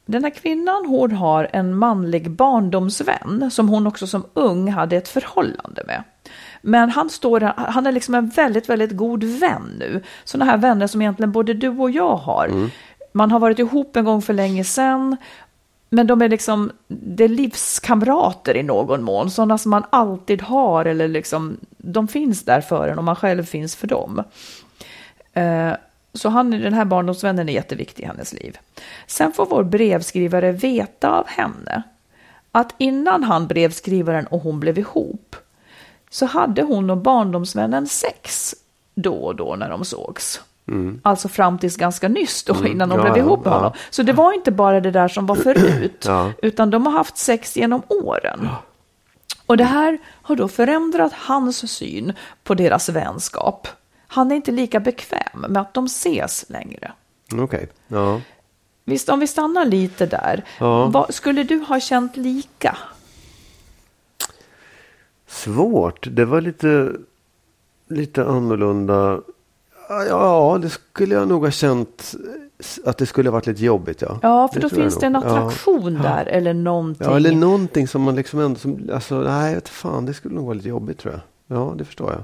den 0.06 0.24
här 0.24 0.30
kvinnan 0.30 0.86
hon 0.88 1.12
har 1.12 1.48
en 1.54 1.76
manlig 1.76 2.32
barndomsvän 2.32 3.52
som 3.52 3.70
hon 3.70 3.88
också 3.88 4.08
som 4.08 4.26
ung 4.34 4.72
hade 4.72 4.96
ett 4.98 5.08
förhållande 5.10 5.84
med. 5.88 6.04
Men 6.62 6.90
han, 6.90 7.10
står, 7.10 7.40
han 7.58 7.88
är 7.88 7.92
liksom 7.92 8.16
en 8.16 8.30
väldigt, 8.30 8.70
väldigt 8.70 8.92
god 8.98 9.24
vän 9.24 9.76
nu. 9.80 10.04
Sådana 10.24 10.52
här 10.52 10.58
vänner 10.58 10.88
som 10.88 11.02
egentligen 11.02 11.32
både 11.32 11.54
du 11.54 11.70
och 11.70 11.92
jag 11.92 12.16
har. 12.16 12.70
Man 13.18 13.32
har 13.32 13.40
varit 13.40 13.60
ihop 13.60 13.96
en 13.96 14.06
gång 14.06 14.22
för 14.22 14.34
länge 14.34 14.64
sedan. 14.64 15.18
Men 15.90 16.08
de 16.08 16.22
är 16.22 16.30
liksom, 16.30 16.72
det 16.88 17.24
är 17.24 17.30
livskamrater 17.30 18.58
i 18.58 18.64
någon 18.64 19.04
mån. 19.04 19.32
Sådana 19.32 19.58
som 19.58 19.72
man 19.72 19.84
alltid 19.90 20.42
har 20.42 20.86
eller 20.86 21.08
liksom, 21.08 21.58
de 21.78 22.08
finns 22.08 22.44
där 22.44 22.62
för 22.62 22.88
en 22.88 22.98
och 22.98 23.04
man 23.04 23.16
själv 23.16 23.44
finns 23.44 23.76
för 23.76 23.88
dem. 23.88 24.24
Eh, 25.34 25.74
Så 26.14 26.30
han, 26.30 26.52
den 26.52 26.74
här 26.74 26.86
barndomsvännen 26.86 27.50
är 27.50 27.54
jätteviktig 27.54 28.04
i 28.04 28.08
hennes 28.08 28.34
liv. 28.34 28.58
Sen 29.08 29.34
får 29.34 29.46
vår 29.46 29.64
brevskrivare 29.64 30.52
veta 30.52 31.10
av 31.10 31.28
henne 31.28 31.84
att 32.52 32.76
innan 32.78 33.24
han 33.24 33.48
brevskrivaren 33.48 34.28
och 34.28 34.42
hon 34.42 34.60
blev 34.60 34.78
ihop 34.78 35.36
så 36.10 36.26
hade 36.26 36.62
hon 36.62 36.90
och 36.90 36.98
barndomsvännen 36.98 37.88
sex 37.88 38.56
då 38.96 39.14
och 39.14 39.36
då 39.36 39.56
när 39.56 39.70
de 39.70 39.86
sågs. 39.86 40.42
Alltså 41.02 41.28
fram 41.28 41.58
tills 41.58 41.78
ganska 41.78 42.08
nyss 42.08 42.44
då 42.44 42.66
innan 42.66 42.90
de 42.90 42.96
Mm. 42.96 43.06
Ja, 43.08 43.14
blev 43.14 43.26
ihop 43.26 43.46
med 43.46 43.52
ja. 43.54 43.58
honom. 43.58 43.72
Så 43.90 44.04
det 44.04 44.14
var 44.14 44.34
inte 44.34 44.52
bara 44.52 44.80
det 44.80 44.92
där 44.92 45.08
som 45.08 45.26
var 45.26 45.36
förut, 45.36 46.04
Ja. 46.08 46.32
utan 46.42 46.70
de 46.70 46.86
har 46.86 46.94
haft 46.94 47.18
sex 47.18 47.58
genom 47.58 47.82
åren. 47.90 48.50
Och 49.46 49.58
det 49.58 49.64
här 49.64 49.98
har 50.22 50.36
då 50.36 50.48
förändrat 50.48 51.14
hans 51.14 51.72
syn 51.72 52.14
på 52.44 52.54
deras 52.54 52.90
vänskap. 52.90 53.68
Han 54.08 54.32
är 54.32 54.36
inte 54.36 54.52
lika 54.52 54.80
bekväm 54.80 55.40
med 55.48 55.62
att 55.62 55.74
de 55.74 55.86
ses 55.86 56.46
längre. 56.50 56.92
Okej. 57.34 57.70
Ja. 57.88 58.22
Visst, 58.86 59.10
om 59.10 59.20
vi 59.20 59.28
stannar 59.28 59.66
lite 59.66 60.06
där. 60.06 60.44
Vad, 60.90 61.14
skulle 61.14 61.44
du 61.44 61.60
ha 61.60 61.80
känt 61.80 62.18
lika? 62.18 62.78
Svårt. 65.28 66.08
Det 66.12 66.26
var 66.26 66.42
lite, 66.42 66.92
lite 67.90 68.26
annorlunda. 68.26 69.22
Ja, 69.90 70.60
det 70.62 70.70
skulle 70.70 71.16
jag 71.16 71.28
nog 71.28 71.44
ha 71.44 71.52
känt 71.52 72.16
att 72.86 72.98
det 72.98 73.06
skulle 73.06 73.30
ha 73.30 73.32
varit 73.34 73.48
lite 73.48 73.66
jobbigt. 73.66 74.02
Ja, 74.02 74.20
Ja, 74.22 74.48
för 74.54 74.60
då 74.62 74.70
tror 74.70 74.82
jag 74.82 74.92
finns 74.92 75.00
det 75.00 75.06
en 75.06 75.14
nog. 75.14 75.24
Ja. 75.24 75.28
attraktion 75.28 75.94
där 76.02 76.26
eller 76.26 76.54
någonting. 76.54 77.08
Ja, 77.08 77.16
eller 77.16 77.32
någonting 77.32 77.88
som 77.88 78.02
man 78.02 78.16
liksom 78.16 78.40
ändå... 78.40 78.60
Som, 78.60 78.90
alltså, 78.94 79.16
nej, 79.22 79.60
fan, 79.66 80.06
det 80.06 80.14
skulle 80.14 80.36
nog 80.36 80.46
vara 80.46 80.54
lite 80.54 80.70
jobbigt 80.70 80.98
tror 81.00 81.14
jag. 81.14 81.58
Ja, 81.58 81.74
det 81.78 81.86
förstår 81.86 82.12
jag. 82.12 82.24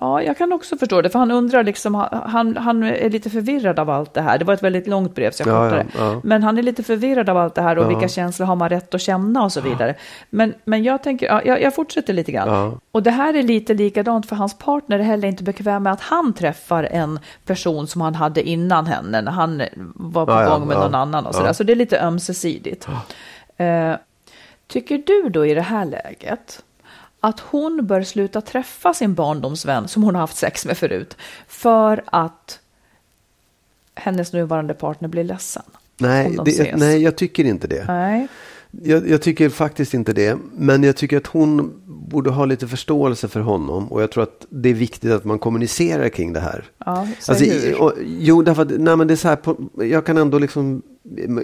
Ja, 0.00 0.22
jag 0.22 0.38
kan 0.38 0.52
också 0.52 0.76
förstå 0.76 1.02
det, 1.02 1.10
för 1.10 1.18
han 1.18 1.30
undrar 1.30 1.64
liksom, 1.64 1.94
han, 2.26 2.56
han 2.56 2.82
är 2.82 3.10
lite 3.10 3.30
förvirrad 3.30 3.78
av 3.78 3.90
allt 3.90 4.14
det 4.14 4.20
här. 4.20 4.38
Det 4.38 4.44
var 4.44 4.54
ett 4.54 4.62
väldigt 4.62 4.86
långt 4.86 5.14
brev, 5.14 5.30
så 5.30 5.42
jag 5.42 5.48
Ja, 5.48 5.70
kortade 5.70 5.86
ja, 5.98 6.12
ja. 6.12 6.20
Men 6.24 6.42
han 6.42 6.58
är 6.58 6.62
lite 6.62 6.82
förvirrad 6.82 7.28
av 7.28 7.36
allt 7.36 7.54
det 7.54 7.62
här 7.62 7.78
och 7.78 7.84
Ja. 7.84 7.88
vilka 7.88 8.08
känslor 8.08 8.46
har 8.46 8.56
man 8.56 8.68
rätt 8.68 8.94
att 8.94 9.00
känna 9.00 9.44
och 9.44 9.52
så 9.52 9.60
vidare. 9.60 9.94
Men, 10.30 10.54
men 10.64 10.84
jag 10.84 11.02
tänker, 11.02 11.26
ja, 11.26 11.42
jag, 11.44 11.62
jag 11.62 11.74
fortsätter 11.74 12.12
lite 12.12 12.32
grann. 12.32 12.48
Ja. 12.48 12.78
Och 12.92 13.02
det 13.02 13.10
här 13.10 13.34
är 13.34 13.42
lite 13.42 13.74
likadant 13.74 14.26
för 14.28 14.36
hans 14.36 14.58
partner 14.58 14.98
är 14.98 15.02
heller 15.02 15.28
inte 15.28 15.42
bekväm 15.44 15.82
med 15.82 15.92
att 15.92 16.00
han 16.00 16.32
träffar 16.32 16.84
en 16.84 17.18
person 17.46 17.86
som 17.86 18.00
han 18.00 18.14
hade 18.14 18.42
innan 18.48 18.86
henne, 18.86 19.20
när 19.22 19.32
han 19.32 19.62
var 19.94 20.26
på 20.26 20.32
Ja, 20.32 20.42
ja, 20.42 20.50
gång 20.58 20.68
med 20.68 20.76
ja. 20.76 20.80
någon 20.80 20.94
annan 20.94 21.26
och 21.26 21.34
sådär. 21.34 21.48
Ja. 21.48 21.54
Så 21.54 21.64
det 21.64 21.72
är 21.72 21.76
lite 21.76 22.00
ömsesidigt. 22.00 22.88
Eh, 23.56 23.92
tycker 24.66 25.02
du 25.06 25.28
då 25.28 25.46
i 25.46 25.54
det 25.54 25.60
här 25.62 25.84
läget 25.84 26.62
att 27.26 27.40
hon 27.40 27.86
bör 27.86 28.02
sluta 28.02 28.40
träffa 28.40 28.94
sin 28.94 29.14
barndomsvän 29.14 29.88
som 29.88 30.02
hon 30.02 30.14
har 30.14 30.20
haft 30.20 30.36
sex 30.36 30.66
med 30.66 30.78
förut 30.78 31.16
för 31.48 32.04
att 32.06 32.58
hennes 33.94 34.32
nuvarande 34.32 34.74
partner 34.74 35.08
blir 35.08 35.24
ledsen? 35.24 35.62
Nej, 35.98 36.38
det, 36.44 36.76
nej, 36.76 37.02
jag 37.02 37.16
tycker 37.16 37.44
inte 37.44 37.66
det. 37.66 37.84
Nej. 37.88 38.28
Jag, 38.70 39.08
jag 39.08 39.22
tycker 39.22 39.48
faktiskt 39.48 39.94
inte 39.94 40.12
det. 40.12 40.38
Men 40.52 40.82
jag 40.82 40.96
tycker 40.96 41.16
att 41.16 41.26
hon 41.26 41.72
borde 41.84 42.30
ha 42.30 42.44
lite 42.44 42.68
förståelse 42.68 43.28
för 43.28 43.40
honom. 43.40 43.92
Och 43.92 44.02
jag 44.02 44.10
tror 44.10 44.22
att 44.22 44.46
det 44.48 44.68
är 44.68 44.74
viktigt 44.74 45.12
att 45.12 45.24
man 45.24 45.38
kommunicerar 45.38 46.08
kring 46.08 46.32
det 46.32 46.40
här. 46.40 46.64
Ja, 46.86 47.08
Alltså, 47.28 47.44
hur. 47.44 47.82
och, 47.82 47.92
jo, 48.04 48.42
därför 48.42 48.62
att 48.62 48.70
nej, 48.78 48.96
men 48.96 49.06
det 49.06 49.14
är 49.14 49.16
så 49.16 49.28
här, 49.28 49.36
på, 49.36 49.56
jag 49.74 50.06
kan 50.06 50.18
ändå 50.18 50.38
liksom, 50.38 50.82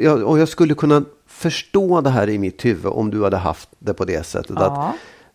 jag, 0.01 0.22
och 0.22 0.39
jag 0.39 0.49
skulle 0.49 0.74
kunna 0.74 1.05
förstå 1.26 2.01
det 2.01 2.11
här 2.11 2.28
i 2.28 2.39
mitt 2.39 2.64
huvud 2.64 2.87
om 2.87 3.11
du 3.11 3.24
hade 3.24 3.37
haft 3.37 3.68
det 3.78 3.95
på 3.95 4.05
det 4.05 4.26
sättet. 4.26 4.57
Ja. 4.57 4.64
Att 4.64 4.95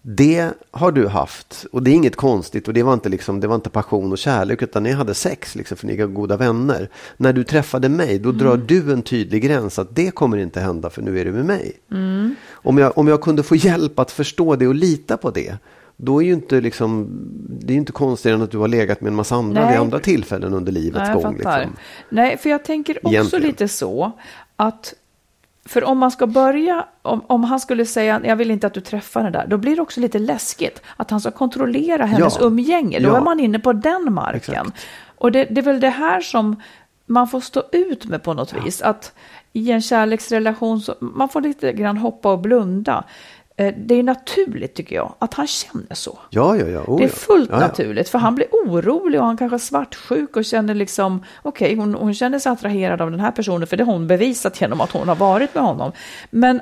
det 0.10 0.52
har 0.72 0.92
du 0.92 1.08
haft 1.08 1.66
och 1.72 1.84
det 1.84 1.92
är 1.92 1.96
inget 1.96 2.16
konstigt 2.16 2.68
och 2.68 2.74
det 2.74 2.84
var 2.84 2.94
inte, 2.94 3.10
liksom, 3.10 3.40
det 3.40 3.48
var 3.48 3.56
inte 3.56 3.70
passion 3.70 4.12
och 4.12 4.18
kärlek 4.18 4.62
utan 4.62 4.84
ni 4.84 4.92
hade 4.92 5.14
sex 5.14 5.56
liksom, 5.56 5.78
för 5.78 5.88
ni 5.88 5.94
är 5.94 6.06
goda 6.06 6.38
vänner. 6.38 6.90
När 7.18 7.34
du 7.34 7.44
träffade 7.44 7.90
mig 7.90 8.20
då 8.20 8.32
drar 8.32 8.58
du 8.58 8.94
en 8.94 9.02
tydlig 9.02 9.44
gräns 9.44 9.80
att 9.80 9.96
det 9.96 10.12
kommer 10.12 10.38
inte 10.38 10.60
hända 10.60 10.90
för 10.90 11.02
nu 11.02 11.20
är 11.20 11.26
du 11.26 11.32
med 11.32 11.46
mig. 11.46 11.74
Om, 12.52 12.78
jag, 12.78 12.98
om 12.98 13.08
jag 13.08 13.22
kunde 13.22 13.44
få 13.44 13.56
hjälp 13.56 14.00
att 14.00 14.12
förstå 14.12 14.56
det 14.56 14.68
och 14.68 14.76
lita 14.76 15.18
på 15.18 15.32
det 15.32 15.58
då 15.98 16.22
är 16.22 16.26
ju 16.26 16.34
inte 16.34 16.62
liksom, 16.62 17.08
det 17.60 17.74
är 17.74 17.78
inte 17.78 17.92
konstigare 17.92 18.36
än 18.36 18.42
att 18.44 18.52
du 18.52 18.58
har 18.58 18.68
legat 18.68 19.02
med 19.02 19.10
en 19.10 19.16
massa 19.16 19.36
andra 19.36 19.62
Nej. 19.62 19.72
vid 19.72 19.80
andra 19.80 20.00
tillfällen 20.00 20.54
under 20.54 20.72
livets 20.72 21.10
Nej, 21.14 21.24
gång. 21.24 21.34
Liksom. 21.34 21.76
Nej, 22.10 22.38
för 22.38 22.50
jag 22.50 22.66
tänker 22.66 22.98
också 22.98 23.10
Egentligen. 23.10 23.48
lite 23.48 23.68
så 23.68 24.12
att 24.56 24.94
för 25.68 25.84
om 25.84 25.98
man 25.98 26.12
ska 26.12 26.28
börja, 26.28 26.86
om, 27.02 27.22
om 27.28 27.44
han 27.44 27.60
skulle 27.60 27.86
säga 27.86 28.22
jag 28.24 28.36
vill 28.36 28.52
inte 28.52 28.68
att 28.68 28.74
du 28.74 28.82
träffar 28.82 29.24
den 29.24 29.32
där, 29.32 29.48
då 29.48 29.58
blir 29.58 29.76
det 29.76 29.82
också 29.82 30.00
lite 30.00 30.20
läskigt 30.20 30.82
att 30.98 31.12
han 31.12 31.22
ska 31.22 31.32
kontrollera 31.32 32.06
hennes 32.06 32.38
Ja. 32.40 32.46
umgänge. 32.46 33.00
Då 33.00 33.10
Ja. 33.10 33.18
är 33.18 33.22
man 33.22 33.40
inne 33.40 33.60
på 33.60 33.74
den 33.74 34.14
marken. 34.14 34.56
Exakt. 34.56 34.86
Och 35.18 35.32
det, 35.32 35.44
det 35.46 35.62
är 35.62 35.64
väl 35.64 35.80
det 35.80 35.90
här 35.90 36.22
som 36.22 36.56
man 37.06 37.28
får 37.28 37.40
stå 37.42 37.64
ut 37.72 38.06
med 38.06 38.24
på 38.24 38.34
något 38.34 38.54
vis. 38.66 38.82
Att 38.82 39.14
i 39.54 39.72
en 39.72 39.82
kärleksrelation, 39.82 40.82
så, 40.82 40.96
man 41.00 41.30
får 41.30 41.42
lite 41.42 41.74
grann 41.74 41.98
hoppa 41.98 42.32
och 42.32 42.40
blunda. 42.40 43.04
Eh, 43.60 43.74
Det 43.78 43.96
är 43.96 44.04
naturligt 44.04 44.74
tycker 44.76 44.96
jag, 44.96 45.14
att 45.20 45.34
han 45.34 45.48
känner 45.48 45.96
så. 45.96 46.20
Ja, 46.30 46.56
ja, 46.58 46.66
ja. 46.68 46.80
Oh, 46.88 46.98
Det 46.98 47.04
är 47.04 47.10
fullt 47.10 47.50
ja, 47.50 47.56
ja. 47.62 47.68
naturligt, 47.68 48.10
för 48.10 48.20
han 48.20 48.36
blir 48.36 48.48
orolig 48.52 49.20
och 49.20 49.26
han 49.26 49.38
kanske 49.38 49.56
är 49.56 49.60
svartsjuk 49.60 50.36
och 50.38 50.46
känner 50.46 50.74
liksom, 50.76 51.24
okej, 51.42 51.76
hon, 51.76 51.94
hon 51.96 52.14
känner 52.14 52.40
sig 52.40 52.52
attraherad 52.52 53.02
av 53.02 53.12
den 53.12 53.20
här 53.20 53.32
personen, 53.32 53.68
för 53.68 53.78
det 53.78 53.84
har 53.84 53.94
hon 53.94 54.08
bevisat 54.08 54.62
genom 54.62 54.82
att 54.82 54.92
hon 54.92 55.08
har 55.08 55.16
varit 55.16 55.56
med 55.56 55.64
honom. 55.64 55.92
Men 56.30 56.62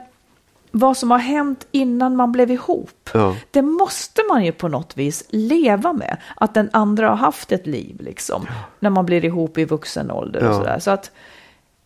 vad 0.71 0.97
som 0.97 1.11
har 1.11 1.17
hänt 1.17 1.67
innan 1.71 2.15
man 2.15 2.31
blev 2.31 2.51
ihop, 2.51 3.09
Ja. 3.13 3.35
det 3.51 3.61
måste 3.61 4.21
man 4.29 4.45
ju 4.45 4.51
på 4.51 4.67
något 4.67 4.97
vis 4.97 5.23
leva 5.29 5.93
med. 5.93 6.17
Att 6.35 6.53
den 6.53 6.69
andra 6.73 7.09
har 7.09 7.15
haft 7.15 7.51
ett 7.51 7.67
liv, 7.67 7.95
liksom, 7.99 8.45
när 8.79 8.89
man 8.89 9.05
blir 9.05 9.25
ihop 9.25 9.57
i 9.57 9.65
vuxen 9.65 10.11
ålder 10.11 10.49
och 10.49 10.55
sådär. 10.55 10.79
Så 10.79 10.91
att, 10.91 11.11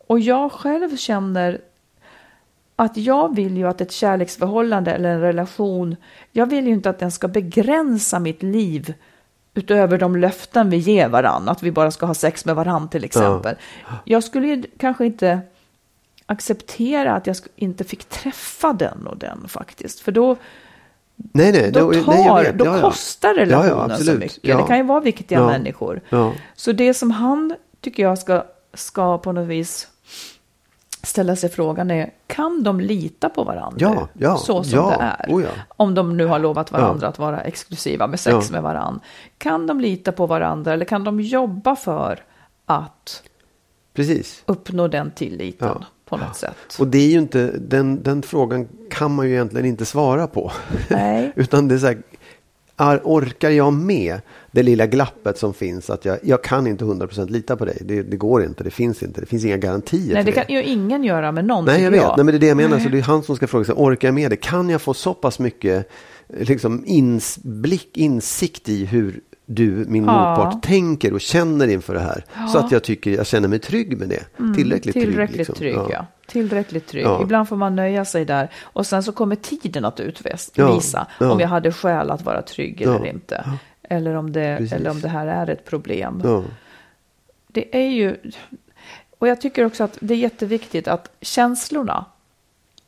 och 0.08 0.20
jag 0.20 0.52
själv 0.52 0.98
känner 0.98 1.62
att 2.80 2.98
jag 2.98 3.36
vill 3.36 3.58
ju 3.58 3.68
att 3.68 3.82
ett 3.82 3.92
kärleksförhållande 3.92 4.92
eller 4.92 5.10
en 5.10 5.22
relation, 5.22 5.96
jag 6.32 6.46
vill 6.46 6.68
ju 6.68 6.74
inte 6.74 6.90
att 6.90 7.00
den 7.00 7.12
ska 7.12 7.28
begränsa 7.28 8.20
mitt 8.20 8.44
liv 8.44 8.94
utöver 9.54 9.98
de 9.98 10.16
löften 10.16 10.70
vi 10.70 10.78
ger 10.78 11.08
varann, 11.10 11.50
att 11.50 11.64
vi 11.64 11.72
bara 11.72 11.92
ska 11.92 12.06
ha 12.06 12.14
sex 12.14 12.46
med 12.46 12.56
varann 12.56 12.90
till 12.90 13.04
exempel. 13.04 13.56
Jag 14.04 14.24
skulle 14.24 14.48
ju 14.48 14.64
kanske 14.78 15.06
inte 15.06 15.40
acceptera 16.26 17.14
att 17.14 17.28
jag 17.28 17.36
inte 17.56 17.84
fick 17.84 18.06
träffa 18.06 18.74
den 18.74 19.08
och 19.08 19.18
den 19.18 19.48
faktiskt, 19.48 20.00
för 20.00 20.12
då, 20.12 20.36
Nej, 21.16 21.52
nej. 21.52 21.72
då, 21.72 21.92
nej, 21.94 22.04
tar, 22.04 22.14
jag 22.16 22.44
vet. 22.44 22.58
då 22.58 22.66
Ja, 22.66 22.76
ja. 22.76 22.82
kostar 22.82 23.34
Ja, 23.34 23.46
ja, 23.46 23.46
relationen 23.46 23.98
så 23.98 24.14
mycket. 24.14 24.38
Ja. 24.42 24.58
Det 24.58 24.64
kan 24.68 24.78
ju 24.78 24.84
vara 24.84 25.00
viktiga 25.00 25.40
Ja. 25.40 25.46
människor. 25.48 26.02
Ja. 26.10 26.34
Så 26.56 26.72
det 26.72 26.94
som 26.94 27.12
han 27.12 27.56
tycker 27.82 28.04
jag 28.04 28.20
ska, 28.20 28.44
ska 28.74 29.18
på 29.18 29.32
något 29.32 29.48
vis 29.48 29.88
ställa 31.10 31.36
sig 31.36 31.50
frågan 31.50 31.92
är, 31.92 32.14
kan 32.28 32.64
de 32.64 32.80
lita 32.80 33.30
på 33.30 33.44
varandra? 33.44 33.78
Ja, 33.80 34.08
ja, 34.14 34.38
så 34.38 34.64
som 34.64 34.80
ja, 34.80 34.90
det 34.90 35.04
är. 35.04 35.36
oh 35.36 35.44
ja. 35.44 35.50
Om 35.68 35.96
de 35.96 36.18
nu 36.18 36.26
har 36.26 36.40
lovat 36.40 36.72
varandra 36.72 37.08
att 37.08 37.20
vara 37.20 37.42
exklusiva 37.42 38.08
med 38.08 38.20
sex 38.20 38.52
med 38.52 38.64
varandra. 38.64 39.02
Kan 39.38 39.68
de 39.68 39.80
lita 39.80 40.12
på 40.12 40.26
varandra 40.26 40.74
eller 40.74 40.86
kan 40.86 41.04
de 41.04 41.20
jobba 41.20 41.76
för 41.76 42.20
att 42.66 43.24
Precis. 43.94 44.44
uppnå 44.46 44.88
den 44.88 45.12
tilliten 45.12 45.84
på 46.06 46.18
något 46.18 46.36
sätt? 46.36 46.76
Och 46.80 46.88
det 46.88 46.98
är 46.98 47.10
ju 47.10 47.20
inte, 47.20 47.52
den, 47.52 48.04
den 48.04 48.22
frågan 48.22 48.68
kan 48.90 49.16
man 49.16 49.28
ju 49.28 49.34
egentligen 49.34 49.66
inte 49.66 49.86
svara 49.86 50.28
på. 50.28 50.52
Nej. 50.90 51.32
Utan 51.36 51.68
det 51.68 51.76
är 51.76 51.80
så 51.80 51.88
här, 51.88 51.94
är, 51.96 52.19
orkar 53.04 53.50
jag 53.50 53.74
med 53.74 54.22
det 54.52 54.64
lilla 54.64 54.86
glappet 54.86 55.38
som 55.38 55.54
finns? 55.54 55.90
Att 55.90 56.06
jag, 56.06 56.18
jag 56.24 56.44
kan 56.44 56.68
inte 56.68 56.86
100% 56.86 57.30
lita 57.30 57.56
på 57.56 57.66
dig. 57.66 57.78
Det, 57.82 58.02
det 58.02 58.18
går 58.18 58.44
inte, 58.44 58.64
det 58.64 58.72
finns 58.72 59.04
inte, 59.04 59.22
det 59.22 59.28
finns 59.28 59.46
inga 59.46 59.58
garantier 59.58 60.14
Nej, 60.14 60.24
det 60.24 60.32
kan 60.32 60.44
ju 60.50 60.64
ingen 60.64 61.04
göra 61.04 61.32
med 61.32 61.46
någon, 61.46 61.66
Nej, 61.66 61.84
jag 61.84 61.92
vet. 61.92 62.02
Nej, 62.02 62.26
men 62.26 62.26
det 62.26 62.36
är 62.36 62.40
det 62.40 62.48
jag 62.48 62.58
menar. 62.58 62.80
Så 62.80 62.90
det 62.90 62.98
är 62.98 63.02
han 63.02 63.24
som 63.24 63.36
ska 63.36 63.48
fråga 63.48 63.66
sig, 63.66 63.76
orkar 63.78 64.08
jag 64.08 64.16
med 64.16 64.32
det? 64.32 64.36
Kan 64.36 64.70
jag 64.70 64.82
få 64.82 64.94
så 64.94 65.14
pass 65.14 65.40
mycket 65.40 65.90
eh, 66.30 66.48
liksom, 66.48 66.84
insblick, 66.86 67.98
insikt 67.98 68.70
i 68.70 68.86
hur 68.86 69.22
du, 69.52 69.70
min 69.88 70.06
Ja. 70.06 70.30
motpart, 70.30 70.64
tänker 70.64 71.14
och 71.14 71.22
känner 71.22 71.68
inför 71.68 71.94
det 71.94 72.00
här? 72.00 72.26
Så 72.52 72.58
att 72.58 72.72
jag 72.72 72.84
tycker 72.84 73.12
jag 73.12 73.28
känner 73.28 73.48
mig 73.48 73.60
trygg 73.60 73.98
med 73.98 74.10
det. 74.10 74.24
Tillräckligt, 74.56 74.96
Mm, 74.96 75.08
Tillräckligt 75.08 75.28
trygg. 75.36 75.38
liksom. 75.38 75.56
trygg, 75.56 75.96
ja. 75.98 76.06
Tillräckligt 76.28 76.88
trygg. 76.88 77.06
Ja. 77.06 77.22
Ibland 77.24 77.50
får 77.50 77.56
man 77.56 77.76
nöja 77.76 78.06
sig 78.06 78.26
där. 78.26 78.50
Och 78.64 78.86
sen 78.88 79.04
så 79.04 79.12
kommer 79.12 79.36
tiden 79.36 79.86
att 79.86 80.00
utvisa 80.00 81.08
Ja, 81.20 81.26
ja. 81.26 81.32
om 81.32 81.40
jag 81.40 81.48
hade 81.48 81.72
skäl 81.72 82.12
att 82.12 82.22
vara 82.22 82.42
trygg 82.42 82.82
Ja, 82.82 82.96
eller 82.96 83.06
inte. 83.08 83.44
Eller, 83.84 84.14
om 84.16 84.32
det, 84.32 84.56
Precis. 84.58 84.74
eller 84.74 84.90
om 84.90 85.02
det 85.02 85.10
här 85.10 85.28
är 85.28 85.50
ett 85.50 85.66
problem. 85.66 86.22
Ja. 86.24 86.44
Det 87.48 87.78
är 87.78 87.90
ju... 87.90 88.16
Och 89.20 89.28
jag 89.28 89.42
tycker 89.42 89.66
också 89.66 89.84
att 89.84 89.98
det 90.00 90.14
är 90.14 90.18
jätteviktigt 90.18 90.88
att 90.88 91.12
känslorna 91.22 92.06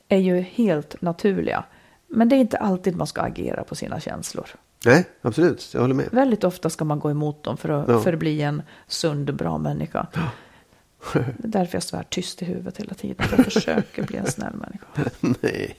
är 0.07 0.17
ju 0.17 0.41
helt 0.41 1.01
naturliga. 1.01 1.63
Men 2.07 2.29
det 2.29 2.35
är 2.35 2.39
inte 2.39 2.57
alltid 2.57 2.95
man 2.95 3.07
ska 3.07 3.21
agera 3.21 3.63
på 3.63 3.75
sina 3.75 3.99
känslor. 3.99 4.45
Nej, 4.85 5.05
absolut. 5.21 5.69
Jag 5.73 5.81
håller 5.81 5.93
med. 5.95 6.09
Väldigt 6.11 6.43
ofta 6.43 6.69
ska 6.69 6.85
man 6.85 6.99
gå 6.99 7.11
emot 7.11 7.43
dem 7.43 7.57
för 7.57 7.69
att 7.69 7.89
Ja. 7.89 7.99
förbli 8.01 8.41
en 8.41 8.61
sund, 8.87 9.33
bra 9.35 9.57
människa. 9.57 10.07
Det 11.13 11.19
är 11.19 11.33
därför 11.37 11.75
jag 11.75 11.83
svär 11.83 12.05
tyst 12.09 12.41
i 12.41 12.45
huvudet 12.45 12.77
hela 12.77 12.93
tiden. 12.93 13.27
Jag 13.37 13.45
försöker 13.45 14.03
bli 14.03 14.17
en 14.17 14.25
snäll 14.31 14.53
människa. 14.53 15.11
Nej. 15.41 15.75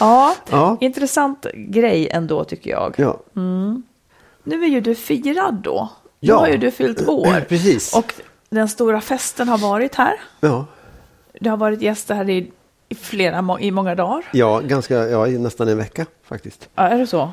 Ja, 0.00 0.34
Ja. 0.50 0.76
intressant 0.80 1.46
grej 1.54 2.08
ändå 2.10 2.44
tycker 2.44 2.70
jag. 2.70 2.94
Ja. 2.98 3.20
Nu 4.42 4.64
är 4.64 4.68
ju 4.68 4.80
du 4.80 4.94
firad 4.94 5.54
då. 5.54 5.88
Nu 6.20 6.28
Ja. 6.28 6.38
har 6.38 6.48
ju 6.48 6.56
du 6.56 6.70
fyllt 6.70 7.08
år. 7.08 7.40
Precis. 7.48 7.94
Och 7.94 8.14
den 8.48 8.68
stora 8.68 9.00
festen 9.00 9.48
har 9.48 9.58
varit 9.58 9.94
här. 9.94 10.14
Ja. 10.40 10.66
Det 11.40 11.48
har 11.48 11.56
varit 11.56 11.82
gäster 11.82 12.14
här 12.14 12.30
i, 12.30 12.52
i 12.88 12.94
flera, 12.94 13.58
i 13.60 13.70
många 13.70 13.94
dagar. 13.94 14.24
Ja, 14.32 14.60
ganska, 14.60 14.94
ja, 15.08 15.26
nästan 15.26 15.68
en 15.68 15.76
vecka 15.78 16.06
faktiskt. 16.24 16.68
Ja, 16.74 16.82
är 16.82 16.98
det 16.98 17.06
så? 17.06 17.30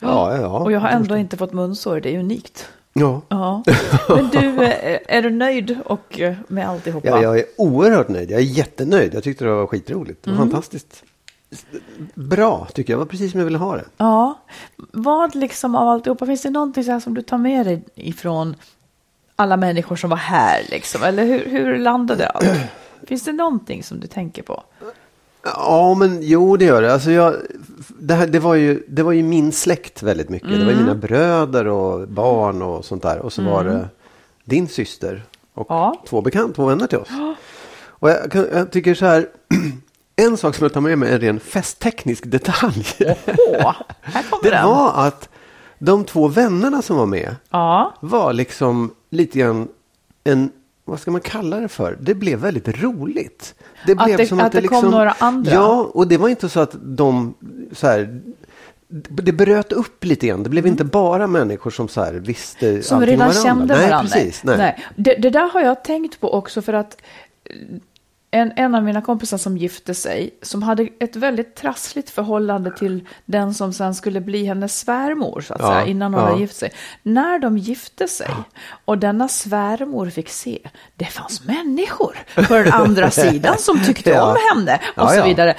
Ja, 0.00 0.36
ja. 0.36 0.46
Och 0.58 0.72
jag 0.72 0.80
har 0.80 0.88
ändå 0.88 1.16
inte 1.16 1.36
fått 1.36 1.52
munsår, 1.52 2.00
det 2.00 2.14
är 2.14 2.18
unikt. 2.18 2.68
Ja. 2.92 3.22
Ja. 3.28 3.62
Men 4.08 4.28
du, 4.28 4.64
eh, 4.64 4.98
är 5.08 5.22
du 5.22 5.30
nöjd 5.30 5.78
och 5.84 6.20
eh, 6.20 6.34
med 6.48 6.68
alltihopa? 6.68 7.08
Ja, 7.08 7.22
jag 7.22 7.38
är 7.38 7.44
oerhört 7.56 8.08
nöjd. 8.08 8.30
Jag 8.30 8.40
är 8.40 8.44
jättenöjd. 8.44 9.14
Jag 9.14 9.22
tyckte 9.22 9.44
det 9.44 9.50
var 9.54 9.66
skitroligt. 9.66 10.22
Det 10.22 10.30
var 10.30 10.36
Mm. 10.36 10.50
fantastiskt. 10.50 11.04
Bra, 12.14 12.66
tycker 12.74 12.92
jag. 12.92 12.98
Det 12.98 13.04
var 13.04 13.10
precis 13.10 13.30
som 13.32 13.40
jag 13.40 13.44
ville 13.44 13.58
ha 13.58 13.76
det. 13.76 13.84
Ja, 13.96 14.38
vad 14.76 15.34
liksom 15.34 15.74
av 15.74 15.88
alltihopa, 15.88 16.26
finns 16.26 16.42
det 16.42 16.50
någonting 16.50 16.84
så 16.84 16.90
här 16.92 17.00
som 17.00 17.14
du 17.14 17.22
tar 17.22 17.38
med 17.38 17.66
dig 17.66 17.82
ifrån 17.94 18.54
alla 19.36 19.56
människor 19.56 19.96
som 19.96 20.10
var 20.10 20.16
här 20.16 20.62
liksom? 20.70 21.02
Eller 21.02 21.24
hur, 21.24 21.46
hur 21.46 21.78
landade 21.78 22.28
allt? 22.28 22.46
Finns 23.06 23.24
det 23.24 23.32
någonting 23.32 23.82
som 23.82 24.00
du 24.00 24.06
tänker 24.06 24.42
på? 24.42 24.62
Ja, 25.56 25.94
men 25.94 26.18
jo, 26.22 26.56
det 26.56 26.64
gör 26.64 26.82
det. 26.82 26.92
Alltså 26.92 27.10
jag, 27.10 27.34
det, 27.98 28.14
här, 28.14 28.26
det, 28.26 28.38
var 28.38 28.54
ju, 28.54 28.82
det 28.88 29.02
var 29.02 29.12
ju 29.12 29.22
min 29.22 29.52
släkt 29.52 30.02
väldigt 30.02 30.28
mycket. 30.28 30.48
Det 30.50 30.64
var 30.64 30.70
ju 30.72 30.76
mina 30.76 30.94
bröder 30.94 31.66
och 31.66 32.08
barn 32.08 32.62
och 32.62 32.84
sånt 32.84 33.02
där. 33.02 33.18
Och 33.18 33.32
så 33.32 33.42
var 33.42 33.64
det 33.64 33.88
din 34.44 34.68
syster 34.68 35.22
och 35.54 35.66
Ja. 35.68 36.02
två 36.08 36.20
bekant, 36.20 36.56
två 36.56 36.66
vänner 36.66 36.86
till 36.86 36.98
oss. 36.98 37.08
Och 38.00 38.10
jag, 38.10 38.30
kan, 38.32 38.46
jag 38.52 38.70
tycker 38.70 38.94
så 38.94 39.06
här, 39.06 39.26
en 40.16 40.36
sak 40.36 40.54
som 40.54 40.64
jag 40.64 40.72
tar 40.72 40.80
med 40.80 40.98
mig 40.98 41.08
är 41.10 41.14
en 41.14 41.20
ren 41.20 41.40
festteknisk 41.40 42.24
detalj. 42.26 42.86
Åh, 43.36 43.74
här 44.00 44.22
kommer 44.30 44.42
Det 44.44 44.50
den. 44.50 44.66
var 44.66 44.92
att 45.06 45.28
de 45.78 46.04
två 46.04 46.28
vännerna 46.28 46.82
som 46.82 46.96
var 46.96 47.06
med 47.06 47.36
Ja, 47.50 47.94
var 48.00 48.32
liksom 48.32 48.90
lite 49.10 49.38
grann 49.38 49.68
en, 50.24 50.50
vad 50.88 51.00
ska 51.00 51.10
man 51.10 51.20
kalla 51.20 51.60
det 51.60 51.68
för? 51.68 51.98
Det 52.00 52.14
blev 52.14 52.38
väldigt 52.38 52.68
roligt. 52.82 53.54
Det 53.86 53.92
Att 53.92 54.06
det- 54.16 54.32
att 54.42 54.52
det 54.52 54.68
kom 54.68 54.90
några 54.90 55.10
andra. 55.18 55.52
Ja, 55.52 55.90
och 55.94 56.08
det 56.08 56.16
var 56.16 56.28
inte 56.28 56.48
så 56.48 56.60
att 56.60 56.76
de 56.82 57.34
så 57.72 57.86
här, 57.86 58.20
det 59.08 59.32
bröt 59.32 59.72
upp 59.72 60.04
lite 60.04 60.26
grann. 60.26 60.42
Det 60.42 60.50
blev 60.50 60.66
inte 60.66 60.84
bara 60.84 61.26
människor 61.26 61.70
som 61.70 61.88
så 61.88 62.00
här 62.04 62.12
visste 62.12 62.68
Mm. 62.70 62.82
som 62.82 63.00
redan 63.06 63.18
varandra. 63.18 63.42
kände 63.42 63.74
nej, 63.74 63.90
varandra. 63.90 64.12
Precis, 64.14 64.44
nej. 64.44 64.84
Det, 64.96 65.14
det 65.14 65.30
där 65.30 65.48
har 65.52 65.60
jag 65.60 65.84
tänkt 65.84 66.20
på 66.20 66.32
också 66.34 66.62
för 66.62 66.72
att 66.72 66.96
eh, 67.44 67.54
en, 68.30 68.52
en 68.56 68.74
av 68.74 68.82
mina 68.84 69.02
kompisar 69.02 69.38
som 69.38 69.56
gifte 69.58 69.94
sig, 69.94 70.30
som 70.42 70.62
hade 70.62 70.88
ett 71.00 71.16
väldigt 71.16 71.54
trassligt 71.54 72.10
förhållande 72.10 72.76
till 72.76 73.08
den 73.24 73.54
som 73.54 73.72
sen 73.72 73.94
skulle 73.94 74.20
bli 74.20 74.44
hennes 74.44 74.78
svärmor, 74.80 75.40
så 75.40 75.54
att 75.54 75.60
Ja, 75.60 75.66
säga, 75.68 75.86
innan 75.86 76.14
hon 76.14 76.22
ja. 76.22 76.28
hade 76.28 76.40
gift 76.40 76.56
sig. 76.56 76.72
När 77.02 77.38
de 77.38 77.58
gifte 77.58 78.08
sig 78.08 78.30
och 78.84 78.98
denna 78.98 79.28
svärmor 79.28 80.10
fick 80.10 80.28
se, 80.28 80.58
det 80.96 81.04
fanns 81.04 81.44
människor 81.44 82.16
på 82.34 82.54
den 82.54 82.72
andra 82.72 83.10
sidan 83.30 83.58
som 83.58 83.80
tyckte 83.84 84.10
Ja. 84.10 84.30
om 84.30 84.36
henne 84.54 84.80
och 84.96 85.10
så 85.10 85.22
vidare. 85.24 85.56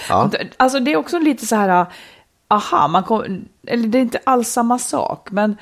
Alltså 0.58 0.80
det 0.80 0.92
är 0.94 0.98
också 0.98 1.20
lite 1.20 1.46
så 1.46 1.56
här, 1.56 1.86
aha, 2.48 2.88
man 2.88 3.04
kom, 3.04 3.46
eller 3.68 3.88
det 3.88 3.98
är 3.98 4.02
inte 4.02 4.20
alls 4.24 4.50
samma 4.50 4.80
sak, 4.80 5.32
men, 5.32 5.58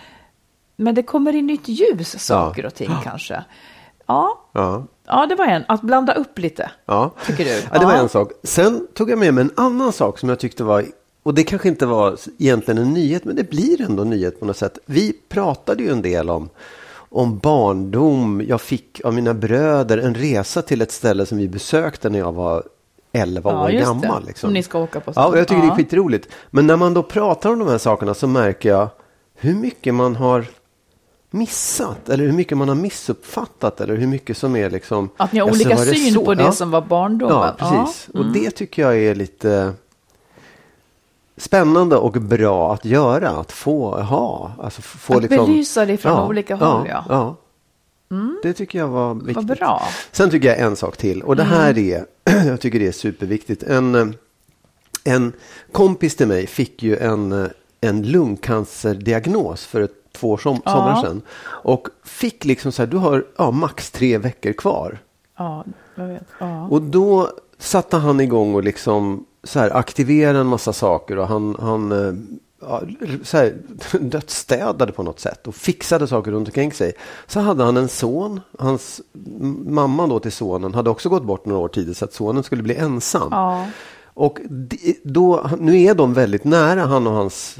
men 0.75 0.95
det 0.95 1.03
kommer 1.03 1.35
i 1.35 1.41
nytt 1.41 1.67
ljus 1.67 2.19
saker 2.25 2.65
och 2.65 2.73
ting 2.75 2.91
kanske. 3.03 3.43
Ja, 4.07 4.39
Ja. 5.07 5.21
ja, 5.21 5.25
det 5.25 5.35
var 5.35 5.45
en, 5.45 5.63
att 5.67 5.81
blanda 5.81 6.13
upp 6.13 6.39
lite. 6.39 6.71
Ja. 6.85 7.11
Tycker 7.25 7.45
du? 7.45 7.61
Ja, 7.71 7.79
det 7.79 7.85
var 7.85 7.93
Ja. 7.93 7.99
en 7.99 8.09
sak. 8.09 8.31
Sen 8.43 8.87
tog 8.93 9.09
jag 9.09 9.19
med 9.19 9.33
mig 9.33 9.41
en 9.41 9.51
annan 9.55 9.91
sak 9.93 10.19
som 10.19 10.29
jag 10.29 10.39
tyckte 10.39 10.63
var, 10.63 10.85
och 11.23 11.33
det 11.33 11.43
kanske 11.43 11.67
inte 11.67 11.85
var 11.85 12.17
egentligen 12.37 12.77
en 12.81 12.93
nyhet, 12.93 13.25
men 13.25 13.35
det 13.35 13.49
blir 13.49 13.81
ändå 13.81 14.01
en 14.03 14.09
nyhet 14.09 14.39
på 14.39 14.45
något 14.45 14.57
sätt. 14.57 14.77
Vi 14.85 15.13
pratade 15.29 15.83
ju 15.83 15.91
en 15.91 16.01
del 16.01 16.29
om, 16.29 16.49
om 17.09 17.37
barndom. 17.39 18.41
Jag 18.47 18.61
fick 18.61 19.01
av 19.03 19.13
mina 19.13 19.33
bröder 19.33 19.97
en 19.97 20.15
resa 20.15 20.61
till 20.61 20.81
ett 20.81 20.91
ställe 20.91 21.25
som 21.25 21.37
vi 21.37 21.47
besökte 21.47 22.09
när 22.09 22.19
jag 22.19 22.31
var 22.31 22.63
11 23.13 23.51
Ja, 23.51 23.63
år 23.63 23.69
gammal. 23.69 24.21
det. 24.21 24.27
Liksom. 24.27 24.47
Som 24.47 24.53
ni 24.53 24.63
ska 24.63 24.79
åka 24.79 24.99
på 24.99 25.11
Ja, 25.15 25.21
sen. 25.23 25.31
och 25.31 25.37
jag 25.37 25.47
tycker 25.47 25.61
det 25.61 25.67
Ja. 25.67 25.73
är 25.73 25.77
skitroligt. 25.77 26.29
Men 26.49 26.67
när 26.67 26.75
man 26.77 26.93
då 26.93 27.03
pratar 27.03 27.49
om 27.53 27.59
de 27.59 27.67
här 27.67 27.77
sakerna 27.77 28.13
så 28.13 28.27
märker 28.27 28.69
jag 28.69 28.87
hur 29.35 29.55
mycket 29.55 29.93
man 29.93 30.15
har 30.15 30.45
missat 31.37 32.09
eller 32.09 32.23
hur 32.25 32.31
mycket 32.31 32.57
man 32.57 32.67
har 32.67 32.75
missuppfattat 32.75 33.81
eller 33.81 33.95
hur 33.95 34.07
mycket 34.07 34.37
som 34.37 34.55
är 34.55 34.69
liksom 34.69 35.09
Att 35.17 35.33
ni 35.33 35.39
har 35.39 35.49
olika 35.49 35.69
det 35.69 35.77
syn 35.95 36.13
så? 36.13 36.25
på 36.25 36.33
det 36.33 36.43
Ja. 36.43 36.51
som 36.51 36.71
var 36.71 36.81
barndomen. 36.81 37.35
Ja, 37.35 37.55
precis. 37.57 38.09
Mm. 38.13 38.27
Och 38.27 38.33
det 38.33 38.51
tycker 38.51 38.81
jag 38.81 38.97
är 38.97 39.15
lite 39.15 39.73
spännande 41.37 41.95
och 41.97 42.11
bra 42.11 42.73
att 42.73 42.85
göra. 42.85 43.29
Att 43.29 43.51
få 43.51 44.01
ha. 44.01 44.51
Alltså 44.59 44.81
få 44.81 45.15
Att 45.15 45.21
liksom, 45.21 45.45
belysa 45.45 45.85
det 45.85 45.97
från 45.97 46.27
olika 46.27 46.55
håll, 46.55 46.87
ja. 46.89 47.05
ja. 47.09 47.35
Det 48.43 48.53
tycker 48.53 48.79
jag 48.79 48.87
var 48.87 49.13
viktigt. 49.13 49.35
Vad 49.35 49.45
bra. 49.45 49.79
Mm. 49.81 49.93
Sen 50.11 50.29
tycker 50.29 50.47
jag 50.47 50.59
en 50.59 50.75
sak 50.75 50.97
till. 50.97 51.21
Och 51.21 51.35
det 51.35 51.43
här 51.43 51.77
är, 51.77 52.05
jag 52.45 52.61
tycker 52.61 52.79
det 52.79 52.87
är 52.87 52.91
superviktigt. 52.91 53.63
En, 53.63 53.95
eh, 53.95 54.07
en 55.03 55.33
kompis 55.71 56.15
till 56.15 56.27
mig 56.27 56.47
fick 56.47 56.83
ju 56.83 56.97
en, 56.97 57.31
eh, 57.31 57.47
en 57.81 58.01
lungcancerdiagnos 58.03 59.65
för 59.65 59.81
ett, 59.81 59.91
två 60.19 60.29
år 60.31 60.37
som, 60.37 60.61
Ja. 60.65 60.71
somrar 60.71 61.01
sedan. 61.01 61.21
Och 61.45 61.87
fick 62.03 62.45
liksom 62.45 62.71
så 62.71 62.81
här, 62.81 62.87
du 62.87 62.97
har 62.97 63.25
ja, 63.37 63.51
max 63.51 63.91
tre 63.91 64.17
veckor 64.17 64.53
kvar. 64.53 64.99
Ja, 65.37 65.63
jag 65.95 66.07
vet. 66.07 66.27
Ja. 66.39 66.67
Och 66.67 66.81
då 66.81 67.29
satte 67.57 67.97
han 67.97 68.19
igång 68.19 68.55
och 68.55 68.63
liksom 68.63 69.25
så 69.43 69.59
här 69.59 69.77
aktivera 69.77 70.37
en 70.37 70.47
massa 70.47 70.73
saker 70.73 71.17
och 71.17 71.27
han, 71.27 71.55
han 71.59 71.91
eh, 71.91 72.13
ja, 72.61 72.81
så 73.23 73.37
här, 73.37 73.53
dödsstädade 73.99 74.91
på 74.91 75.03
något 75.03 75.19
sätt 75.19 75.47
och 75.47 75.55
fixade 75.55 76.07
saker 76.07 76.31
runt 76.31 76.47
omkring 76.47 76.71
sig. 76.73 76.93
Så 77.27 77.39
hade 77.39 77.63
han 77.63 77.77
en 77.77 77.87
son, 77.87 78.41
hans 78.59 79.01
mamma 79.65 80.07
då 80.07 80.19
till 80.19 80.31
sonen 80.31 80.73
hade 80.73 80.89
också 80.89 81.09
gått 81.09 81.23
bort 81.23 81.45
några 81.45 81.61
år 81.61 81.67
tidigare 81.67 81.95
så 81.95 82.05
att 82.05 82.13
sonen 82.13 82.43
skulle 82.43 82.63
bli 82.63 82.75
ensam. 82.75 83.27
Ja. 83.31 83.65
Och 84.19 84.39
då, 85.03 85.49
nu 85.59 85.81
är 85.81 85.95
de 85.95 86.13
väldigt 86.13 86.43
nära, 86.43 86.85
han 86.85 87.07
och 87.07 87.13
hans 87.13 87.57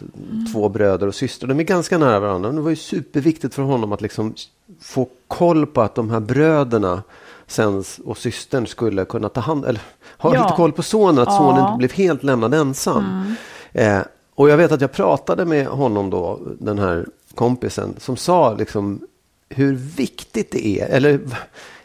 två 0.53 0.69
bröder 0.69 1.07
och 1.07 1.15
systrar. 1.15 1.49
De 1.49 1.59
är 1.59 1.63
ganska 1.63 1.97
nära 1.97 2.19
varandra. 2.19 2.51
Det 2.51 2.61
var 2.61 2.69
ju 2.69 2.75
superviktigt 2.75 3.53
för 3.55 3.61
honom 3.63 3.91
att 3.93 4.01
liksom 4.01 4.33
få 4.81 5.07
koll 5.27 5.65
på 5.65 5.81
att 5.81 5.95
de 5.95 6.09
här 6.09 6.19
bröderna 6.19 7.03
sen, 7.47 7.83
och 8.05 8.17
systern 8.17 8.67
skulle 8.67 9.05
kunna 9.05 9.29
ta 9.29 9.41
hand 9.41 9.65
eller 9.65 9.81
ha 10.17 10.35
Ja. 10.35 10.43
lite 10.43 10.55
koll 10.55 10.71
på 10.71 10.83
sonen, 10.83 11.19
att 11.19 11.27
Ja. 11.27 11.37
sonen 11.37 11.65
inte 11.67 11.77
blev 11.77 11.91
helt 11.91 12.23
lämnad 12.23 12.53
ensam. 12.53 13.35
Eh, 13.71 13.99
och 14.35 14.49
jag 14.49 14.57
vet 14.57 14.71
att 14.71 14.81
jag 14.81 14.91
pratade 14.91 15.45
med 15.45 15.67
honom 15.67 16.09
då, 16.09 16.39
den 16.59 16.79
här 16.79 17.05
kompisen, 17.35 17.95
som 17.97 18.17
sa 18.17 18.53
liksom 18.53 19.01
hur 19.49 19.73
viktigt 19.75 20.51
det 20.51 20.67
är, 20.67 20.87
eller 20.87 21.19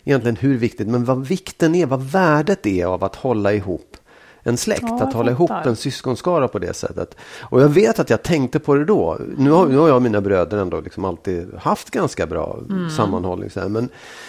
egentligen 0.05 0.37
hur 0.37 0.57
viktigt, 0.59 0.89
men 0.89 1.05
vad 1.05 1.27
vikten 1.27 1.75
är, 1.75 1.87
vad 1.87 2.03
värdet 2.03 2.67
är 2.67 2.87
av 2.87 3.05
att 3.05 3.17
hålla 3.17 3.53
ihop 3.53 3.97
en 4.43 4.57
släkt, 4.57 4.83
Ja, 4.87 5.03
att 5.03 5.15
hålla 5.15 5.31
ihop 5.31 5.51
en 5.51 5.77
syskonskara 5.77 6.49
på 6.49 6.59
det 6.59 6.75
sättet. 6.75 7.17
Och 7.41 7.63
jag 7.63 7.69
vet 7.69 7.99
att 7.99 8.11
jag 8.11 8.23
tänkte 8.23 8.59
på 8.59 8.75
det 8.75 8.85
då. 8.85 9.19
Nu 9.37 9.51
har, 9.51 9.67
nu 9.67 9.77
har 9.77 9.89
jag 9.89 9.97
och 9.97 10.03
mina 10.03 10.21
bröder 10.21 10.59
ändå 10.59 10.81
liksom 10.81 11.05
alltid 11.05 11.55
haft 11.59 11.91
ganska 11.91 12.27
bra 12.27 12.59
Mm. 12.71 12.91
sammanhållning. 12.91 13.51
Så 13.51 13.61
här. 13.61 13.69
Men 13.69 13.89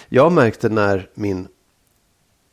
jag 0.10 0.32
märkte 0.32 0.70
när 0.70 1.08
min 1.14 1.48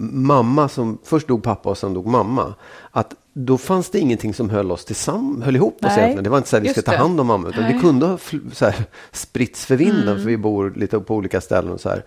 mamma, 0.03 0.69
som 0.69 0.99
först 1.05 1.29
dog 1.29 1.43
pappa 1.43 1.69
och 1.71 1.79
sen 1.79 1.95
dog 1.95 2.07
mamma, 2.07 2.55
att 2.91 3.15
då 3.33 3.59
fanns 3.59 3.91
det 3.91 3.99
ingenting 3.99 4.35
som 4.35 4.51
höll 4.51 4.73
oss 4.73 4.85
tillsammans, 4.85 5.45
höll 5.45 5.57
ihop 5.57 5.75
oss 5.75 5.81
Nej, 5.83 5.99
egentligen. 5.99 6.25
Det 6.25 6.31
var 6.31 6.37
inte 6.39 6.49
så 6.51 6.57
här 6.57 6.63
vi 6.63 6.69
ska 6.69 6.79
just 6.79 6.87
ta 6.89 6.97
hand 6.97 7.21
om 7.21 7.27
mamma, 7.27 7.49
utan 7.49 7.63
Nej. 7.63 7.73
det 7.73 7.81
kunde 7.81 8.07
ha 8.07 8.19
så 8.53 8.65
här, 8.65 8.85
spritts 9.13 9.67
för 9.67 9.77
vinden 9.77 10.09
Mm. 10.09 10.19
för 10.23 10.29
vi 10.29 10.37
bor 10.37 10.73
lite 10.77 11.01
på 11.01 11.15
olika 11.15 11.41
ställen 11.41 11.73
och 11.73 11.81
så 11.81 11.89
här. 11.89 12.05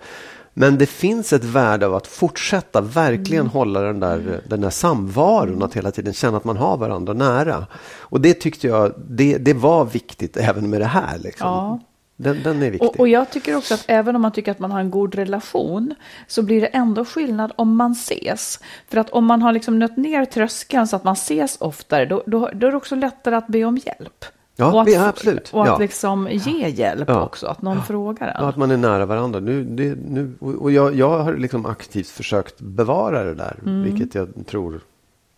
Men 0.53 0.77
det 0.77 0.85
finns 0.85 1.33
ett 1.33 1.43
värde 1.43 1.85
av 1.85 1.95
att 1.95 2.07
fortsätta 2.07 2.81
verkligen 2.81 3.41
Mm. 3.41 3.51
hålla 3.51 3.81
den 3.81 3.99
där, 3.99 4.41
den 4.49 4.61
där 4.61 4.69
samvaron, 4.69 5.63
att 5.63 5.73
hela 5.73 5.91
tiden 5.91 6.13
känna 6.13 6.37
att 6.37 6.43
man 6.43 6.57
har 6.57 6.77
varandra 6.77 7.13
nära. 7.13 7.67
Och 7.99 8.21
det 8.21 8.33
tyckte 8.33 8.67
jag, 8.67 8.93
det, 9.09 9.37
det 9.37 9.53
var 9.53 9.85
viktigt 9.85 10.37
även 10.37 10.69
med 10.69 10.81
det 10.81 10.85
här. 10.85 11.17
Liksom. 11.19 11.47
Ja. 11.47 11.79
Den, 12.15 12.43
den 12.43 12.63
är 12.63 12.71
viktig. 12.71 12.89
Och, 12.89 12.99
och 12.99 13.07
jag 13.07 13.29
tycker 13.31 13.55
också 13.55 13.73
att 13.73 13.85
även 13.87 14.15
om 14.15 14.21
man 14.21 14.31
tycker 14.31 14.51
att 14.51 14.59
man 14.59 14.71
har 14.71 14.79
en 14.79 14.91
god 14.91 15.15
relation 15.15 15.95
så 16.27 16.41
blir 16.41 16.61
det 16.61 16.67
ändå 16.67 17.05
skillnad 17.05 17.51
om 17.55 17.75
man 17.75 17.91
ses. 17.91 18.59
För 18.89 18.97
att 18.97 19.09
om 19.09 19.25
man 19.25 19.41
har 19.41 19.51
liksom 19.53 19.79
nött 19.79 19.97
ner 19.97 20.25
tröskeln 20.25 20.87
så 20.87 20.95
att 20.95 21.03
man 21.03 21.13
ses 21.13 21.57
oftare, 21.59 22.05
då, 22.05 22.23
då, 22.25 22.49
då 22.53 22.67
är 22.67 22.71
det 22.71 22.77
också 22.77 22.95
lättare 22.95 23.35
att 23.35 23.47
be 23.47 23.63
om 23.65 23.77
hjälp. 23.77 24.25
Ja, 24.55 24.73
och 24.73 24.81
att, 24.81 24.91
ja, 24.91 25.07
absolut. 25.07 25.49
Och 25.53 25.61
att 25.61 25.67
Ja. 25.67 25.77
liksom 25.77 26.27
ge 26.31 26.69
hjälp 26.69 27.09
också, 27.09 27.47
att 27.47 27.61
någon 27.61 27.83
frågar 27.83 28.27
en. 28.27 28.33
Ja, 28.39 28.49
att 28.49 28.57
man 28.57 28.71
är 28.71 28.77
nära 28.77 29.05
varandra. 29.05 29.39
Nu, 29.39 29.63
det, 29.63 29.95
nu, 30.09 30.33
och 30.39 30.71
jag, 30.71 30.95
jag 30.95 31.23
har 31.23 31.33
liksom 31.33 31.65
aktivt 31.65 32.07
försökt 32.07 32.61
bevara 32.61 33.23
det 33.23 33.33
där, 33.33 33.59
Mm. 33.65 33.83
vilket 33.83 34.15
jag 34.15 34.29
tror... 34.47 34.79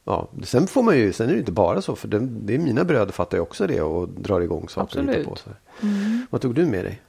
Ja, 0.08 0.28
sen 0.44 0.68
får 0.68 0.84
man 0.84 0.98
ju, 0.98 1.14
sen 1.14 1.30
är 1.30 1.34
det 1.34 1.40
inte 1.40 1.52
bara 1.52 1.82
så, 1.82 1.96
för 1.96 2.08
det, 2.08 2.20
det 2.20 2.56
är 2.56 2.60
mina 2.60 2.84
bröder 2.84 3.12
fattar 3.12 3.38
ju 3.38 3.42
också 3.42 3.68
det 3.68 3.82
och 3.82 4.10
drar 4.10 4.42
igång 4.42 4.70
saker 4.70 5.00
och 5.00 5.04
hittar 5.06 5.20
Absolut. 5.20 5.28
på. 5.28 5.36
Så. 5.36 5.88
Vad 6.30 6.42
tog 6.42 6.56
du 6.56 6.66
med 6.66 6.86
dig 6.86 7.02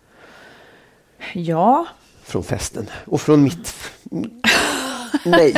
Ja, 1.33 1.87
från 2.23 2.43
festen? 2.43 2.87
Och 3.07 3.21
från 3.21 3.43
mitt... 3.43 3.75
Nej. 5.25 5.55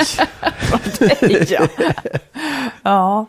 ja. 1.49 1.67
ja. 2.83 3.27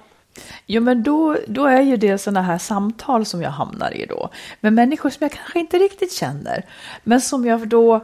Jo, 0.66 0.82
men 0.82 1.04
då, 1.04 1.38
då 1.48 1.66
är 1.66 1.82
ju 1.82 1.98
det 1.98 2.18
sådana 2.18 2.42
här 2.42 2.58
samtal 2.58 3.26
som 3.26 3.42
jag 3.42 3.50
hamnar 3.50 3.98
i 3.98 4.06
då. 4.06 4.30
Med 4.60 4.74
människor 4.74 5.10
som 5.10 5.24
jag 5.24 5.32
kanske 5.32 5.60
inte 5.60 5.78
riktigt 5.78 6.14
känner. 6.14 6.66
Men 7.04 7.22
som 7.22 7.46
jag 7.46 7.68
då 7.68 7.96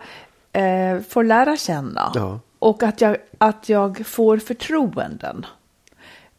eh, 0.51 0.99
får 1.09 1.23
lära 1.23 1.57
känna. 1.57 2.11
Ja. 2.15 2.39
Och 2.59 2.83
att 2.83 3.01
jag, 3.01 3.17
att 3.37 3.69
jag 3.69 4.07
får 4.07 4.37
förtroenden. 4.37 5.45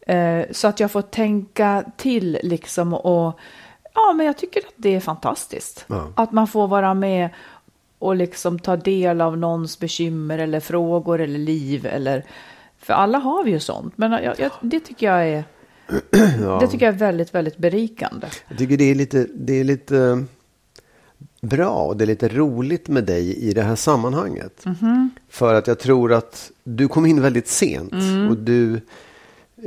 Eh, 0.06 0.44
så 0.50 0.68
att 0.68 0.80
jag 0.80 0.90
får 0.90 1.02
tänka 1.02 1.84
till 1.96 2.38
liksom 2.42 2.94
och 2.94 3.38
ja, 3.94 4.12
men 4.12 4.26
jag 4.26 4.36
tycker 4.36 4.60
att 4.60 4.74
det 4.76 4.94
är 4.94 5.00
fantastiskt. 5.00 5.84
Ja. 5.86 6.12
Att 6.16 6.32
man 6.32 6.46
får 6.46 6.68
vara 6.68 6.94
med 6.94 7.30
och 7.98 8.16
liksom 8.16 8.58
ta 8.58 8.76
del 8.76 9.20
av 9.20 9.38
någons 9.38 9.78
bekymmer 9.78 10.38
eller 10.38 10.60
frågor 10.60 11.20
eller 11.20 11.38
liv 11.38 11.86
eller 11.86 12.24
för 12.78 12.92
alla 12.92 13.18
har 13.18 13.44
vi 13.44 13.50
ju 13.50 13.60
sånt. 13.60 13.98
Men 13.98 14.12
jag, 14.12 14.38
jag, 14.40 14.50
det 14.60 14.80
tycker 14.80 15.06
jag 15.06 15.28
är 15.28 15.44
det 16.60 16.66
tycker 16.70 16.86
jag 16.86 16.94
är 16.94 16.98
väldigt, 16.98 17.34
väldigt 17.34 17.56
berikande. 17.58 18.26
Jag 18.48 18.58
tycker 18.58 18.76
det 18.76 18.84
är 18.90 18.94
lite, 18.94 19.26
det 19.34 19.60
är 19.60 19.64
lite 19.64 19.98
eh, 19.98 20.18
bra 21.40 21.70
och 21.70 21.96
det 21.96 22.04
är 22.04 22.06
lite 22.06 22.28
roligt 22.28 22.88
med 22.88 23.04
dig 23.04 23.36
i 23.36 23.52
det 23.54 23.62
här 23.62 23.76
sammanhanget. 23.76 24.64
Mhm. 24.64 25.10
För 25.28 25.54
att 25.54 25.66
jag 25.66 25.78
tror 25.78 26.12
att 26.12 26.50
du 26.64 26.88
kom 26.88 27.06
in 27.06 27.22
väldigt 27.22 27.48
sent 27.48 27.92
Mm. 27.92 28.28
och 28.28 28.36
du, 28.36 28.80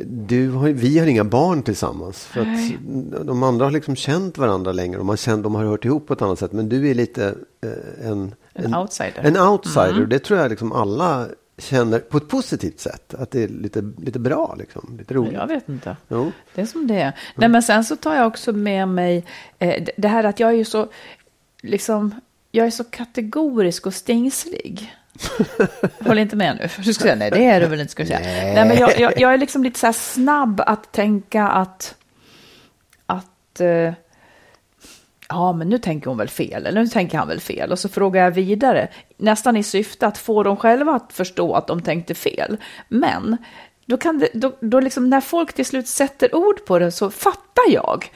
du 0.06 0.50
har, 0.52 0.70
vi 0.70 1.00
har 1.00 1.08
inga 1.08 1.24
barn 1.24 1.64
tillsammans. 1.64 2.26
För 2.26 2.46
Nej. 2.46 2.78
att 3.20 3.28
de 3.28 3.44
andra 3.44 3.66
har 3.66 3.72
liksom 3.72 3.96
känt 3.96 4.38
varandra 4.38 4.72
längre 4.72 5.00
och 5.00 5.06
man 5.06 5.18
känner, 5.18 5.44
de 5.44 5.56
har 5.56 5.66
hört 5.66 5.86
ihop 5.86 6.08
på 6.08 6.14
ett 6.14 6.22
annat 6.22 6.40
sätt. 6.40 6.52
Men 6.52 6.70
du 6.70 6.90
är 6.90 6.94
lite 6.94 7.36
eh, 7.62 8.08
en, 8.10 8.36
En 8.54 8.76
outsider. 8.76 9.22
En 9.24 9.38
outsider. 9.38 10.06
Det 10.06 10.20
tror 10.20 10.40
jag 10.40 10.50
liksom 10.50 10.72
alla 10.72 11.28
känner 11.60 12.00
på 12.00 12.18
ett 12.18 12.28
positivt 12.28 12.80
sätt 12.80 13.14
att 13.14 13.32
det 13.32 13.44
är 13.44 13.48
lite, 13.48 13.92
lite 13.98 14.20
bra, 14.20 14.56
liksom, 14.60 14.96
lite 15.00 15.14
roligt. 15.14 15.34
Jag 15.34 15.48
vet 15.48 15.70
inte. 15.70 15.98
Jo. 16.08 16.32
Det 16.56 16.62
är 16.62 16.66
som 16.66 16.88
det 16.88 17.02
är. 17.02 17.14
Nej, 17.36 17.50
men 17.50 17.64
sen 17.64 17.84
så 17.84 17.96
tar 17.96 18.16
jag 18.16 18.28
också 18.28 18.52
med 18.54 18.88
mig 18.88 19.26
eh, 19.60 19.84
det- 19.98 20.08
här 20.08 20.24
att 20.24 20.40
jag 20.40 20.50
är 20.50 20.54
ju 20.56 20.66
så, 20.66 20.88
liksom, 21.62 22.22
jag 22.52 22.68
är 22.68 22.72
så 22.72 22.84
kategorisk 22.84 23.86
och 23.86 23.94
stingslig. 23.94 24.96
Håll 26.06 26.18
inte 26.20 26.36
med 26.36 26.58
nu. 26.62 26.68
för 26.68 26.82
Du 26.82 26.94
ska 26.94 27.02
säga 27.04 27.16
nej, 27.16 27.32
det 27.32 27.46
är 27.46 27.60
du 27.62 27.68
väl 27.68 27.80
inte. 27.80 28.02
Du 28.04 28.08
säga. 28.08 28.20
Nej. 28.20 28.68
men 28.68 28.78
jag, 28.78 29.00
jag, 29.00 29.20
jag 29.22 29.34
är 29.34 29.38
liksom 29.38 29.64
lite 29.64 29.80
så 29.80 29.86
här 29.86 29.94
snabb 29.94 30.62
att 30.66 30.92
tänka 30.92 31.48
att, 31.48 31.96
att 33.06 33.60
eh, 33.60 33.94
ja, 35.30 35.54
men 35.54 35.70
nu 35.70 35.78
tänker 35.78 36.08
hon 36.10 36.18
väl 36.18 36.30
fel, 36.30 36.66
eller 36.66 36.82
nu 36.82 36.88
tänker 36.88 37.18
han 37.18 37.28
väl 37.28 37.40
fel. 37.40 37.72
Och 37.72 37.80
så 37.80 37.90
frågar 37.90 38.24
jag 38.24 38.32
vidare, 38.32 38.88
nästan 39.18 39.58
i 39.58 39.64
syfte 39.64 40.08
att 40.08 40.18
få 40.18 40.44
dem 40.44 40.58
själva 40.58 40.92
att 40.94 41.14
förstå 41.14 41.54
att 41.54 41.68
de 41.68 41.82
tänkte 41.82 42.16
fel. 42.16 42.58
Men 42.88 43.38
då 43.86 43.98
kan 43.98 44.20
det, 44.20 44.30
då, 44.34 44.52
då 44.60 44.80
liksom 44.80 45.10
när 45.10 45.22
folk 45.22 45.54
till 45.54 45.66
slut 45.66 45.88
sätter 45.88 46.36
ord 46.36 46.66
på 46.66 46.80
det 46.80 46.92
så 46.92 47.10
fattar 47.10 47.64
jag. 47.70 48.12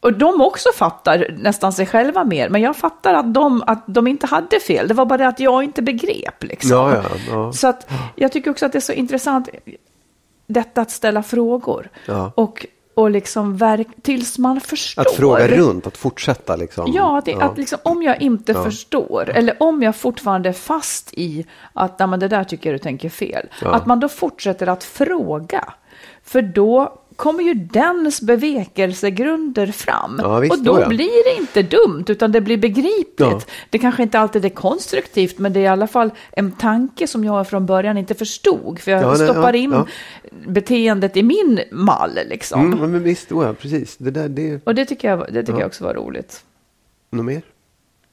Och 0.00 0.12
de 0.12 0.40
också 0.40 0.68
fattar 0.74 1.36
nästan 1.38 1.72
sig 1.72 1.86
själva 1.86 2.24
mer, 2.24 2.48
men 2.48 2.60
jag 2.60 2.76
fattar 2.76 3.14
att 3.14 3.34
de, 3.34 3.62
att 3.66 3.84
de 3.86 4.06
inte 4.06 4.26
hade 4.26 4.60
fel. 4.60 4.88
Det 4.88 4.94
var 4.94 5.06
bara 5.06 5.16
det 5.16 5.28
att 5.28 5.40
jag 5.40 5.64
inte 5.64 5.82
begrep. 5.82 6.44
Liksom. 6.44 6.70
Ja, 6.70 6.94
ja, 6.94 7.02
ja. 7.30 7.52
Så 7.52 7.68
att 7.68 7.90
jag 8.14 8.32
tycker 8.32 8.50
också 8.50 8.66
att 8.66 8.72
det 8.72 8.78
är 8.78 8.80
så 8.80 8.92
intressant, 8.92 9.48
detta 10.46 10.80
att 10.80 10.90
ställa 10.90 11.22
frågor. 11.22 11.90
Och, 12.34 12.66
och 12.98 13.10
liksom 13.10 13.56
verk, 13.56 13.86
tills 14.02 14.38
man 14.38 14.60
förstår. 14.60 15.02
Att 15.02 15.14
fråga 15.14 15.48
runt, 15.48 15.86
att 15.86 15.96
fortsätta 15.96 16.56
liksom. 16.56 16.92
Ja, 16.92 17.22
det, 17.24 17.34
att 17.34 17.58
liksom, 17.58 17.78
om 17.82 18.02
jag 18.02 18.22
inte 18.22 18.54
förstår, 18.54 19.30
eller 19.30 19.62
om 19.62 19.82
jag 19.82 19.96
fortfarande 19.96 20.48
är 20.48 20.52
fast 20.52 21.14
i 21.14 21.46
att 21.72 21.98
Nej, 21.98 22.08
men 22.08 22.20
det 22.20 22.28
där 22.28 22.44
tycker 22.44 22.70
jag 22.70 22.80
du 22.80 22.82
tänker 22.82 23.08
fel, 23.08 23.48
att 23.62 23.86
man 23.86 24.00
då 24.00 24.08
fortsätter 24.08 24.66
att 24.66 24.84
fråga. 24.84 25.72
För 26.24 26.42
då 26.42 26.98
kommer 27.18 27.42
ju 27.42 27.54
dens 27.54 28.20
bevekelsegrunder 28.22 29.66
fram. 29.66 30.20
Ja, 30.22 30.38
visst, 30.38 30.52
och 30.52 30.62
då 30.62 30.80
ja. 30.80 30.88
blir 30.88 31.24
det 31.34 31.40
inte 31.40 31.76
dumt, 31.76 32.04
utan 32.08 32.32
det 32.32 32.40
blir 32.40 32.56
begripligt. 32.56 33.16
Ja. 33.18 33.40
Det 33.70 33.78
kanske 33.78 34.02
inte 34.02 34.18
alltid 34.18 34.44
är 34.44 34.48
konstruktivt, 34.48 35.38
men 35.38 35.52
det 35.52 35.60
är 35.60 35.64
i 35.64 35.66
alla 35.66 35.86
fall 35.86 36.10
en 36.32 36.52
tanke 36.52 37.06
som 37.06 37.24
jag 37.24 37.48
från 37.48 37.66
början 37.66 37.98
inte 37.98 38.14
förstod. 38.14 38.78
För 38.80 38.90
jag 38.90 39.16
stoppar 39.16 39.54
in 39.54 39.84
beteendet 40.46 41.16
i 41.16 41.22
min 41.22 41.60
mall. 41.72 42.18
Liksom. 42.28 42.72
Mm, 42.72 42.90
men 42.92 43.02
visst, 43.02 43.32
oh 43.32 43.44
ja, 43.46 43.52
precis. 43.52 43.96
Det 43.96 44.10
där, 44.10 44.28
det 44.28 44.60
Och 44.66 44.74
det 44.74 44.84
tycker, 44.84 45.08
jag, 45.08 45.18
det 45.32 45.42
tycker 45.42 45.52
Ja. 45.52 45.60
jag 45.60 45.66
också 45.66 45.84
var 45.84 45.94
roligt. 45.94 46.44
något 47.10 47.24
mer. 47.24 47.42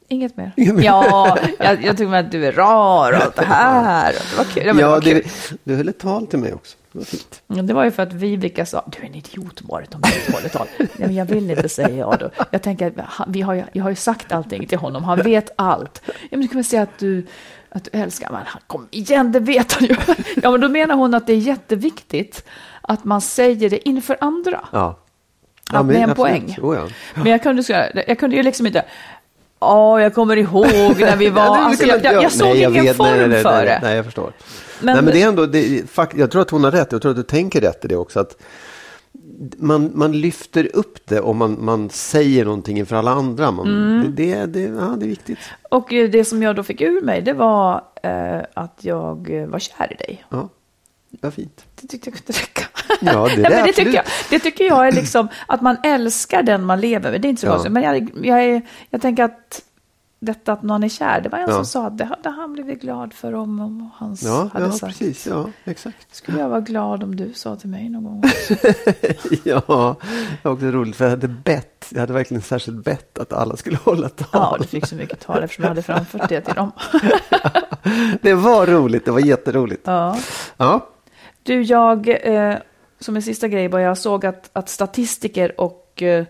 Inget 0.08 0.38
mer. 0.38 0.52
Ja, 0.56 1.38
jag, 1.60 1.84
jag 1.84 1.98
tycker 1.98 2.14
att 2.14 2.32
du 2.32 2.46
är 2.46 2.52
rar 2.52 3.12
och 3.14 3.22
allt 3.24 3.36
det 3.36 3.46
här. 3.46 4.14
Det 4.14 4.38
var 4.38 4.44
kul. 4.44 4.64
Ja, 4.66 4.74
men 4.74 4.76
det, 4.76 4.82
Ja, 4.82 4.90
var 4.90 5.02
kul. 5.02 5.14
det, 5.24 5.58
du 5.64 5.76
höll 5.76 5.90
ett 5.90 6.00
tal 6.00 6.28
till 6.28 6.40
mig 6.40 6.54
också. 6.54 6.78
Det 6.92 6.98
var 6.98 7.06
fint. 7.06 7.42
Ja, 7.48 7.62
det 7.62 7.74
var 7.74 7.84
ju 7.84 7.92
för 7.92 8.04
att 8.04 8.14
Viveka 8.14 8.66
sa, 8.66 8.84
du 8.88 9.02
är 9.02 9.06
en 9.10 9.16
idiot 9.16 9.62
Marit 9.62 9.96
om 9.96 10.02
du 10.02 10.10
inte 10.20 10.32
håller 10.32 10.50
tal. 10.50 10.68
Nej, 10.78 10.90
men 10.98 11.16
jag 11.16 11.26
vill 11.26 11.50
inte 11.52 11.70
säga 11.70 11.90
ja 11.90 12.18
då. 12.20 12.30
Jag 12.52 12.62
tänker, 12.62 12.88
att 12.88 13.26
vi 13.28 13.42
har 13.42 13.54
ju, 13.54 13.64
jag 13.74 13.84
har 13.84 13.90
ju 13.90 13.96
sagt 13.96 14.32
allting 14.32 14.68
till 14.68 14.78
honom, 14.78 15.04
han 15.04 15.22
vet 15.22 15.50
allt. 15.56 16.02
Ja, 16.06 16.14
men 16.32 16.42
du 16.42 16.48
kan 16.48 16.56
väl 16.58 16.66
säga 16.66 16.82
att 16.82 17.00
du, 17.00 17.26
att 17.70 17.84
du 17.84 18.00
älskar, 18.00 18.30
men 18.32 18.42
han 18.46 18.62
kom 18.68 18.88
igen, 18.92 19.32
det 19.32 19.40
vet 19.40 19.72
han 19.72 19.84
ju. 19.88 19.96
Ja, 20.44 20.52
men 20.52 20.62
då 20.62 20.70
menar 20.70 20.96
hon 20.96 21.14
att 21.14 21.28
det 21.28 21.34
är 21.34 21.38
jätteviktigt 21.38 22.44
att 22.82 23.04
man 23.04 23.22
säger 23.22 23.70
det 23.70 23.90
inför 23.90 24.18
andra. 24.22 24.68
Ja. 24.72 25.00
Att 25.74 25.88
det 25.88 25.94
är 25.98 26.04
en 26.04 26.10
absolut. 26.10 26.16
poäng. 26.16 26.58
Oh, 26.62 26.76
ja. 26.76 26.88
Men 27.16 27.32
jag 27.32 27.44
kunde, 27.44 27.64
jag 28.08 28.20
kunde 28.20 28.36
ju 28.36 28.44
liksom 28.44 28.68
inte, 28.68 28.86
ja, 29.66 30.02
jag 30.02 30.14
kommer 30.14 30.38
ihåg 30.38 31.00
när 31.00 31.16
vi 31.18 31.30
var, 31.40 31.58
alltså, 31.58 31.86
jag, 31.86 32.04
jag, 32.04 32.24
jag- 32.24 32.32
såg 32.32 32.48
Nej, 32.48 32.62
jag 32.62 32.72
ingen 32.72 32.84
vet, 32.86 32.98
form 32.98 33.18
nej, 33.18 33.28
nej, 33.28 33.44
för 33.44 33.66
det. 33.66 33.80
Nej, 33.84 33.96
jag 33.96 34.06
förstår. 34.06 34.34
Men- 34.82 34.94
nej, 34.96 35.04
men 35.04 35.14
det 35.14 35.22
är 35.22 35.28
ändå, 35.28 35.46
det, 35.46 35.84
fakt- 35.92 36.18
jag 36.18 36.32
tror 36.32 36.42
att 36.42 36.50
hon 36.50 36.64
har 36.64 36.72
rätt. 36.72 36.92
Jag 36.92 37.02
tror 37.02 37.10
att 37.12 37.18
du 37.18 37.24
tänker 37.24 37.62
rätt 37.62 37.86
i 37.86 37.88
det 37.88 37.96
också. 37.96 38.20
Att 38.20 38.38
man, 39.58 39.92
man 39.94 40.12
lyfter 40.12 40.70
upp 40.76 41.00
det 41.08 41.20
och 41.20 41.36
man, 41.36 41.58
man 41.66 41.90
säger 41.90 42.46
någonting 42.46 42.78
inför 42.80 42.96
alla 42.96 43.12
andra. 43.12 43.52
Man, 43.52 43.68
Mm. 43.68 44.14
det, 44.16 44.36
det, 44.36 44.46
det, 44.46 44.60
ja, 44.62 44.96
det 44.98 45.06
är 45.06 45.10
viktigt. 45.10 45.38
Och 45.70 45.94
eh, 45.94 46.10
det 46.10 46.26
som 46.26 46.44
jag 46.44 46.56
då 46.56 46.64
fick 46.64 46.82
ur 46.82 47.02
mig, 47.02 47.22
det 47.22 47.34
var 47.34 47.84
eh, 48.04 48.40
att 48.54 48.78
jag 48.82 49.46
var 49.50 49.60
kär 49.60 49.94
i 49.94 49.96
dig. 49.96 50.26
Ja, 50.30 50.50
vad 51.22 51.34
fint. 51.34 51.66
Det 51.88 51.98
tyckte 51.98 52.10
jag 52.10 52.26
kunde 52.26 52.40
räcka. 52.42 52.62
Ja, 53.02 53.26
det 53.36 53.46
är 53.46 53.50
Nej, 53.50 53.64
det 53.66 53.74
tycker 53.74 53.94
jag, 53.94 54.06
det 54.30 54.40
tycker 54.40 54.64
jag 54.64 54.88
är 54.88 54.92
liksom 54.92 55.28
att 55.48 55.62
man 55.62 55.78
älskar 55.84 56.44
den 56.44 56.66
man 56.66 56.82
lever 56.82 57.12
med. 57.12 57.22
Det 57.22 57.28
är 57.28 57.30
inte 57.30 57.40
så 57.42 57.48
Ja. 57.48 57.52
konstigt. 57.52 57.72
Men 57.72 57.84
jag, 57.84 58.10
jag, 58.24 58.44
är, 58.44 58.62
jag 58.90 59.02
tänker 59.02 59.24
att 59.24 59.62
detta 60.20 60.54
att 60.54 60.64
någon 60.64 60.84
är 60.84 60.90
kär, 60.90 61.22
det 61.22 61.30
var 61.30 61.40
en 61.40 61.50
Ja. 61.50 61.56
som 61.56 61.66
sa 61.66 61.88
att 61.88 61.98
det 61.98 62.06
hade 62.06 62.30
han 62.30 62.54
blivit 62.54 62.82
glad 62.82 63.14
för 63.14 63.34
om, 63.34 63.60
om 63.60 63.90
hans 63.96 64.24
Ja, 64.24 64.50
hade 64.54 64.66
ja 64.66 64.72
sagt. 64.72 65.00
precis. 65.00 65.28
Ja, 65.28 65.50
exakt. 65.64 66.16
Skulle 66.16 66.40
jag 66.40 66.50
vara 66.50 66.60
glad 66.62 67.04
om 67.04 67.16
du 67.16 67.34
sa 67.34 67.56
till 67.56 67.70
mig 67.70 67.90
någon 67.90 68.04
gång. 68.04 68.24
Ja, 69.44 69.96
det 70.42 70.44
var 70.44 70.52
också 70.52 70.66
roligt 70.66 70.96
för 70.96 71.06
jag 71.06 71.10
hade 71.12 71.28
bett. 71.28 71.86
Jag 71.90 72.00
hade 72.00 72.14
verkligen 72.14 72.42
särskilt 72.42 72.84
bett 72.84 73.20
att 73.20 73.34
alla 73.34 73.58
skulle 73.58 73.78
hålla 73.78 74.10
tal. 74.10 74.28
Ja, 74.34 74.58
du 74.62 74.68
fick 74.68 74.86
så 74.86 74.96
mycket 74.96 75.20
tal 75.20 75.44
eftersom 75.44 75.62
jag 75.64 75.70
hade 75.70 75.82
framfört 75.84 76.30
det 76.30 76.42
till 76.42 76.54
dem. 76.54 76.72
Det 78.22 78.34
var 78.34 78.66
roligt. 78.68 79.06
Det 79.06 79.12
var 79.12 79.20
jätteroligt. 79.20 79.82
Ja. 79.86 80.18
Ja, 80.58 80.88
Du, 81.46 81.62
jag, 81.62 82.10
eh, 82.24 82.56
som 83.00 83.16
en 83.16 83.22
sista 83.22 83.48
grej, 83.48 83.70
bara 83.70 83.82
jag 83.82 83.98
såg 83.98 84.26
att, 84.26 84.50
att 84.54 84.70
statistiker 84.70 85.62
och 85.62 86.02
eh, 86.02 86.26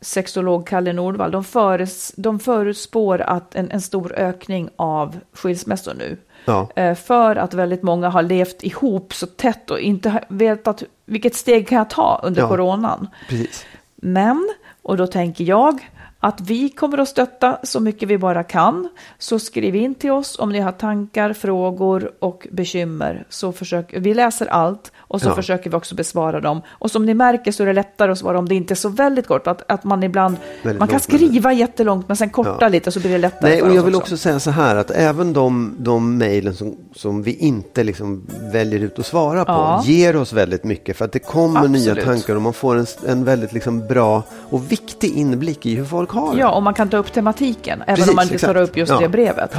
sexolog 0.00 0.66
Kalle 0.66 0.92
Nordvall, 0.92 1.30
de, 1.30 1.44
föres, 1.44 2.12
de 2.16 2.38
förutspår 2.38 3.20
att 3.20 3.54
en, 3.54 3.70
en 3.70 3.80
stor 3.80 4.12
ökning 4.16 4.68
av 4.76 5.16
skilsmässor 5.32 5.94
nu. 5.94 6.16
ja. 6.44 6.68
Eh, 6.76 6.94
för 6.94 7.36
att 7.36 7.54
väldigt 7.54 7.82
många 7.82 8.08
har 8.08 8.22
levt 8.22 8.62
ihop 8.62 9.14
så 9.14 9.26
tätt 9.26 9.70
och 9.70 9.80
inte 9.80 10.24
vetat 10.28 10.82
vilket 11.04 11.34
steg 11.34 11.68
kan 11.68 11.78
jag 11.78 11.90
ta 11.90 12.20
under 12.24 12.42
Ja. 12.42 12.48
coronan. 12.48 13.08
precis. 13.28 13.66
Men, 13.96 14.48
och 14.82 14.96
då 14.96 15.06
tänker 15.06 15.44
jag 15.44 15.88
att 16.20 16.40
vi 16.40 16.68
kommer 16.68 16.98
att 16.98 17.08
stötta 17.08 17.58
så 17.62 17.80
mycket 17.80 18.08
vi 18.08 18.18
bara 18.18 18.44
kan. 18.44 18.88
Så 19.18 19.38
skriv 19.38 19.76
in 19.76 19.94
till 19.94 20.10
oss 20.10 20.38
om 20.38 20.52
ni 20.52 20.58
har 20.58 20.72
tankar, 20.72 21.32
frågor 21.32 22.12
och 22.18 22.46
bekymmer. 22.50 23.26
Så 23.28 23.52
försök, 23.52 23.94
vi 23.96 24.14
läser 24.14 24.46
allt 24.46 24.92
och 25.08 25.20
så 25.20 25.28
Ja. 25.28 25.34
försöker 25.34 25.70
vi 25.70 25.76
också 25.76 25.94
besvara 25.94 26.40
dem. 26.40 26.62
Och 26.68 26.90
som 26.90 27.06
ni 27.06 27.14
märker 27.14 27.52
så 27.52 27.62
är 27.62 27.66
det 27.66 27.72
lättare 27.72 28.12
att 28.12 28.18
svara 28.18 28.38
om 28.38 28.48
det 28.48 28.54
inte 28.54 28.74
är 28.74 28.76
så 28.76 28.88
väldigt 28.88 29.26
kort. 29.26 29.46
Att, 29.46 29.62
att 29.72 29.84
man 29.84 30.02
ibland, 30.02 30.36
Väldigt 30.62 30.78
man 30.78 30.88
kan 30.88 30.94
långt, 30.94 31.08
men- 31.08 31.18
skriva 31.18 31.52
jättelångt 31.52 32.08
men 32.08 32.16
sen 32.16 32.30
korta 32.30 32.56
Ja. 32.60 32.68
lite 32.68 32.92
så 32.92 33.00
blir 33.00 33.10
det 33.10 33.18
lättare 33.18 33.50
Nej, 33.50 33.62
och 33.62 33.74
jag 33.74 33.82
vill 33.82 33.94
också 33.94 34.16
säga 34.16 34.40
så 34.40 34.50
här 34.50 34.76
att 34.76 34.90
även 34.90 35.32
de, 35.32 35.74
de 35.78 36.18
mejlen 36.18 36.54
som, 36.54 36.76
som 36.94 37.22
vi 37.22 37.34
inte 37.36 37.84
liksom 37.84 38.22
väljer 38.52 38.80
ut 38.80 38.98
att 38.98 39.06
svara 39.06 39.44
på 39.44 39.52
Ja. 39.52 39.82
ger 39.84 40.16
oss 40.16 40.32
väldigt 40.32 40.64
mycket 40.64 40.96
för 40.96 41.04
att 41.04 41.12
det 41.12 41.18
kommer 41.18 41.68
nya 41.68 41.92
Absolut. 41.92 42.04
tankar 42.04 42.36
och 42.36 42.42
man 42.42 42.52
får 42.52 42.76
en, 42.76 42.86
en 43.06 43.24
väldigt 43.24 43.52
liksom 43.52 43.86
bra 43.86 44.22
och 44.50 44.72
viktig 44.72 45.16
inblick 45.16 45.66
i 45.66 45.74
hur 45.74 45.84
folk 45.84 46.10
har 46.10 46.34
det. 46.34 46.40
Ja, 46.40 46.50
och 46.50 46.62
man 46.62 46.74
kan 46.74 46.88
ta 46.88 46.96
upp 46.96 47.12
tematiken, 47.12 47.82
även 47.82 47.94
Precis, 47.96 48.10
om 48.10 48.16
man 48.16 48.22
inte 48.22 48.34
exakt. 48.34 48.52
tar 48.54 48.62
upp 48.62 48.76
just 48.76 48.98
det 49.00 49.08
brevet. 49.08 49.56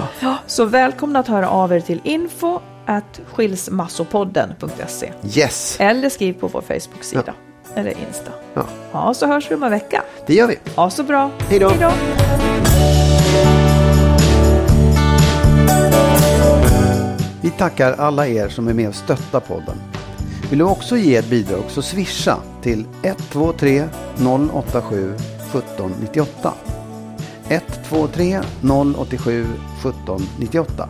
Så 0.47 0.65
välkomna 0.65 1.19
att 1.19 1.27
höra 1.27 1.49
av 1.49 1.73
er 1.73 1.79
till 1.79 2.01
info 2.03 2.59
at 2.89 3.21
skilsmassopodden.se 3.33 5.11
Yes, 5.35 5.77
eller 5.79 6.09
skriv 6.09 6.33
på 6.33 6.47
vår 6.47 6.61
Facebook-sida 6.61 7.33
eller 7.75 7.89
Insta. 8.07 8.31
ja, 8.53 8.65
Ja, 8.91 9.13
så 9.13 9.27
hörs 9.27 9.51
vi 9.51 9.55
om 9.55 9.63
en 9.63 9.71
vecka. 9.71 10.03
det 10.27 10.33
gör 10.33 10.47
vi. 10.47 10.57
Ha 10.75 10.89
så 10.89 11.03
bra. 11.03 11.31
Hej 11.49 11.59
då. 11.59 11.71
Vi 17.41 17.49
tackar 17.49 17.93
alla 17.93 18.27
er 18.27 18.49
som 18.49 18.67
är 18.67 18.73
med 18.73 18.87
och 18.89 18.95
stöttar 18.95 19.39
podden. 19.39 19.77
Vill 20.49 20.59
du 20.59 20.65
också 20.65 20.97
ge 20.97 21.15
ett 21.15 21.29
bidrag 21.29 21.63
så 21.67 21.81
swisha 21.81 22.37
till 22.61 22.85
123 23.03 23.89
087 24.53 25.13
1798. 25.15 26.53
123 27.49 28.41
087 28.97 29.41
1798. 29.43 30.89